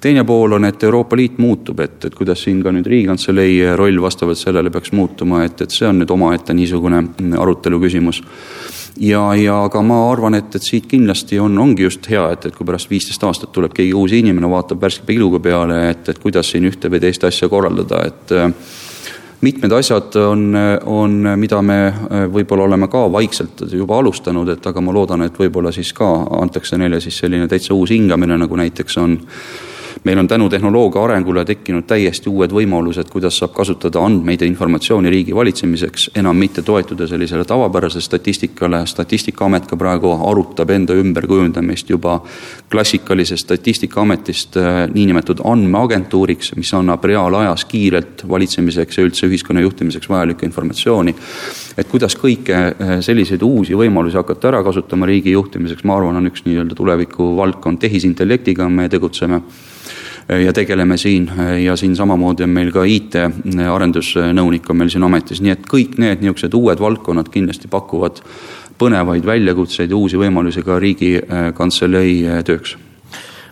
teine 0.00 0.24
pool 0.24 0.52
on, 0.52 0.64
et 0.64 0.82
Euroopa 0.82 1.16
Liit 1.16 1.38
muutub, 1.38 1.80
et, 1.80 2.04
et 2.04 2.14
kuidas 2.14 2.42
siin 2.44 2.60
ka 2.62 2.72
nüüd 2.74 2.86
Riigikantselei 2.86 3.58
roll 3.78 4.00
vastavalt 4.02 4.38
sellele 4.38 4.70
peaks 4.70 4.92
muutuma, 4.92 5.44
et, 5.44 5.62
et 5.64 5.72
see 5.72 5.88
on 5.88 5.98
nüüd 6.02 6.12
omaette 6.12 6.54
niisugune 6.54 7.02
arutelu 7.40 7.80
küsimus 7.82 8.22
ja, 9.00 9.22
ja 9.34 9.58
aga 9.66 9.82
ma 9.84 9.98
arvan, 10.10 10.36
et, 10.38 10.54
et 10.56 10.62
siit 10.62 10.86
kindlasti 10.90 11.38
on, 11.42 11.58
ongi 11.58 11.86
just 11.86 12.08
hea, 12.10 12.24
et, 12.32 12.48
et 12.48 12.56
kui 12.56 12.66
pärast 12.66 12.90
viisteist 12.90 13.24
aastat 13.26 13.52
tuleb 13.52 13.74
keegi 13.76 13.94
uus 13.96 14.14
inimene, 14.16 14.48
vaatab 14.50 14.82
värske 14.82 15.06
pilguga 15.08 15.40
peale, 15.42 15.80
et, 15.90 16.08
et 16.08 16.20
kuidas 16.22 16.50
siin 16.52 16.66
ühte 16.68 16.90
või 16.92 17.02
teist 17.02 17.24
asja 17.26 17.48
korraldada, 17.52 18.02
et 18.08 18.34
äh, 18.36 18.50
mitmed 19.44 19.72
asjad 19.76 20.16
on, 20.22 20.48
on, 20.84 21.16
mida 21.36 21.60
me 21.62 21.78
äh, 21.86 22.26
võib-olla 22.32 22.68
oleme 22.70 22.88
ka 22.92 23.06
vaikselt 23.12 23.66
juba 23.72 24.00
alustanud, 24.00 24.48
et 24.54 24.66
aga 24.66 24.82
ma 24.84 24.94
loodan, 24.96 25.26
et 25.26 25.38
võib-olla 25.38 25.72
siis 25.74 25.92
ka 25.96 26.10
antakse 26.40 26.78
neile 26.80 27.00
siis 27.04 27.18
selline 27.24 27.48
täitsa 27.50 27.74
uus 27.76 27.94
hingamine, 27.94 28.38
nagu 28.40 28.60
näiteks 28.62 29.02
on 29.02 29.18
meil 30.06 30.18
on 30.18 30.28
tänu 30.28 30.48
tehnoloogia 30.48 31.02
arengule 31.04 31.42
tekkinud 31.44 31.84
täiesti 31.90 32.30
uued 32.30 32.52
võimalused, 32.54 33.08
kuidas 33.10 33.40
saab 33.40 33.56
kasutada 33.56 33.98
andmeid 34.06 34.44
ja 34.44 34.46
informatsiooni 34.46 35.10
riigi 35.10 35.34
valitsemiseks, 35.34 36.10
enam 36.20 36.38
mitte 36.38 36.62
toetuda 36.62 37.08
sellisele 37.10 37.44
tavapärasele 37.44 38.04
statistikale, 38.06 38.84
statistikaamet 38.86 39.66
ka 39.66 39.76
praegu 39.76 40.12
arutab 40.30 40.70
enda 40.70 40.94
ümberkujundamist 40.94 41.90
juba 41.90 42.20
klassikalisest 42.70 43.48
statistikaametist 43.48 44.60
äh, 44.62 44.80
niinimetatud 44.94 45.42
andmeagentuuriks, 45.44 46.54
mis 46.56 46.70
annab 46.78 47.04
reaalajas 47.04 47.66
kiirelt 47.66 48.28
valitsemiseks 48.30 48.98
ja 48.98 49.10
üldse 49.10 49.26
ühiskonna 49.26 49.66
juhtimiseks 49.66 50.08
vajalikku 50.08 50.46
informatsiooni. 50.46 51.16
et 51.76 51.88
kuidas 51.90 52.14
kõike 52.14 52.54
äh, 52.54 52.98
selliseid 53.00 53.42
uusi 53.42 53.74
võimalusi 53.74 54.22
hakata 54.22 54.54
ära 54.54 54.62
kasutama 54.62 55.06
riigi 55.10 55.34
juhtimiseks, 55.34 55.82
ma 55.82 55.98
arvan, 55.98 56.22
on 56.22 56.30
üks 56.30 56.46
nii-öelda 56.46 56.78
tulevikuvaldkond, 56.78 57.82
tehisintellektiga 57.82 58.68
me 58.68 58.88
tegutseme 58.88 59.42
ja 60.28 60.52
tegeleme 60.52 60.96
siin 60.96 61.30
ja 61.64 61.76
siin 61.76 61.96
samamoodi 61.96 62.42
on 62.46 62.50
meil 62.50 62.72
ka 62.74 62.84
IT-arendusnõunik 62.84 64.70
on 64.70 64.80
meil 64.80 64.90
siin 64.90 65.06
ametis, 65.06 65.42
nii 65.42 65.54
et 65.54 65.68
kõik 65.70 65.98
need 66.02 66.24
niisugused 66.24 66.54
uued 66.54 66.82
valdkonnad 66.82 67.30
kindlasti 67.30 67.70
pakuvad 67.70 68.22
põnevaid 68.78 69.26
väljakutseid 69.26 69.90
ja 69.90 69.96
uusi 69.96 70.18
võimalusi 70.20 70.64
ka 70.66 70.80
Riigikantselei 70.82 72.42
tööks 72.48 72.76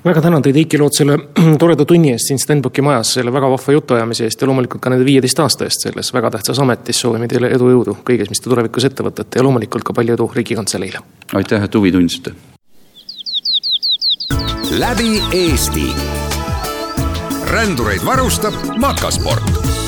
väga 0.05 0.20
tänan 0.20 0.43
teid, 0.43 0.57
Eiki 0.57 0.79
Loot, 0.79 0.97
selle 0.97 1.18
toreda 1.62 1.85
tunni 1.89 2.12
eest 2.12 2.29
siin 2.29 2.39
Stenbocki 2.39 2.83
majas, 2.85 3.14
selle 3.16 3.33
väga 3.33 3.49
vahva 3.55 3.77
jutuajamise 3.77 4.29
eest 4.29 4.43
ja 4.43 4.49
loomulikult 4.51 4.83
ka 4.85 4.93
nende 4.93 5.07
viieteist 5.07 5.41
aasta 5.41 5.68
eest 5.68 5.87
selles 5.89 6.12
väga 6.14 6.35
tähtsas 6.37 6.61
ametis. 6.61 7.01
soovime 7.01 7.29
teile 7.29 7.53
edu, 7.55 7.70
jõudu 7.72 7.97
kõiges, 8.05 8.29
mis 8.33 8.43
te 8.43 8.51
tulevikus 8.51 8.91
ette 8.91 9.07
võtate 9.07 9.41
ja 9.41 9.47
loomulikult 9.47 9.87
ka 9.87 9.97
palju 9.97 10.18
edu 10.18 10.31
Riigikantseleile. 10.35 11.01
aitäh, 11.35 11.64
et 11.64 11.75
huvi 11.75 11.93
tundsite. 11.93 12.35
läbi 14.79 15.22
Eesti 15.33 15.89
rändureid 17.55 18.02
varustab 18.02 18.55
Makasport 18.78 19.84